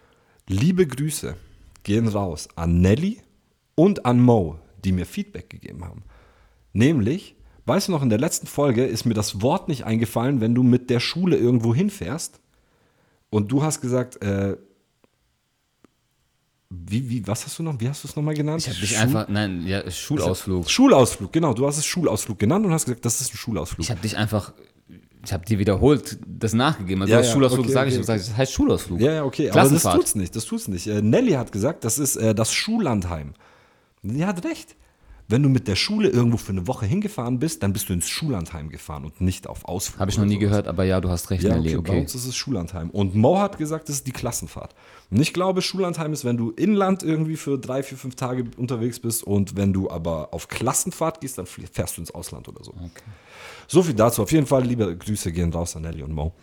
Liebe 0.49 0.87
Grüße 0.87 1.37
gehen 1.83 2.09
raus 2.09 2.49
an 2.57 2.81
Nelly 2.81 3.21
und 3.75 4.07
an 4.07 4.21
Mo, 4.21 4.59
die 4.85 4.93
mir 4.93 5.05
Feedback 5.07 5.51
gegeben 5.51 5.85
haben. 5.85 6.03
Nämlich, 6.73 7.37
weißt 7.67 7.89
du 7.89 7.93
noch, 7.93 8.03
in 8.03 8.09
der 8.09 8.19
letzten 8.19 8.47
Folge 8.47 8.85
ist 8.87 9.05
mir 9.05 9.15
das 9.15 9.43
Wort 9.43 9.69
nicht 9.69 9.85
eingefallen, 9.85 10.41
wenn 10.41 10.55
du 10.55 10.63
mit 10.63 10.89
der 10.91 11.01
Schule 11.01 11.37
irgendwo 11.37 11.75
hinfährst. 11.75 12.41
Und 13.29 13.53
du 13.53 13.63
hast 13.63 13.81
gesagt, 13.81 14.23
äh, 14.23 14.57
wie, 16.71 17.09
wie, 17.11 17.27
was 17.27 17.45
hast 17.45 17.59
du 17.59 17.63
noch, 17.65 17.79
wie 17.81 17.89
hast 17.89 18.05
du 18.05 18.09
es 18.09 18.17
nochmal 18.17 18.35
genannt? 18.35 18.63
Ich 18.63 18.69
habe 18.69 18.79
dich 18.81 18.91
Schul- 18.97 19.03
einfach, 19.03 19.29
nein, 19.29 19.67
ja, 19.67 19.89
Schulausflug. 19.91 20.71
Schulausflug, 20.71 21.33
genau. 21.33 21.53
Du 21.53 21.67
hast 21.67 21.79
es 21.79 21.87
Schulausflug 21.87 22.39
genannt 22.39 22.65
und 22.65 22.73
hast 22.73 22.85
gesagt, 22.85 23.05
das 23.05 23.21
ist 23.21 23.35
ein 23.35 23.37
Schulausflug. 23.37 23.81
Ich 23.81 23.91
habe 23.91 24.01
dich 24.01 24.17
einfach, 24.17 24.53
ich 25.25 25.33
habe 25.33 25.45
dir 25.45 25.59
wiederholt 25.59 26.19
das 26.27 26.53
nachgegeben. 26.53 27.03
Also 27.03 27.15
Ja, 27.15 27.21
ja, 27.21 27.31
Schulausflug, 27.31 27.65
okay, 27.65 27.73
sage 27.73 27.91
okay. 27.91 28.01
ich, 28.01 28.07
sag 28.07 28.21
ich, 28.21 28.27
das 28.27 28.37
heißt 28.37 28.53
Schulausflug. 28.53 29.01
Ja, 29.01 29.13
ja, 29.13 29.25
okay, 29.25 29.51
aber 29.51 29.69
das 29.69 29.83
tut's 29.83 30.15
nicht, 30.15 30.35
das 30.35 30.45
tut's 30.45 30.69
nicht. 30.69 30.87
Äh, 30.87 31.03
Nelly 31.03 31.33
hat 31.33 31.53
gesagt, 31.53 31.85
das 31.85 31.99
ist 31.99 32.17
äh, 32.17 32.35
das 32.35 32.53
Schullandheim. 32.53 33.35
Sie 34.03 34.25
hat 34.25 34.45
recht. 34.45 34.77
Wenn 35.29 35.45
du 35.45 35.49
mit 35.49 35.69
der 35.69 35.77
Schule 35.77 36.09
irgendwo 36.09 36.39
für 36.39 36.51
eine 36.51 36.67
Woche 36.67 36.87
hingefahren 36.87 37.39
bist, 37.39 37.63
dann 37.63 37.73
bist 37.73 37.89
du 37.89 37.93
ins 37.93 38.09
Schullandheim 38.09 38.69
gefahren 38.69 39.05
und 39.05 39.21
nicht 39.21 39.47
auf 39.47 39.65
Ausflug. 39.65 40.01
Habe 40.01 40.11
ich 40.11 40.19
noch 40.19 40.25
nie 40.25 40.35
sowas. 40.35 40.41
gehört, 40.41 40.67
aber 40.67 40.83
ja, 40.83 41.01
du 41.01 41.09
hast 41.09 41.31
recht, 41.31 41.45
Ja, 41.45 41.55
Nelly, 41.55 41.77
okay, 41.77 41.83
bei 41.87 41.91
okay. 41.91 42.01
uns 42.01 42.17
ist 42.17 42.27
es 42.27 42.35
Schullandheim. 42.35 42.91
Und 42.91 43.15
Mo 43.15 43.39
hat 43.39 43.57
gesagt, 43.57 43.89
das 43.89 43.95
ist 43.97 44.09
die 44.09 44.13
Klassenfahrt. 44.13 44.75
Und 45.09 45.21
ich 45.21 45.33
glaube, 45.33 45.63
Schullandheim 45.63 46.13
ist, 46.13 46.25
wenn 46.25 46.37
du 46.37 46.51
inland 46.51 47.05
irgendwie 47.05 47.37
für 47.37 47.59
drei, 47.59 47.85
vier, 47.85 47.97
fünf 47.97 48.17
Tage 48.17 48.45
unterwegs 48.57 48.99
bist 48.99 49.23
und 49.23 49.55
wenn 49.57 49.73
du 49.73 49.89
aber 49.89 50.35
auf 50.35 50.49
Klassenfahrt 50.49 51.21
gehst, 51.21 51.39
dann 51.39 51.47
fährst 51.47 51.97
du 51.97 52.01
ins 52.01 52.11
Ausland 52.11 52.49
oder 52.49 52.65
so. 52.65 52.75
So 53.71 53.85
viel 53.85 53.95
dazu. 53.95 54.23
Auf 54.23 54.33
jeden 54.33 54.47
Fall, 54.47 54.65
liebe 54.65 54.97
Grüße 54.97 55.31
gehen 55.31 55.53
raus 55.53 55.77
an 55.77 55.83
Nelly 55.83 56.03
und 56.03 56.13
Mo. 56.13 56.35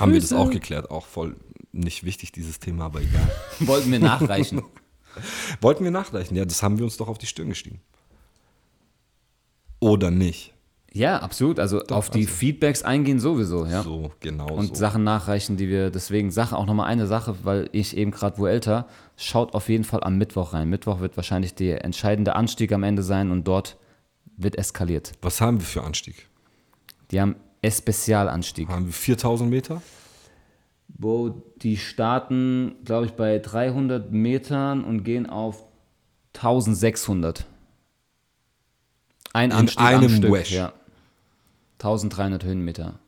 Haben 0.00 0.14
wir 0.14 0.20
das 0.20 0.32
auch 0.32 0.50
geklärt. 0.50 0.90
Auch 0.90 1.04
voll 1.04 1.36
nicht 1.72 2.02
wichtig, 2.02 2.32
dieses 2.32 2.58
Thema, 2.58 2.86
aber 2.86 3.02
egal. 3.02 3.30
Wollten 3.60 3.92
wir 3.92 3.98
nachreichen. 3.98 4.62
Wollten 5.60 5.84
wir 5.84 5.90
nachreichen? 5.90 6.34
Ja, 6.34 6.46
das 6.46 6.62
haben 6.62 6.78
wir 6.78 6.86
uns 6.86 6.96
doch 6.96 7.08
auf 7.08 7.18
die 7.18 7.26
Stirn 7.26 7.50
geschrieben. 7.50 7.80
Oder 9.80 10.10
nicht? 10.10 10.54
ja, 10.94 11.18
absolut. 11.18 11.60
Also 11.60 11.82
auf 11.90 12.08
die 12.08 12.24
Feedbacks 12.24 12.82
eingehen 12.82 13.20
sowieso, 13.20 13.66
ja. 13.66 13.82
So, 13.82 14.12
genau 14.20 14.48
und 14.48 14.68
so. 14.68 14.74
Sachen 14.76 15.04
nachreichen, 15.04 15.58
die 15.58 15.68
wir 15.68 15.90
deswegen 15.90 16.30
Sache 16.30 16.56
auch 16.56 16.64
nochmal 16.64 16.86
eine 16.86 17.06
Sache, 17.06 17.36
weil 17.42 17.68
ich 17.72 17.94
eben 17.94 18.12
gerade 18.12 18.38
wo 18.38 18.46
älter, 18.46 18.88
schaut 19.18 19.52
auf 19.52 19.68
jeden 19.68 19.84
Fall 19.84 20.02
am 20.02 20.16
Mittwoch 20.16 20.54
rein. 20.54 20.70
Mittwoch 20.70 21.00
wird 21.00 21.18
wahrscheinlich 21.18 21.54
der 21.54 21.84
entscheidende 21.84 22.34
Anstieg 22.34 22.72
am 22.72 22.82
Ende 22.82 23.02
sein 23.02 23.30
und 23.30 23.44
dort 23.44 23.76
wird 24.38 24.56
eskaliert. 24.56 25.12
Was 25.20 25.42
haben 25.42 25.60
wir 25.60 25.66
für 25.66 25.84
Anstieg? 25.84 26.28
Die 27.10 27.20
haben 27.20 27.36
Espezialanstieg. 27.62 28.68
Haben 28.68 28.86
wir 28.86 28.92
4000 28.92 29.50
Meter? 29.50 29.82
Wo 30.88 31.42
die 31.62 31.76
starten, 31.76 32.76
glaube 32.84 33.06
ich, 33.06 33.12
bei 33.12 33.38
300 33.38 34.12
Metern 34.12 34.84
und 34.84 35.04
gehen 35.04 35.28
auf 35.28 35.64
1600. 36.34 37.46
Ein 39.32 39.50
In 39.50 39.56
Anstieg 39.56 39.80
am 39.80 39.86
einem 39.86 40.08
Stück, 40.08 40.30
Wash. 40.32 40.50
ja. 40.52 40.72
1300 41.78 42.44
Höhenmeter. 42.44 42.98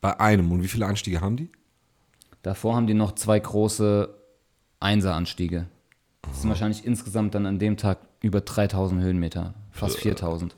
Bei 0.00 0.18
einem. 0.20 0.50
Und 0.52 0.62
wie 0.62 0.68
viele 0.68 0.86
Anstiege 0.86 1.20
haben 1.20 1.36
die? 1.36 1.50
Davor 2.42 2.76
haben 2.76 2.86
die 2.86 2.94
noch 2.94 3.12
zwei 3.12 3.38
große 3.38 4.08
Einseranstiege. 4.80 5.66
Das 6.22 6.40
sind 6.40 6.48
wahrscheinlich 6.50 6.84
insgesamt 6.86 7.34
dann 7.34 7.46
an 7.46 7.58
dem 7.58 7.76
Tag 7.76 7.98
über 8.22 8.40
3000 8.40 9.02
Höhenmeter, 9.02 9.54
fast 9.72 9.98
4000. 9.98 10.54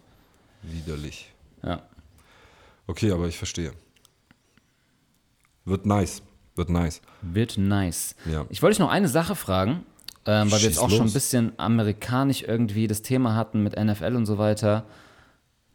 Widerlich. 0.63 1.33
Ja. 1.63 1.83
Okay, 2.87 3.11
aber 3.13 3.27
ich 3.29 3.37
verstehe. 3.39 3.73
Wird 5.65 5.87
nice. 5.87 6.23
Wird 6.55 6.71
nice. 6.71 7.01
Wird 7.23 7.59
nice. 7.59 8.15
Ja. 8.31 8.47
Ich 8.49 8.63
wollte 8.63 8.75
dich 8.75 8.79
noch 8.81 8.91
eine 8.91 9.09
Sache 9.09 9.35
fragen, 9.35 9.85
ähm, 10.25 10.51
weil 10.51 10.59
wir 10.61 10.69
jetzt 10.69 10.75
Schieß 10.75 10.79
auch 10.79 10.91
schon 10.91 11.01
ein 11.01 11.05
los. 11.05 11.13
bisschen 11.13 11.53
amerikanisch 11.59 12.43
irgendwie 12.43 12.87
das 12.87 13.03
Thema 13.03 13.35
hatten 13.35 13.63
mit 13.63 13.77
NFL 13.77 14.15
und 14.17 14.27
so 14.27 14.39
weiter. 14.39 14.87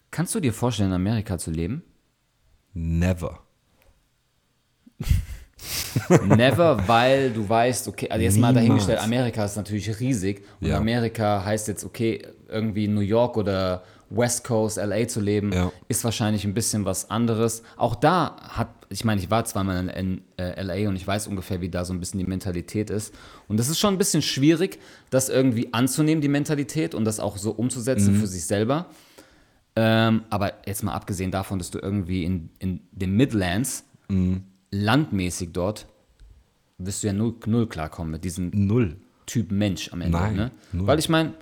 Kannst 0.10 0.34
du 0.36 0.40
dir 0.40 0.54
vorstellen, 0.54 0.90
in 0.90 0.96
Amerika 0.96 1.38
zu 1.38 1.52
leben? 1.52 1.84
Never. 2.74 3.40
Never, 6.26 6.88
weil 6.88 7.32
du 7.32 7.48
weißt, 7.48 7.88
okay, 7.88 8.10
also 8.10 8.24
jetzt 8.24 8.38
mal 8.40 8.54
dahingestellt, 8.54 9.00
Niemals. 9.00 9.20
Amerika 9.20 9.46
ist 9.46 9.56
natürlich 9.58 10.00
riesig 10.00 10.44
und 10.60 10.68
Ja. 10.68 10.78
Amerika 10.78 11.44
heißt 11.46 11.68
jetzt, 11.68 11.84
okay, 11.84 12.26
irgendwie 12.48 12.88
New 12.88 13.02
York 13.02 13.38
oder 13.38 13.84
West 14.14 14.44
Coast, 14.44 14.78
LA 14.78 15.08
zu 15.08 15.22
leben, 15.22 15.52
Ja. 15.54 15.72
ist 15.88 16.04
wahrscheinlich 16.04 16.44
ein 16.46 16.54
bisschen 16.54 16.86
was 16.86 17.10
anderes. 17.10 17.64
Auch 17.78 17.96
da 17.96 18.36
hat, 18.42 18.68
ich 18.90 19.06
meine, 19.06 19.22
ich 19.22 19.32
war 19.32 19.46
zweimal 19.46 19.88
in, 19.90 20.22
äh, 20.38 20.62
LA 20.62 20.90
und 20.90 20.96
ich 20.98 21.08
weiß 21.08 21.28
ungefähr, 21.28 21.62
wie 21.62 21.70
da 21.70 21.86
so 21.86 21.94
ein 21.94 22.00
bisschen 22.00 22.20
die 22.20 22.26
Mentalität 22.26 22.90
ist. 22.90 23.14
Und 23.48 23.58
das 23.58 23.70
ist 23.70 23.80
schon 23.80 23.94
ein 23.96 23.98
bisschen 23.98 24.22
schwierig, 24.22 24.80
das 25.10 25.30
irgendwie 25.30 25.74
anzunehmen, 25.74 26.22
die 26.22 26.28
Mentalität 26.28 26.94
und 26.94 27.06
das 27.06 27.20
auch 27.20 27.38
so 27.38 27.52
umzusetzen 27.52 28.16
für 28.16 28.28
sich 28.28 28.46
selber. 28.46 28.88
Ähm, 29.78 30.24
aber 30.30 30.54
jetzt 30.66 30.84
mal 30.84 30.94
abgesehen 30.94 31.32
davon, 31.32 31.58
dass 31.58 31.72
du 31.72 31.80
irgendwie 31.80 32.26
in, 32.26 32.50
in 32.60 32.82
den 32.92 33.16
Midlands, 33.16 33.86
landmäßig 34.72 35.50
dort, 35.54 35.88
wirst 36.78 37.04
du 37.04 37.08
ja 37.08 37.14
null, 37.14 37.36
null 37.46 37.68
klarkommen 37.68 38.12
mit 38.12 38.24
diesem 38.24 38.52
Null. 38.54 38.98
Typ 39.26 39.52
Mensch 39.52 39.94
am 39.94 40.02
Ende. 40.02 40.18
Nein, 40.18 40.36
ne? 40.36 40.52
Weil 40.74 41.00
ich 41.00 41.08
meine, 41.08 41.34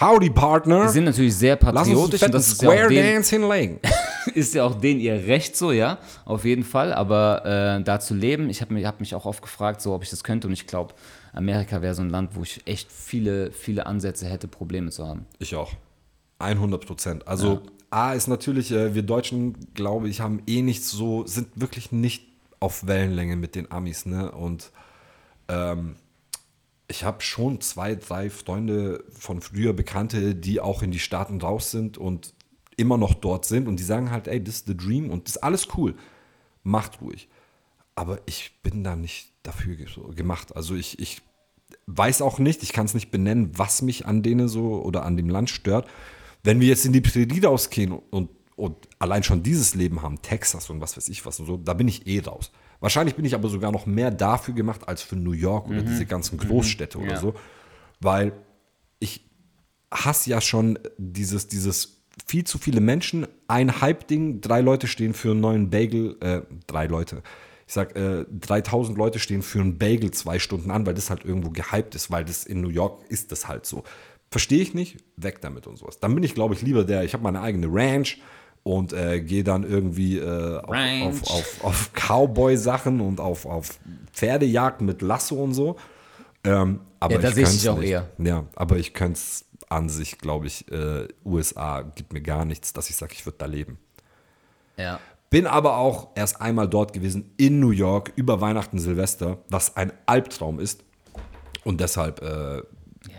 Howdy, 0.00 0.30
Partner. 0.30 0.86
die 0.86 0.92
sind 0.92 1.04
natürlich 1.04 1.36
sehr 1.36 1.58
Lass 1.60 1.88
uns 1.88 1.88
einen 1.88 1.96
patriotisch 1.96 2.12
und 2.12 2.18
fetten 2.20 2.32
das 2.32 2.48
ist 2.48 2.62
ja, 2.62 2.68
auch 2.68 2.72
Square 2.72 2.88
den, 2.88 3.14
Dance 3.14 3.36
hinlegen. 3.36 3.80
ist 4.34 4.54
ja 4.54 4.64
auch 4.64 4.80
denen 4.80 4.98
ihr 4.98 5.26
Recht 5.26 5.56
so, 5.56 5.72
ja, 5.72 5.98
auf 6.24 6.46
jeden 6.46 6.64
Fall. 6.64 6.94
Aber 6.94 7.44
äh, 7.44 7.84
da 7.84 8.00
zu 8.00 8.14
leben, 8.14 8.48
ich 8.48 8.62
habe 8.62 8.72
mich, 8.72 8.86
hab 8.86 9.00
mich 9.00 9.14
auch 9.14 9.26
oft 9.26 9.42
gefragt, 9.42 9.82
so 9.82 9.92
ob 9.92 10.02
ich 10.02 10.08
das 10.08 10.24
könnte 10.24 10.46
und 10.46 10.54
ich 10.54 10.66
glaube, 10.66 10.94
Amerika 11.34 11.82
wäre 11.82 11.94
so 11.94 12.00
ein 12.00 12.08
Land, 12.08 12.34
wo 12.34 12.42
ich 12.42 12.62
echt 12.66 12.90
viele, 12.90 13.52
viele 13.52 13.84
Ansätze 13.84 14.26
hätte, 14.26 14.48
Probleme 14.48 14.90
zu 14.90 15.06
haben. 15.06 15.26
Ich 15.38 15.54
auch. 15.54 15.72
100 16.38 16.86
Prozent. 16.86 17.28
Also 17.28 17.60
A 17.90 18.14
ist 18.14 18.26
natürlich, 18.26 18.72
äh, 18.72 18.94
wir 18.94 19.02
Deutschen, 19.02 19.54
glaube 19.74 20.08
ich, 20.08 20.22
haben 20.22 20.42
eh 20.46 20.62
nicht 20.62 20.82
so, 20.82 21.26
sind 21.26 21.48
wirklich 21.56 21.92
nicht 21.92 22.24
auf 22.58 22.86
Wellenlänge 22.86 23.36
mit 23.36 23.54
den 23.54 23.70
Amis, 23.70 24.06
ne? 24.06 24.30
Und 24.30 24.70
ähm, 25.48 25.96
ich 26.90 27.04
habe 27.04 27.22
schon 27.22 27.60
zwei, 27.60 27.94
drei 27.94 28.28
Freunde 28.30 29.04
von 29.10 29.40
früher 29.40 29.72
Bekannte, 29.72 30.34
die 30.34 30.60
auch 30.60 30.82
in 30.82 30.90
die 30.90 30.98
Staaten 30.98 31.40
raus 31.40 31.70
sind 31.70 31.96
und 31.96 32.34
immer 32.76 32.98
noch 32.98 33.14
dort 33.14 33.44
sind 33.44 33.68
und 33.68 33.78
die 33.78 33.84
sagen 33.84 34.10
halt, 34.10 34.26
ey, 34.26 34.42
das 34.42 34.56
ist 34.56 34.66
the 34.66 34.76
dream 34.76 35.10
und 35.10 35.28
das 35.28 35.36
ist 35.36 35.42
alles 35.42 35.68
cool. 35.76 35.94
Macht 36.62 37.00
ruhig. 37.00 37.28
Aber 37.94 38.20
ich 38.26 38.60
bin 38.62 38.82
da 38.82 38.96
nicht 38.96 39.32
dafür 39.42 39.76
gemacht. 40.14 40.56
Also 40.56 40.74
ich, 40.74 40.98
ich 40.98 41.22
weiß 41.86 42.22
auch 42.22 42.38
nicht, 42.38 42.62
ich 42.62 42.72
kann 42.72 42.86
es 42.86 42.94
nicht 42.94 43.10
benennen, 43.10 43.56
was 43.56 43.82
mich 43.82 44.06
an 44.06 44.22
denen 44.22 44.48
so 44.48 44.82
oder 44.82 45.04
an 45.04 45.16
dem 45.16 45.28
Land 45.28 45.50
stört. 45.50 45.88
Wenn 46.42 46.60
wir 46.60 46.68
jetzt 46.68 46.86
in 46.86 46.92
die 46.92 47.00
Prärie 47.00 47.44
rausgehen 47.44 47.92
und, 47.92 48.30
und 48.56 48.76
allein 48.98 49.22
schon 49.22 49.42
dieses 49.42 49.74
Leben 49.74 50.02
haben, 50.02 50.22
Texas 50.22 50.70
und 50.70 50.80
was 50.80 50.96
weiß 50.96 51.08
ich 51.08 51.24
was 51.24 51.38
und 51.38 51.46
so, 51.46 51.56
da 51.56 51.74
bin 51.74 51.86
ich 51.86 52.06
eh 52.06 52.20
raus. 52.20 52.50
Wahrscheinlich 52.80 53.14
bin 53.14 53.24
ich 53.24 53.34
aber 53.34 53.48
sogar 53.48 53.72
noch 53.72 53.86
mehr 53.86 54.10
dafür 54.10 54.54
gemacht 54.54 54.88
als 54.88 55.02
für 55.02 55.16
New 55.16 55.32
York 55.32 55.68
oder 55.68 55.82
diese 55.82 56.06
ganzen 56.06 56.38
Großstädte 56.38 56.98
oder 56.98 57.12
Ja. 57.12 57.20
so, 57.20 57.34
weil 58.00 58.32
ich 58.98 59.26
hasse 59.92 60.30
ja 60.30 60.40
schon 60.40 60.78
dieses, 60.96 61.46
dieses 61.48 61.98
viel 62.26 62.44
zu 62.44 62.58
viele 62.58 62.80
Menschen, 62.80 63.26
ein 63.48 63.80
Hype-Ding, 63.80 64.40
drei 64.40 64.60
Leute 64.60 64.86
stehen 64.86 65.14
für 65.14 65.32
einen 65.32 65.40
neuen 65.40 65.70
Bagel, 65.70 66.16
äh, 66.20 66.42
drei 66.66 66.86
Leute. 66.86 67.22
Ich 67.66 67.74
sag, 67.74 67.94
äh, 67.96 68.24
3000 68.30 68.98
Leute 68.98 69.18
stehen 69.18 69.42
für 69.42 69.60
einen 69.60 69.78
Bagel 69.78 70.10
zwei 70.10 70.38
Stunden 70.38 70.70
an, 70.70 70.86
weil 70.86 70.94
das 70.94 71.08
halt 71.08 71.24
irgendwo 71.24 71.50
gehypt 71.50 71.94
ist, 71.94 72.10
weil 72.10 72.24
das 72.24 72.44
in 72.44 72.60
New 72.60 72.68
York 72.68 73.04
ist 73.10 73.30
das 73.30 73.46
halt 73.46 73.64
so. 73.64 73.84
Verstehe 74.30 74.60
ich 74.62 74.74
nicht, 74.74 74.98
weg 75.16 75.40
damit 75.40 75.66
und 75.66 75.76
sowas. 75.78 75.98
Dann 76.00 76.14
bin 76.14 76.24
ich, 76.24 76.34
glaube 76.34 76.54
ich, 76.54 76.62
lieber 76.62 76.84
der, 76.84 77.04
ich 77.04 77.12
habe 77.14 77.22
meine 77.22 77.40
eigene 77.40 77.68
Ranch 77.70 78.18
und 78.62 78.92
äh, 78.92 79.20
gehe 79.20 79.44
dann 79.44 79.64
irgendwie 79.64 80.18
äh, 80.18 80.58
auf, 80.58 81.22
auf, 81.22 81.30
auf, 81.30 81.64
auf 81.64 81.90
Cowboy-Sachen 81.94 83.00
und 83.00 83.20
auf, 83.20 83.46
auf 83.46 83.78
Pferdejagd 84.12 84.82
mit 84.82 85.02
Lasso 85.02 85.36
und 85.36 85.54
so. 85.54 85.76
Ähm, 86.44 86.80
aber 86.98 87.14
Ja, 87.14 87.20
da 87.20 87.28
ich 87.28 87.34
sehe 87.34 87.44
ich 87.44 87.68
auch 87.68 87.78
nicht. 87.78 87.90
eher. 87.90 88.08
Ja, 88.18 88.44
aber 88.54 88.76
ich 88.76 88.92
könnte 88.94 89.18
es 89.18 89.44
an 89.68 89.88
sich, 89.88 90.18
glaube 90.18 90.46
ich, 90.46 90.70
äh, 90.70 91.06
USA 91.24 91.82
gibt 91.82 92.12
mir 92.12 92.20
gar 92.22 92.44
nichts, 92.44 92.72
dass 92.72 92.90
ich 92.90 92.96
sage, 92.96 93.12
ich 93.14 93.24
würde 93.24 93.38
da 93.38 93.46
leben. 93.46 93.78
Ja. 94.76 95.00
Bin 95.30 95.46
aber 95.46 95.76
auch 95.76 96.08
erst 96.16 96.40
einmal 96.40 96.68
dort 96.68 96.92
gewesen 96.92 97.32
in 97.36 97.60
New 97.60 97.70
York 97.70 98.12
über 98.16 98.40
Weihnachten, 98.40 98.78
Silvester, 98.78 99.38
was 99.48 99.76
ein 99.76 99.92
Albtraum 100.06 100.58
ist. 100.58 100.82
Und 101.64 101.80
deshalb 101.80 102.20
äh, 102.22 102.62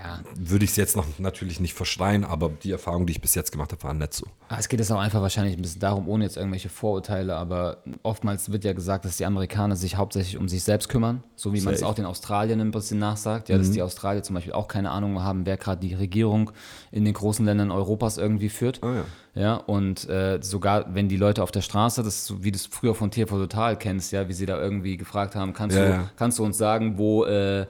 Ja. 0.04 0.20
würde 0.36 0.66
ich 0.66 0.72
es 0.72 0.78
jetzt 0.78 0.95
noch 0.95 1.06
natürlich 1.20 1.60
nicht 1.60 1.74
verschreien, 1.74 2.24
aber 2.24 2.49
die 2.49 2.72
Erfahrungen, 2.72 3.06
die 3.06 3.12
ich 3.14 3.22
bis 3.22 3.36
jetzt 3.36 3.52
gemacht 3.52 3.72
habe, 3.72 3.84
waren 3.84 3.97
nicht 3.99 4.14
so. 4.14 4.26
Ah, 4.49 4.56
Es 4.60 4.68
geht 4.68 4.80
jetzt 4.80 4.91
auch 4.91 4.99
einfach 4.99 5.22
wahrscheinlich 5.22 5.56
ein 5.56 5.62
bisschen 5.62 5.80
darum, 5.82 6.08
ohne 6.08 6.24
jetzt 6.24 6.38
irgendwelche 6.38 6.70
Vorurteile, 6.70 7.36
aber 7.36 7.78
oftmals 8.04 8.52
wird 8.52 8.64
ja 8.64 8.74
gesagt, 8.74 9.06
dass 9.06 9.18
die 9.18 9.26
Amerikaner 9.26 9.76
sich 9.76 9.97
hauptsächlich 9.97 10.38
um 10.38 10.49
sich 10.49 10.64
selbst 10.64 10.89
kümmern, 10.89 11.24
so 11.36 11.54
wie 11.54 11.62
man 11.62 11.74
es 11.74 11.84
auch 11.84 11.93
den 11.93 12.06
Australiern 12.06 12.60
ein 12.62 12.72
bisschen 12.72 12.99
nachsagt, 12.99 13.49
ja, 13.49 13.58
dass 13.58 13.72
die 13.72 13.82
Australier 13.82 14.24
zum 14.24 14.34
Beispiel 14.34 14.54
auch 14.54 14.68
keine 14.68 14.89
Ahnung 14.91 15.22
haben, 15.22 15.45
wer 15.45 15.58
gerade 15.58 15.80
die 15.86 15.93
Regierung 15.93 16.52
in 16.91 17.06
den 17.06 17.14
großen 17.14 17.45
Ländern 17.45 17.70
Europas 17.72 18.18
irgendwie 18.18 18.49
führt. 18.49 18.84
Ah, 18.84 18.95
ja. 18.95 19.04
Ja, 19.34 19.56
und 19.56 20.10
äh, 20.10 20.39
sogar 20.41 20.93
wenn 20.93 21.08
die 21.08 21.16
Leute 21.16 21.41
auf 21.41 21.52
der 21.52 21.62
Straße, 21.62 22.04
das 22.04 22.16
ist 22.16 22.26
so, 22.26 22.43
wie 22.43 22.52
du 22.52 22.58
es 22.58 22.66
früher 22.66 22.93
von 22.95 23.12
TV 23.12 23.38
Total 23.38 23.78
kennst, 23.78 24.12
ja, 24.12 24.28
wie 24.28 24.34
sie 24.34 24.45
da 24.45 24.60
irgendwie 24.62 24.97
gefragt 24.97 25.36
haben, 25.36 25.54
kannst, 25.54 25.78
Ja, 25.78 25.86
du, 25.99 26.10
kannst 26.18 26.38
du 26.39 26.43
uns 26.43 26.58
sagen, 26.58 26.97
wo, 26.97 27.24
äh, 27.24 27.66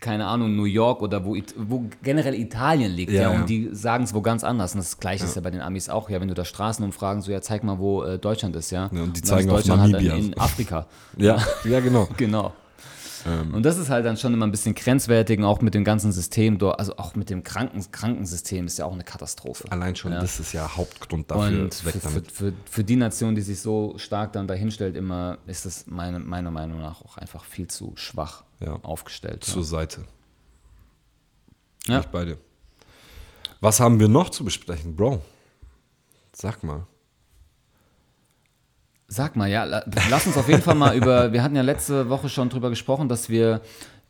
keine 0.00 0.26
Ahnung, 0.26 0.56
New 0.56 0.64
York 0.64 1.02
oder 1.02 1.24
wo, 1.24 1.36
wo 1.56 1.84
generell 2.02 2.34
Italien 2.34 2.92
liegt, 2.92 3.12
ja, 3.12 3.22
Ja, 3.22 3.28
und 3.30 3.40
ja. 3.40 3.46
die 3.46 3.68
sagen 3.72 4.04
es 4.04 4.14
wo 4.14 4.22
ganz 4.22 4.44
anders. 4.44 4.74
Und 4.74 4.78
das 4.78 4.98
Gleiche 4.98 5.24
ist 5.24 5.36
ja 5.36 5.42
bei 5.42 5.50
den 5.50 5.60
Amis 5.60 5.88
auch, 5.88 6.10
ja, 6.10 6.20
wenn 6.20 6.28
du 6.28 6.34
da 6.34 6.44
Straßenumfragen 6.44 7.22
so, 7.22 7.30
ja, 7.30 7.40
zeig 7.42 7.62
mal, 7.64 7.78
wo 7.78 8.02
äh, 8.02 8.18
Deutschland 8.18 8.56
ist, 8.56 8.70
ja. 8.70 8.90
Ja, 8.92 9.02
und 9.02 9.16
die 9.16 9.20
dann 9.20 9.28
zeigen 9.28 9.50
auf 9.50 9.58
Deutschland 9.58 9.82
halt 9.82 9.92
Namibia. 9.92 10.14
in, 10.16 10.32
in 10.32 10.38
Afrika. 10.38 10.86
Ja, 11.16 11.38
ja 11.64 11.80
genau. 11.80 12.08
Genau. 12.16 12.52
Ähm. 13.26 13.52
Und 13.54 13.64
das 13.64 13.76
ist 13.78 13.90
halt 13.90 14.06
dann 14.06 14.16
schon 14.16 14.32
immer 14.32 14.46
ein 14.46 14.50
bisschen 14.50 14.74
grenzwertig, 14.74 15.38
und 15.38 15.44
auch 15.44 15.60
mit 15.60 15.74
dem 15.74 15.84
ganzen 15.84 16.12
System, 16.12 16.58
also 16.62 16.96
auch 16.96 17.14
mit 17.14 17.28
dem 17.28 17.42
Kranken 17.42 17.84
Krankensystem 17.92 18.66
ist 18.66 18.78
ja 18.78 18.86
auch 18.86 18.94
eine 18.94 19.04
Katastrophe. 19.04 19.70
Allein 19.70 19.94
schon, 19.96 20.12
Ja. 20.12 20.20
das 20.20 20.40
ist 20.40 20.52
ja 20.52 20.76
Hauptgrund 20.76 21.30
dafür, 21.30 21.64
Und 21.64 21.74
für, 21.74 21.90
für, 21.92 22.22
für, 22.22 22.52
für 22.64 22.84
die 22.84 22.96
Nation, 22.96 23.34
die 23.34 23.42
sich 23.42 23.60
so 23.60 23.94
stark 23.98 24.32
dann 24.32 24.46
dahinstellt, 24.46 24.96
immer 24.96 25.38
ist 25.46 25.66
es 25.66 25.86
meine, 25.86 26.18
meiner 26.18 26.50
Meinung 26.50 26.80
nach 26.80 27.02
auch 27.02 27.18
einfach 27.18 27.44
viel 27.44 27.66
zu 27.68 27.92
schwach 27.96 28.44
Ja. 28.60 28.74
aufgestellt. 28.82 29.42
Zur 29.44 29.64
Seite. 29.64 30.04
Ja. 31.86 31.94
Bin 31.94 32.00
ich 32.00 32.06
bei 32.08 32.24
dir. 32.26 32.38
Was 33.60 33.80
haben 33.80 33.98
wir 34.00 34.08
noch 34.08 34.28
zu 34.30 34.44
besprechen, 34.44 34.94
Bro? 34.96 35.22
Sag 36.32 36.62
mal. 36.62 36.86
Sag 39.08 39.34
mal, 39.34 39.48
ja, 39.50 39.64
la- 39.64 39.84
lass 40.08 40.26
uns 40.26 40.36
auf 40.36 40.48
jeden 40.48 40.62
Fall 40.62 40.76
mal 40.76 40.96
über, 40.96 41.32
wir 41.32 41.42
hatten 41.42 41.56
ja 41.56 41.62
letzte 41.62 42.08
Woche 42.08 42.28
schon 42.28 42.48
drüber 42.48 42.70
gesprochen, 42.70 43.08
dass 43.08 43.28
wir 43.28 43.60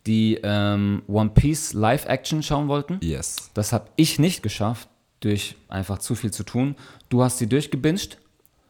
die 0.07 0.39
ähm, 0.43 1.03
One 1.07 1.31
Piece 1.31 1.73
Live-Action 1.73 2.43
schauen 2.43 2.69
wollten. 2.69 2.99
Yes. 3.03 3.51
Das 3.55 3.73
habe 3.73 3.89
ich 3.97 4.19
nicht 4.19 4.43
geschafft, 4.43 4.89
durch 5.21 5.57
einfach 5.69 5.99
zu 5.99 6.15
viel 6.15 6.33
zu 6.33 6.45
tun. 6.45 6.77
Du 7.09 7.23
hast 7.23 7.39
sie 7.39 7.47
durchgebinged. 7.49 8.19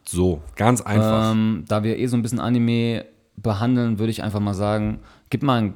So, 0.04 0.40
ganz 0.56 0.80
einfach. 0.80 1.32
Ähm, 1.32 1.64
da 1.68 1.82
wir 1.82 1.98
eh 1.98 2.06
so 2.06 2.16
ein 2.16 2.22
bisschen 2.22 2.40
Anime 2.40 3.06
behandeln, 3.36 3.98
würde 3.98 4.10
ich 4.10 4.22
einfach 4.22 4.40
mal 4.40 4.54
sagen, 4.54 5.00
gib 5.30 5.42
mal 5.42 5.62
ein 5.62 5.74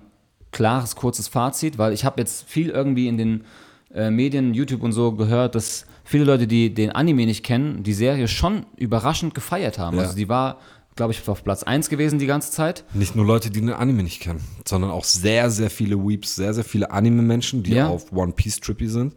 klares, 0.52 0.94
kurzes 0.96 1.28
Fazit, 1.28 1.78
weil 1.78 1.92
ich 1.92 2.05
habe 2.05 2.20
jetzt 2.20 2.48
viel 2.48 2.70
irgendwie 2.70 3.09
in 3.09 3.16
den 3.18 3.44
äh, 3.92 4.11
Medien, 4.11 4.55
YouTube 4.55 4.82
und 4.82 4.92
so 4.92 5.12
gehört, 5.12 5.55
dass 5.55 5.86
viele 6.05 6.24
Leute, 6.24 6.46
die 6.46 6.72
den 6.74 6.90
Anime 6.90 7.26
nicht 7.26 7.44
kennen, 7.44 7.82
die 7.82 7.92
Serie 7.94 8.28
schon 8.28 8.66
überraschend 8.76 9.34
gefeiert 9.34 9.78
haben. 9.78 9.96
Ja. 9.96 10.02
Also 10.05 10.16
die 10.16 10.28
war, 10.28 10.59
glaube 10.96 11.12
ich, 11.12 11.28
auf 11.28 11.42
Platz 11.42 11.62
1 11.64 11.88
gewesen 11.88 12.18
die 12.18 12.26
ganze 12.26 12.50
Zeit. 12.52 12.84
Nicht 12.94 13.16
nur 13.16 13.24
Leute, 13.24 13.50
die 13.50 13.61
den 13.61 13.70
Anime 13.72 14.02
nicht 14.05 14.20
kennen, 14.20 14.44
sondern 14.66 14.90
auch 14.90 15.05
sehr, 15.05 15.50
sehr 15.50 15.70
viele 15.70 15.96
Weeps, 15.96 16.36
sehr, 16.36 16.55
sehr 16.55 16.64
viele 16.64 16.90
Anime-Menschen, 16.90 17.62
die 17.62 17.72
Ja. 17.74 17.88
auf 17.88 18.12
One 18.12 18.32
Piece 18.32 18.61
trippy 18.61 18.88
sind, 18.88 19.14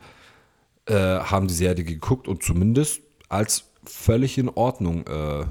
äh, 0.86 0.94
haben 0.96 1.48
die 1.48 1.54
Serie 1.54 1.84
geguckt 1.84 2.28
und 2.28 2.42
zumindest 2.44 3.02
als 3.30 3.66
völlig 3.84 4.38
in 4.38 4.50
Ordnung 4.50 5.06
äh, 5.08 5.46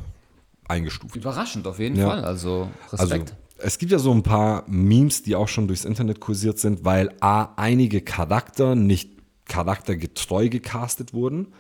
eingestuft. 0.68 1.14
Überraschend 1.16 1.66
auf 1.66 1.78
jeden 1.78 1.96
Ja. 1.96 2.08
Fall. 2.10 2.24
Also 2.24 2.68
Also 2.90 3.02
Respekt. 3.04 3.34
Es 3.58 3.78
gibt 3.78 3.92
ja 3.92 3.98
so 3.98 4.12
ein 4.12 4.22
paar 4.22 4.64
Memes, 4.68 5.22
die 5.22 5.34
auch 5.34 5.48
schon 5.48 5.66
durchs 5.66 5.84
Internet 5.84 6.20
kursiert 6.20 6.58
sind, 6.58 6.84
weil 6.84 7.14
A, 7.20 7.54
einige 7.56 8.00
Charakter 8.00 8.74
nicht 8.74 9.10
charaktergetreu 9.46 10.48
gecastet 10.48 11.14
wurden. 11.14 11.52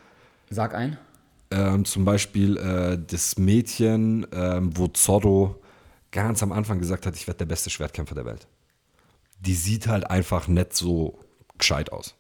Sag 0.50 0.74
ein. 0.74 0.98
Ähm, 1.50 1.84
zum 1.84 2.04
Beispiel 2.04 2.56
äh, 2.56 2.98
das 2.98 3.38
Mädchen, 3.38 4.26
ähm, 4.32 4.76
wo 4.76 4.88
Zorro 4.88 5.62
ganz 6.10 6.42
am 6.42 6.52
Anfang 6.52 6.78
gesagt 6.78 7.06
hat, 7.06 7.14
ich 7.14 7.26
werde 7.26 7.38
der 7.38 7.46
beste 7.46 7.70
Schwertkämpfer 7.70 8.14
der 8.14 8.24
Welt. 8.24 8.48
Die 9.40 9.54
sieht 9.54 9.86
halt 9.86 10.10
einfach 10.10 10.48
nicht 10.48 10.74
so 10.74 11.18
gescheit 11.58 11.92
aus. 11.92 12.14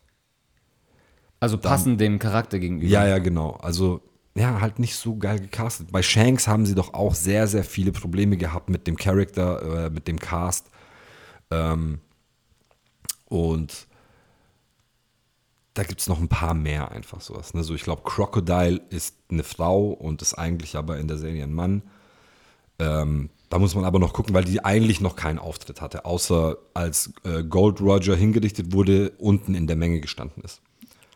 Also 1.40 1.58
passend 1.58 2.00
dem 2.00 2.18
Charakter 2.18 2.58
gegenüber. 2.58 2.90
Ja, 2.90 3.06
ja, 3.06 3.18
genau. 3.18 3.52
Also, 3.52 4.00
ja, 4.36 4.60
halt 4.60 4.78
nicht 4.78 4.96
so 4.96 5.16
geil 5.16 5.40
gecastet. 5.40 5.90
Bei 5.90 6.02
Shanks 6.02 6.46
haben 6.46 6.66
sie 6.66 6.74
doch 6.74 6.92
auch 6.94 7.14
sehr, 7.14 7.46
sehr 7.46 7.64
viele 7.64 7.90
Probleme 7.90 8.36
gehabt 8.36 8.68
mit 8.68 8.86
dem 8.86 8.96
Charakter, 8.96 9.86
äh, 9.86 9.90
mit 9.90 10.06
dem 10.06 10.18
Cast. 10.18 10.66
Ähm, 11.50 12.00
und 13.24 13.86
da 15.72 15.84
gibt 15.84 16.00
es 16.00 16.08
noch 16.08 16.20
ein 16.20 16.28
paar 16.28 16.54
mehr 16.54 16.90
einfach 16.90 17.20
sowas. 17.20 17.54
Ne? 17.54 17.64
So, 17.64 17.74
ich 17.74 17.82
glaube, 17.82 18.02
Crocodile 18.04 18.80
ist 18.90 19.16
eine 19.30 19.42
Frau 19.42 19.88
und 19.88 20.22
ist 20.22 20.34
eigentlich 20.34 20.76
aber 20.76 20.98
in 20.98 21.08
der 21.08 21.16
Serie 21.16 21.44
ein 21.44 21.52
Mann. 21.52 21.82
Ähm, 22.78 23.30
da 23.48 23.58
muss 23.58 23.74
man 23.74 23.84
aber 23.84 23.98
noch 23.98 24.12
gucken, 24.12 24.34
weil 24.34 24.44
die 24.44 24.64
eigentlich 24.64 25.00
noch 25.00 25.16
keinen 25.16 25.38
Auftritt 25.38 25.80
hatte, 25.80 26.04
außer 26.04 26.56
als 26.74 27.12
äh, 27.24 27.42
Gold 27.42 27.80
Roger 27.80 28.16
hingerichtet 28.16 28.72
wurde, 28.72 29.12
unten 29.18 29.54
in 29.54 29.66
der 29.66 29.76
Menge 29.76 30.00
gestanden 30.00 30.42
ist. 30.42 30.60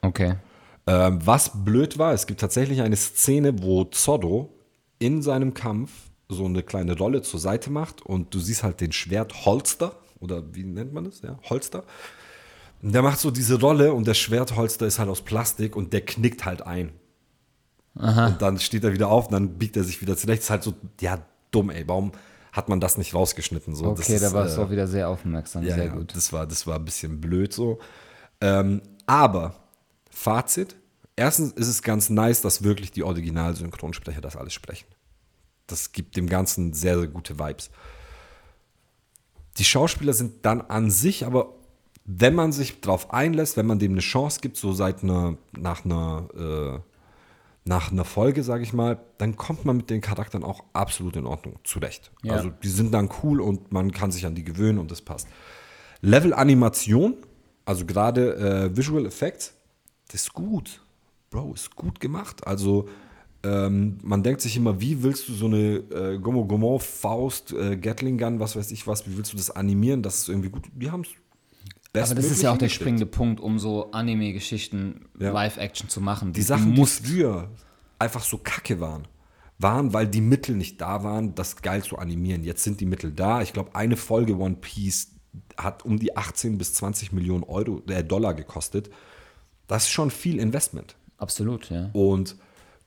Okay. 0.00 0.36
Ähm, 0.90 1.24
was 1.24 1.64
blöd 1.64 1.98
war, 1.98 2.12
es 2.12 2.26
gibt 2.26 2.40
tatsächlich 2.40 2.80
eine 2.82 2.96
Szene, 2.96 3.62
wo 3.62 3.84
Zorro 3.84 4.52
in 4.98 5.22
seinem 5.22 5.54
Kampf 5.54 5.92
so 6.28 6.44
eine 6.46 6.64
kleine 6.64 6.98
Rolle 6.98 7.22
zur 7.22 7.38
Seite 7.38 7.70
macht 7.70 8.02
und 8.02 8.34
du 8.34 8.40
siehst 8.40 8.64
halt 8.64 8.80
den 8.80 8.90
Schwertholster 8.90 9.92
oder 10.18 10.42
wie 10.52 10.64
nennt 10.64 10.92
man 10.92 11.04
das? 11.04 11.22
Ja, 11.22 11.38
Holster. 11.48 11.84
Und 12.82 12.92
der 12.92 13.02
macht 13.02 13.20
so 13.20 13.30
diese 13.30 13.60
Rolle 13.60 13.92
und 13.92 14.08
der 14.08 14.14
Schwertholster 14.14 14.84
ist 14.86 14.98
halt 14.98 15.08
aus 15.08 15.20
Plastik 15.22 15.76
und 15.76 15.92
der 15.92 16.00
knickt 16.00 16.44
halt 16.44 16.66
ein. 16.66 16.90
Und 17.94 18.42
dann 18.42 18.58
steht 18.58 18.82
er 18.82 18.92
wieder 18.92 19.08
auf 19.08 19.26
und 19.26 19.32
dann 19.32 19.58
biegt 19.58 19.76
er 19.76 19.84
sich 19.84 20.00
wieder 20.00 20.16
zurecht. 20.16 20.42
Ist 20.42 20.50
halt 20.50 20.64
so, 20.64 20.74
ja, 21.00 21.18
dumm, 21.52 21.70
ey, 21.70 21.86
warum 21.86 22.10
hat 22.50 22.68
man 22.68 22.80
das 22.80 22.98
nicht 22.98 23.14
rausgeschnitten? 23.14 23.76
So, 23.76 23.86
Okay, 23.86 24.18
da 24.18 24.32
warst 24.32 24.56
du 24.56 24.62
äh, 24.62 24.64
auch 24.64 24.70
wieder 24.70 24.88
sehr 24.88 25.08
aufmerksam. 25.08 25.62
ja, 25.62 25.74
sehr 25.76 25.86
ja, 25.86 25.92
gut. 25.92 26.16
Das 26.16 26.32
war, 26.32 26.46
das 26.48 26.66
war 26.66 26.76
ein 26.76 26.84
bisschen 26.84 27.20
blöd 27.20 27.52
so. 27.52 27.78
Ähm, 28.40 28.82
aber 29.06 29.54
Fazit: 30.10 30.76
Erstens 31.20 31.52
ist 31.52 31.68
es 31.68 31.82
ganz 31.82 32.08
nice, 32.08 32.40
dass 32.40 32.64
wirklich 32.64 32.92
die 32.92 33.02
Original-Synchronsprecher 33.02 34.22
das 34.22 34.36
alles 34.36 34.54
sprechen. 34.54 34.86
Das 35.66 35.92
gibt 35.92 36.16
dem 36.16 36.30
Ganzen 36.30 36.72
sehr, 36.72 36.98
sehr 36.98 37.08
gute 37.08 37.38
Vibes. 37.38 37.70
Die 39.58 39.66
Schauspieler 39.66 40.14
sind 40.14 40.46
dann 40.46 40.62
an 40.62 40.90
sich, 40.90 41.26
aber 41.26 41.52
wenn 42.06 42.34
man 42.34 42.52
sich 42.52 42.80
darauf 42.80 43.12
einlässt, 43.12 43.58
wenn 43.58 43.66
man 43.66 43.78
dem 43.78 43.92
eine 43.92 44.00
Chance 44.00 44.40
gibt, 44.40 44.56
so 44.56 44.72
seit 44.72 45.02
einer, 45.02 45.36
nach 45.52 45.84
einer, 45.84 46.26
äh, 46.34 46.78
nach 47.66 47.92
einer 47.92 48.06
Folge, 48.06 48.42
sage 48.42 48.62
ich 48.62 48.72
mal, 48.72 48.98
dann 49.18 49.36
kommt 49.36 49.66
man 49.66 49.76
mit 49.76 49.90
den 49.90 50.00
Charakteren 50.00 50.42
auch 50.42 50.64
absolut 50.72 51.16
in 51.16 51.26
Ordnung 51.26 51.58
zurecht. 51.64 52.12
Ja. 52.22 52.32
Also 52.32 52.48
die 52.48 52.70
sind 52.70 52.94
dann 52.94 53.10
cool 53.22 53.42
und 53.42 53.72
man 53.72 53.92
kann 53.92 54.10
sich 54.10 54.24
an 54.24 54.34
die 54.34 54.42
gewöhnen 54.42 54.78
und 54.78 54.90
das 54.90 55.02
passt. 55.02 55.28
Level 56.00 56.32
Animation, 56.32 57.18
also 57.66 57.84
gerade 57.84 58.70
äh, 58.70 58.74
Visual 58.74 59.04
Effects, 59.04 59.52
das 60.08 60.22
ist 60.22 60.32
gut. 60.32 60.80
Bro, 61.30 61.54
ist 61.54 61.76
gut 61.76 62.00
gemacht. 62.00 62.44
Also 62.46 62.88
ähm, 63.44 63.98
man 64.02 64.22
denkt 64.24 64.40
sich 64.40 64.56
immer, 64.56 64.80
wie 64.80 65.02
willst 65.02 65.28
du 65.28 65.32
so 65.32 65.46
eine 65.46 65.76
äh, 65.76 66.18
Gomo 66.18 66.44
Gomo 66.44 66.78
Faust, 66.78 67.52
äh, 67.52 67.76
Gatling 67.76 68.18
Gun, 68.18 68.40
was 68.40 68.56
weiß 68.56 68.72
ich 68.72 68.86
was, 68.86 69.06
wie 69.06 69.16
willst 69.16 69.32
du 69.32 69.36
das 69.36 69.50
animieren? 69.50 70.02
Das 70.02 70.18
ist 70.18 70.28
irgendwie 70.28 70.50
gut. 70.50 70.64
Die 70.74 70.90
haben 70.90 71.02
es 71.02 71.08
Aber 72.02 72.16
das 72.16 72.30
ist 72.30 72.42
ja 72.42 72.52
auch 72.52 72.58
der 72.58 72.68
springende 72.68 73.06
Punkt, 73.06 73.40
um 73.40 73.60
so 73.60 73.92
Anime-Geschichten 73.92 75.06
Ja. 75.20 75.30
Live-Action 75.30 75.88
zu 75.88 76.00
machen. 76.00 76.32
Die 76.32 76.42
Sachen, 76.42 76.74
die 76.74 76.84
früher 76.84 77.48
einfach 78.00 78.24
so 78.24 78.38
kacke 78.38 78.80
waren, 78.80 79.06
waren, 79.58 79.92
weil 79.92 80.08
die 80.08 80.20
Mittel 80.20 80.56
nicht 80.56 80.80
da 80.80 81.04
waren, 81.04 81.36
das 81.36 81.62
geil 81.62 81.84
zu 81.84 81.96
animieren. 81.96 82.42
Jetzt 82.42 82.64
sind 82.64 82.80
die 82.80 82.86
Mittel 82.86 83.12
da. 83.12 83.40
Ich 83.40 83.52
glaube, 83.52 83.76
eine 83.76 83.96
Folge 83.96 84.36
One 84.36 84.56
Piece 84.56 85.12
hat 85.56 85.84
um 85.84 85.98
die 85.98 86.16
18 86.16 86.58
bis 86.58 86.74
20 86.74 87.12
Millionen 87.12 87.44
Euro, 87.44 87.82
äh, 87.88 88.02
Dollar 88.02 88.34
gekostet. 88.34 88.90
Das 89.68 89.84
ist 89.84 89.90
schon 89.90 90.10
viel 90.10 90.40
Investment. 90.40 90.96
Absolut, 91.20 91.70
ja. 91.70 91.90
Und 91.92 92.34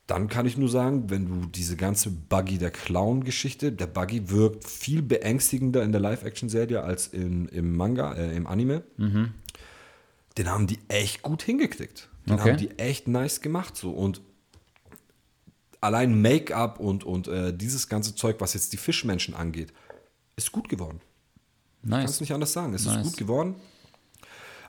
dann 0.07 0.27
kann 0.27 0.45
ich 0.45 0.57
nur 0.57 0.67
sagen, 0.67 1.09
wenn 1.09 1.25
du 1.27 1.47
diese 1.47 1.77
ganze 1.77 2.09
Buggy 2.09 2.57
der 2.57 2.71
Clown-Geschichte, 2.71 3.71
der 3.71 3.87
Buggy 3.87 4.29
wirkt 4.29 4.67
viel 4.67 5.01
beängstigender 5.01 5.81
in 5.81 5.93
der 5.93 6.01
Live-Action-Serie 6.01 6.83
als 6.83 7.07
in, 7.07 7.47
im 7.47 7.75
Manga, 7.77 8.13
äh, 8.13 8.35
im 8.35 8.45
Anime. 8.45 8.83
Den 10.37 10.49
haben 10.49 10.67
die 10.67 10.79
echt 10.89 11.21
gut 11.21 11.41
hingekriegt. 11.43 12.09
Den 12.25 12.33
Okay. 12.33 12.49
haben 12.51 12.57
die 12.57 12.71
echt 12.79 13.07
nice 13.07 13.39
gemacht. 13.39 13.77
So. 13.77 13.91
Und 13.91 14.19
allein 15.79 16.21
Make-up 16.21 16.79
und, 16.79 17.03
und 17.03 17.27
äh, 17.27 17.55
dieses 17.55 17.87
ganze 17.87 18.15
Zeug, 18.15 18.37
was 18.39 18.53
jetzt 18.55 18.73
die 18.73 18.77
Fischmenschen 18.77 19.33
angeht, 19.33 19.71
ist 20.35 20.51
gut 20.51 20.67
geworden. 20.69 20.99
Kannst 21.87 22.07
Nice. 22.15 22.21
nicht 22.21 22.33
anders 22.33 22.53
sagen. 22.53 22.73
Es 22.73 22.85
Nice. 22.85 22.97
ist 22.97 23.03
gut 23.03 23.17
geworden. 23.17 23.55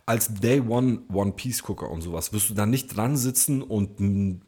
Als 0.06 0.34
Day 0.34 0.60
One 0.60 1.02
One 1.12 1.32
Piece 1.32 1.62
Gucker 1.62 1.90
und 1.90 2.02
sowas 2.02 2.32
wirst 2.32 2.50
du 2.50 2.54
da 2.54 2.66
nicht 2.66 2.94
dran 2.94 3.16
sitzen 3.16 3.62
und 3.62 3.98
einen 3.98 4.42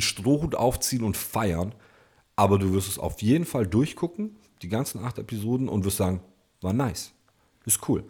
Strohhut 0.00 0.54
aufziehen 0.54 1.04
und 1.04 1.16
feiern, 1.16 1.74
aber 2.36 2.58
du 2.58 2.72
wirst 2.72 2.88
es 2.88 2.98
auf 2.98 3.20
jeden 3.20 3.44
Fall 3.44 3.66
durchgucken, 3.66 4.36
die 4.62 4.68
ganzen 4.68 5.04
acht 5.04 5.18
Episoden 5.18 5.68
und 5.68 5.84
wirst 5.84 5.98
sagen, 5.98 6.20
war 6.60 6.72
nice, 6.72 7.12
ist 7.64 7.86
cool. 7.88 8.04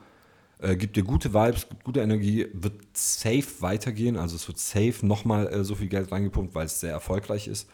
Äh, 0.60 0.76
gibt 0.76 0.96
dir 0.96 1.04
gute 1.04 1.32
Vibes, 1.32 1.68
gibt 1.68 1.84
gute 1.84 2.00
Energie, 2.00 2.46
wird 2.52 2.74
safe 2.92 3.46
weitergehen, 3.60 4.16
also 4.16 4.36
es 4.36 4.46
wird 4.48 4.58
safe 4.58 5.06
nochmal 5.06 5.46
äh, 5.48 5.64
so 5.64 5.74
viel 5.76 5.88
Geld 5.88 6.10
reingepumpt, 6.10 6.54
weil 6.54 6.66
es 6.66 6.80
sehr 6.80 6.92
erfolgreich 6.92 7.48
ist. 7.48 7.68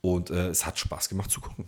Und 0.00 0.30
äh, 0.30 0.48
es 0.48 0.66
hat 0.66 0.78
Spaß 0.78 1.08
gemacht 1.08 1.30
zu 1.30 1.40
gucken. 1.40 1.66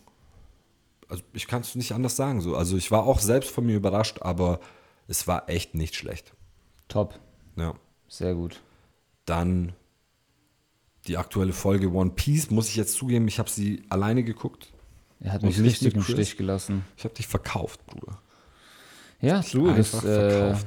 Also 1.08 1.22
ich 1.32 1.46
kann 1.46 1.62
es 1.62 1.74
nicht 1.74 1.92
anders 1.92 2.16
sagen. 2.16 2.40
So. 2.40 2.56
Also 2.56 2.76
ich 2.76 2.90
war 2.90 3.04
auch 3.04 3.20
selbst 3.20 3.50
von 3.50 3.64
mir 3.64 3.76
überrascht, 3.76 4.20
aber 4.20 4.60
es 5.08 5.26
war 5.26 5.48
echt 5.48 5.74
nicht 5.74 5.94
schlecht. 5.94 6.34
Top. 6.88 7.18
Ja. 7.56 7.74
Sehr 8.08 8.34
gut. 8.34 8.62
Dann 9.24 9.72
die 11.06 11.16
aktuelle 11.16 11.52
Folge 11.52 11.90
One 11.92 12.10
Piece, 12.10 12.50
muss 12.50 12.68
ich 12.68 12.76
jetzt 12.76 12.94
zugeben, 12.94 13.28
ich 13.28 13.38
habe 13.38 13.50
sie 13.50 13.84
alleine 13.88 14.24
geguckt. 14.24 14.72
Er 15.20 15.32
hat 15.32 15.42
mich 15.42 15.60
richtig 15.60 15.94
im? 15.94 16.02
Stich 16.02 16.36
gelassen. 16.36 16.84
Ich 16.96 17.04
habe 17.04 17.14
dich 17.14 17.26
verkauft, 17.26 17.84
Bruder. 17.86 18.20
Ja, 19.20 19.42
du, 19.50 19.72
das, 19.72 19.94
äh, 20.04 20.30
verkauft. 20.30 20.66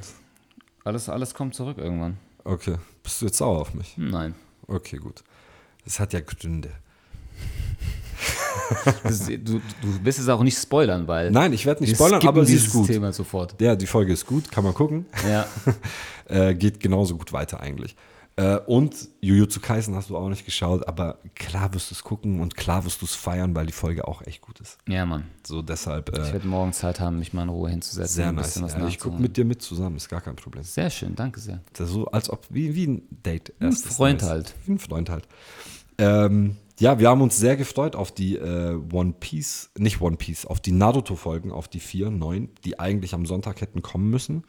alles, 0.84 1.08
alles 1.08 1.34
kommt 1.34 1.54
zurück 1.54 1.78
irgendwann. 1.78 2.18
Okay. 2.44 2.76
Bist 3.02 3.20
du 3.20 3.26
jetzt 3.26 3.38
sauer 3.38 3.60
auf 3.60 3.74
mich? 3.74 3.94
Nein. 3.96 4.34
Okay, 4.66 4.96
gut. 4.96 5.22
Das 5.84 6.00
hat 6.00 6.12
ja 6.12 6.20
Gründe. 6.20 6.70
Das, 9.02 9.26
du, 9.26 9.38
du 9.38 9.60
willst 10.02 10.18
es 10.18 10.28
auch 10.28 10.42
nicht 10.42 10.56
spoilern, 10.58 11.06
weil. 11.08 11.30
Nein, 11.30 11.52
ich 11.52 11.66
werde 11.66 11.82
nicht 11.82 11.94
spoilern, 11.96 12.26
aber 12.26 12.44
sie 12.44 12.54
ist 12.56 12.72
gut. 12.72 12.86
Thema 12.86 13.12
sofort. 13.12 13.60
Ja, 13.60 13.74
die 13.76 13.86
Folge 13.86 14.12
ist 14.12 14.26
gut, 14.26 14.50
kann 14.50 14.64
man 14.64 14.74
gucken. 14.74 15.06
Ja. 15.28 15.46
Äh, 16.26 16.54
geht 16.54 16.78
genauso 16.78 17.16
gut 17.16 17.32
weiter 17.32 17.58
eigentlich. 17.58 17.96
Äh, 18.36 18.58
und 18.58 18.94
Jujutsu 19.20 19.58
Kaisen 19.58 19.96
hast 19.96 20.10
du 20.10 20.16
auch 20.16 20.28
nicht 20.28 20.44
geschaut, 20.44 20.86
aber 20.86 21.18
klar 21.34 21.74
wirst 21.74 21.90
du 21.90 21.94
es 21.96 22.04
gucken 22.04 22.38
und 22.40 22.56
klar 22.56 22.84
wirst 22.84 23.00
du 23.02 23.04
es 23.06 23.16
feiern, 23.16 23.52
weil 23.56 23.66
die 23.66 23.72
Folge 23.72 24.06
auch 24.06 24.22
echt 24.22 24.40
gut 24.40 24.60
ist. 24.60 24.78
ja, 24.88 25.04
Mann. 25.04 25.24
So 25.44 25.60
deshalb 25.60 26.16
Ich 26.16 26.28
äh, 26.28 26.32
werde 26.32 26.46
morgen 26.46 26.72
Zeit 26.72 27.00
haben, 27.00 27.18
mich 27.18 27.32
mal 27.32 27.42
in 27.42 27.48
Ruhe 27.48 27.68
hinzusetzen. 27.68 28.14
sehr 28.14 28.28
ein 28.28 28.36
nice. 28.36 28.46
bisschen 28.46 28.62
was 28.62 28.74
Ja, 28.74 28.86
ich 28.86 29.00
gucke 29.00 29.20
mit 29.20 29.36
dir 29.36 29.44
mit 29.44 29.60
zusammen, 29.60 29.96
ist 29.96 30.08
gar 30.08 30.20
kein 30.20 30.36
Problem. 30.36 30.62
Sehr 30.62 30.88
schön, 30.88 31.16
danke 31.16 31.40
sehr. 31.40 31.60
So, 31.76 32.06
als 32.06 32.30
ob, 32.30 32.46
wie, 32.48 32.76
wie 32.76 32.86
ein 32.86 33.02
Date. 33.10 33.52
Ein 33.58 33.72
Freund 33.72 34.20
Nice. 34.20 34.30
halt. 34.30 34.54
Wie 34.66 34.72
ein 34.74 34.78
Freund 34.78 35.10
halt. 35.10 35.26
Ähm, 36.00 36.56
ja, 36.80 36.98
wir 36.98 37.10
haben 37.10 37.20
uns 37.20 37.36
sehr 37.36 37.56
gefreut 37.56 37.94
auf 37.94 38.10
die 38.10 38.36
äh, 38.36 38.78
One 38.90 39.14
Piece, 39.20 39.70
nicht 39.76 40.00
One 40.00 40.16
Piece, 40.16 40.46
auf 40.46 40.60
die 40.60 40.72
Naruto-Folgen, 40.72 41.52
auf 41.52 41.68
die 41.68 41.78
vier, 41.78 42.10
neun, 42.10 42.48
die 42.64 42.80
eigentlich 42.80 43.12
am 43.12 43.26
Sonntag 43.26 43.60
hätten 43.60 43.82
kommen 43.82 44.08
müssen. 44.08 44.44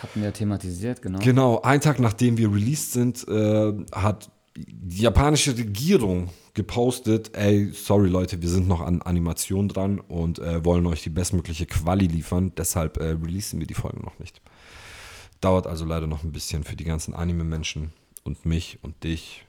Hatten 0.00 0.22
wir 0.22 0.32
thematisiert, 0.32 1.02
genau. 1.02 1.18
Genau, 1.18 1.60
einen 1.60 1.80
Tag 1.80 1.98
nachdem 1.98 2.38
wir 2.38 2.52
released 2.52 2.92
sind, 2.92 3.26
äh, 3.28 3.72
hat 3.92 4.30
die 4.56 5.02
japanische 5.02 5.56
Regierung 5.56 6.30
gepostet, 6.54 7.34
ey, 7.34 7.72
sorry 7.72 8.08
Leute, 8.08 8.42
wir 8.42 8.48
sind 8.48 8.68
noch 8.68 8.80
an 8.80 9.02
Animation 9.02 9.68
dran 9.68 9.98
und 9.98 10.38
äh, 10.38 10.64
wollen 10.64 10.86
euch 10.86 11.02
die 11.02 11.10
bestmögliche 11.10 11.66
Quali 11.66 12.06
liefern, 12.06 12.52
deshalb 12.56 12.98
äh, 12.98 13.16
releasen 13.22 13.58
wir 13.58 13.66
die 13.66 13.74
Folgen 13.74 14.02
noch 14.02 14.18
nicht. 14.18 14.40
Dauert 15.40 15.66
also 15.66 15.84
leider 15.84 16.06
noch 16.06 16.22
ein 16.22 16.32
bisschen 16.32 16.62
für 16.62 16.76
die 16.76 16.84
ganzen 16.84 17.14
Anime-Menschen 17.14 17.92
und 18.22 18.46
mich 18.46 18.78
und 18.82 19.02
dich, 19.02 19.44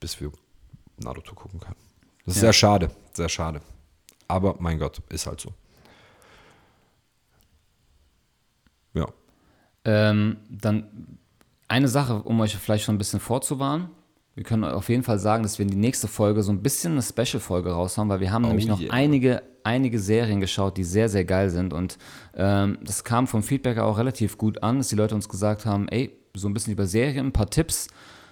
bis 0.00 0.20
wir 0.20 0.32
Naruto 0.98 1.34
gucken 1.34 1.60
können. 1.60 1.76
Das 2.24 2.36
ist 2.36 2.42
Ja. 2.42 2.46
sehr 2.46 2.52
schade, 2.52 2.90
sehr 3.12 3.28
schade. 3.28 3.60
Aber 4.28 4.56
mein 4.58 4.78
Gott, 4.78 5.00
ist 5.08 5.26
halt 5.26 5.40
so. 5.40 5.52
Ja. 8.94 9.06
Ähm, 9.84 10.38
dann 10.50 11.18
eine 11.68 11.88
Sache, 11.88 12.22
um 12.22 12.40
euch 12.40 12.56
vielleicht 12.56 12.84
schon 12.84 12.94
ein 12.94 12.98
bisschen 12.98 13.20
vorzuwarnen. 13.20 13.90
Wir 14.34 14.44
können 14.44 14.64
auf 14.64 14.88
jeden 14.88 15.02
Fall 15.02 15.18
sagen, 15.18 15.42
dass 15.42 15.58
wir 15.58 15.64
in 15.64 15.70
die 15.70 15.78
nächste 15.78 16.08
Folge 16.08 16.42
so 16.42 16.52
ein 16.52 16.62
bisschen 16.62 16.92
eine 16.92 17.02
Special-Folge 17.02 17.72
raushauen, 17.72 18.08
weil 18.08 18.20
wir 18.20 18.32
haben 18.32 18.42
nämlich 18.42 18.66
noch 18.66 18.80
yeah. 18.80 18.92
einige, 18.92 19.42
einige 19.64 19.98
Serien 19.98 20.40
geschaut, 20.40 20.76
die 20.76 20.84
sehr, 20.84 21.08
sehr 21.08 21.24
geil 21.24 21.48
sind. 21.48 21.72
Und 21.72 21.96
ähm, 22.34 22.78
das 22.82 23.02
kam 23.02 23.26
vom 23.26 23.42
Feedback 23.42 23.78
auch 23.78 23.96
relativ 23.96 24.36
gut 24.36 24.62
an, 24.62 24.78
dass 24.78 24.88
die 24.88 24.96
Leute 24.96 25.14
uns 25.14 25.28
gesagt 25.28 25.64
haben, 25.64 25.88
ey, 25.88 26.12
so 26.34 26.48
ein 26.48 26.54
bisschen 26.54 26.74
über 26.74 26.86
Serien, 26.86 27.26
ein 27.26 27.32
paar 27.32 27.48
Tipps 27.48 27.88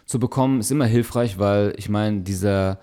zu 0.07 0.19
bekommen, 0.19 0.61
ist 0.61 0.71
immer 0.71 0.87
hilfreich, 0.87 1.39
weil 1.39 1.75
ich 1.77 1.89
meine, 1.89 2.21
dieser 2.23 2.79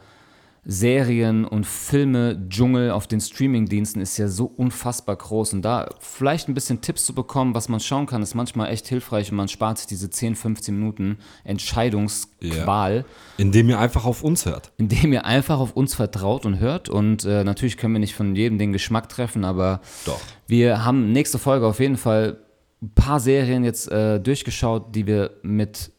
Serien- 0.63 1.43
und 1.43 1.65
Filme-Dschungel 1.65 2.91
auf 2.91 3.07
den 3.07 3.19
Streaming-Diensten 3.19 3.99
ist 3.99 4.17
ja 4.17 4.27
so 4.27 4.45
unfassbar 4.45 5.15
groß. 5.15 5.53
Und 5.53 5.63
da 5.63 5.89
vielleicht 5.99 6.47
ein 6.49 6.53
bisschen 6.53 6.81
Tipps 6.81 7.03
zu 7.03 7.15
bekommen, 7.15 7.55
was 7.55 7.67
man 7.67 7.79
schauen 7.79 8.05
kann, 8.05 8.21
ist 8.21 8.35
manchmal 8.35 8.69
echt 8.69 8.87
hilfreich 8.87 9.31
und 9.31 9.37
man 9.37 9.47
spart 9.47 9.79
sich 9.79 9.87
diese 9.87 10.11
10, 10.11 10.35
15 10.35 10.75
Minuten 10.77 11.17
Entscheidungsqual, 11.43 13.05
Indem 13.37 13.69
ihr 13.69 13.79
einfach 13.79 14.05
auf 14.05 14.23
uns 14.23 14.45
hört. 14.45 14.71
indem 14.77 15.13
ihr 15.13 15.25
einfach 15.25 15.59
auf 15.59 15.73
uns 15.75 15.95
vertraut 15.95 16.45
und 16.45 16.59
hört. 16.59 16.89
Und 16.89 17.25
äh, 17.25 17.43
natürlich 17.43 17.77
können 17.77 17.93
wir 17.93 17.99
nicht 17.99 18.15
von 18.15 18.35
jedem 18.35 18.57
den 18.57 18.71
Geschmack 18.73 19.09
treffen, 19.09 19.43
aber 19.45 19.81
Doch. 20.05 20.19
wir 20.47 20.85
haben 20.85 21.11
nächste 21.11 21.39
Folge 21.39 21.65
auf 21.65 21.79
jeden 21.79 21.97
Fall 21.97 22.37
ein 22.83 22.91
paar 22.93 23.19
Serien 23.19 23.63
jetzt 23.63 23.91
äh, 23.91 24.19
durchgeschaut, 24.19 24.95
die 24.95 25.05
wir 25.07 25.31
mit, 25.43 25.91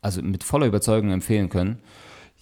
also 0.00 0.22
mit 0.22 0.44
voller 0.44 0.66
Überzeugung 0.66 1.10
empfehlen 1.10 1.48
können. 1.48 1.78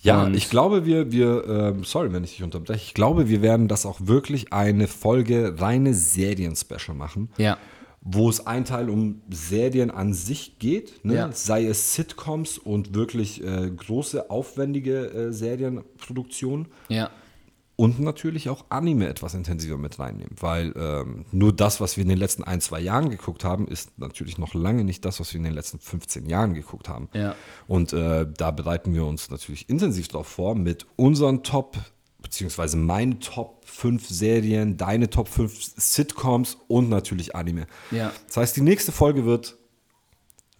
Ja, 0.02 0.24
Und- 0.24 0.34
ich 0.34 0.48
glaube, 0.48 0.86
wir, 0.86 1.10
wir, 1.10 1.44
ähm, 1.48 1.84
sorry, 1.84 2.12
wenn 2.12 2.22
ich 2.22 2.30
dich 2.36 2.42
unterbreche, 2.44 2.80
ich 2.84 2.94
glaube, 2.94 3.28
wir 3.28 3.42
werden 3.42 3.66
das 3.66 3.84
auch 3.84 3.98
wirklich 4.00 4.52
eine 4.52 4.86
Folge 4.86 5.56
reine 5.58 5.92
Serien-Special 5.92 6.96
machen, 6.96 7.30
Ja. 7.36 7.58
wo 8.00 8.30
es 8.30 8.46
ein 8.46 8.64
Teil 8.64 8.88
um 8.90 9.22
Serien 9.28 9.90
an 9.90 10.14
sich 10.14 10.60
geht, 10.60 11.04
ne? 11.04 11.14
Ja. 11.14 11.32
sei 11.32 11.66
es 11.66 11.94
Sitcoms 11.94 12.58
und 12.58 12.94
wirklich 12.94 13.42
äh, 13.42 13.70
große, 13.76 14.30
aufwendige 14.30 15.06
äh, 15.10 15.32
Serienproduktionen 15.32 16.68
Ja. 16.88 17.10
Und 17.78 18.00
natürlich 18.00 18.48
auch 18.48 18.64
Anime 18.70 19.08
etwas 19.08 19.34
intensiver 19.34 19.78
mit 19.78 20.00
reinnehmen, 20.00 20.34
weil 20.40 20.74
ähm, 20.76 21.26
nur 21.30 21.54
das, 21.54 21.80
was 21.80 21.96
wir 21.96 22.02
in 22.02 22.08
den 22.08 22.18
letzten 22.18 22.42
ein, 22.42 22.60
zwei 22.60 22.80
Jahren 22.80 23.08
geguckt 23.08 23.44
haben, 23.44 23.68
ist 23.68 23.96
natürlich 24.00 24.36
noch 24.36 24.52
lange 24.52 24.82
nicht 24.82 25.04
das, 25.04 25.20
was 25.20 25.32
wir 25.32 25.38
in 25.38 25.44
den 25.44 25.54
letzten 25.54 25.78
15 25.78 26.26
Jahren 26.26 26.54
geguckt 26.54 26.88
haben. 26.88 27.08
Ja. 27.12 27.36
Und 27.68 27.92
äh, 27.92 28.26
da 28.36 28.50
bereiten 28.50 28.94
wir 28.94 29.04
uns 29.04 29.30
natürlich 29.30 29.70
intensiv 29.70 30.08
darauf 30.08 30.26
vor 30.26 30.56
mit 30.56 30.88
unseren 30.96 31.44
Top, 31.44 31.78
beziehungsweise 32.20 32.76
meinen 32.76 33.20
Top 33.20 33.64
5 33.64 34.08
Serien, 34.08 34.76
deine 34.76 35.08
Top 35.08 35.28
5 35.28 35.74
Sitcoms 35.76 36.58
und 36.66 36.88
natürlich 36.88 37.36
Anime. 37.36 37.68
Ja. 37.92 38.10
Das 38.26 38.38
heißt, 38.38 38.56
die 38.56 38.62
nächste 38.62 38.90
Folge 38.90 39.24
wird 39.24 39.56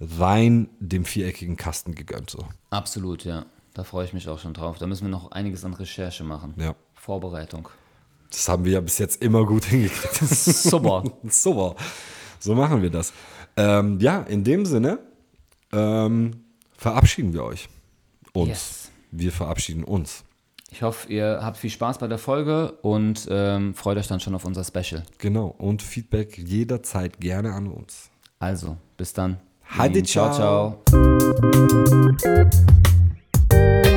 rein 0.01 0.69
dem 0.79 1.05
viereckigen 1.05 1.57
Kasten 1.57 1.97
gegönnt. 1.97 2.31
So. 2.31 2.47
Absolut, 2.71 3.25
ja. 3.25 3.45
Da 3.75 3.85
freue 3.85 4.05
ich 4.05 4.13
mich 4.13 4.29
auch 4.29 4.39
schon 4.39 4.55
drauf. 4.55 4.79
Da 4.79 4.87
müssen 4.87 5.05
wir 5.05 5.11
noch 5.11 5.31
einiges 5.31 5.65
an 5.65 5.75
Recherche 5.75 6.25
machen. 6.25 6.55
Ja. 6.59 6.75
Vorbereitung. 6.99 7.69
Das 8.31 8.49
haben 8.49 8.65
wir 8.65 8.73
ja 8.73 8.81
bis 8.81 8.99
jetzt 8.99 9.23
immer 9.23 9.45
gut 9.47 9.65
hingekriegt. 9.67 10.17
Super. 10.17 11.05
Super. 11.29 11.77
So 12.39 12.55
machen 12.55 12.83
wir 12.83 12.91
das. 12.91 13.13
Ähm, 13.57 13.99
ja, 14.01 14.23
in 14.23 14.45
dem 14.45 14.67
Sinne 14.67 14.99
ähm, 15.73 16.45
verabschieden 16.77 17.33
wir 17.33 17.45
euch. 17.45 17.69
Uns. 18.33 18.49
Yes. 18.49 18.91
Wir 19.11 19.33
verabschieden 19.33 19.85
uns. 19.85 20.25
Ich 20.71 20.83
hoffe, 20.83 21.11
ihr 21.11 21.41
habt 21.43 21.57
viel 21.57 21.71
Spaß 21.71 21.99
bei 21.99 22.09
der 22.09 22.19
Folge 22.19 22.73
und 22.83 23.27
ähm, 23.31 23.75
freut 23.75 23.97
euch 23.97 24.07
dann 24.07 24.21
schon 24.21 24.35
auf 24.35 24.45
unser 24.45 24.65
Special. 24.65 25.03
Genau. 25.17 25.55
Und 25.59 25.83
Feedback 25.83 26.37
jederzeit 26.37 27.21
gerne 27.21 27.55
an 27.55 27.69
uns. 27.69 28.11
Also, 28.39 28.77
bis 28.99 29.15
dann. 29.15 29.39
Hadi, 29.65 30.03
ciao, 30.03 30.33
ciao. 30.33 30.83
ciao. 33.51 33.88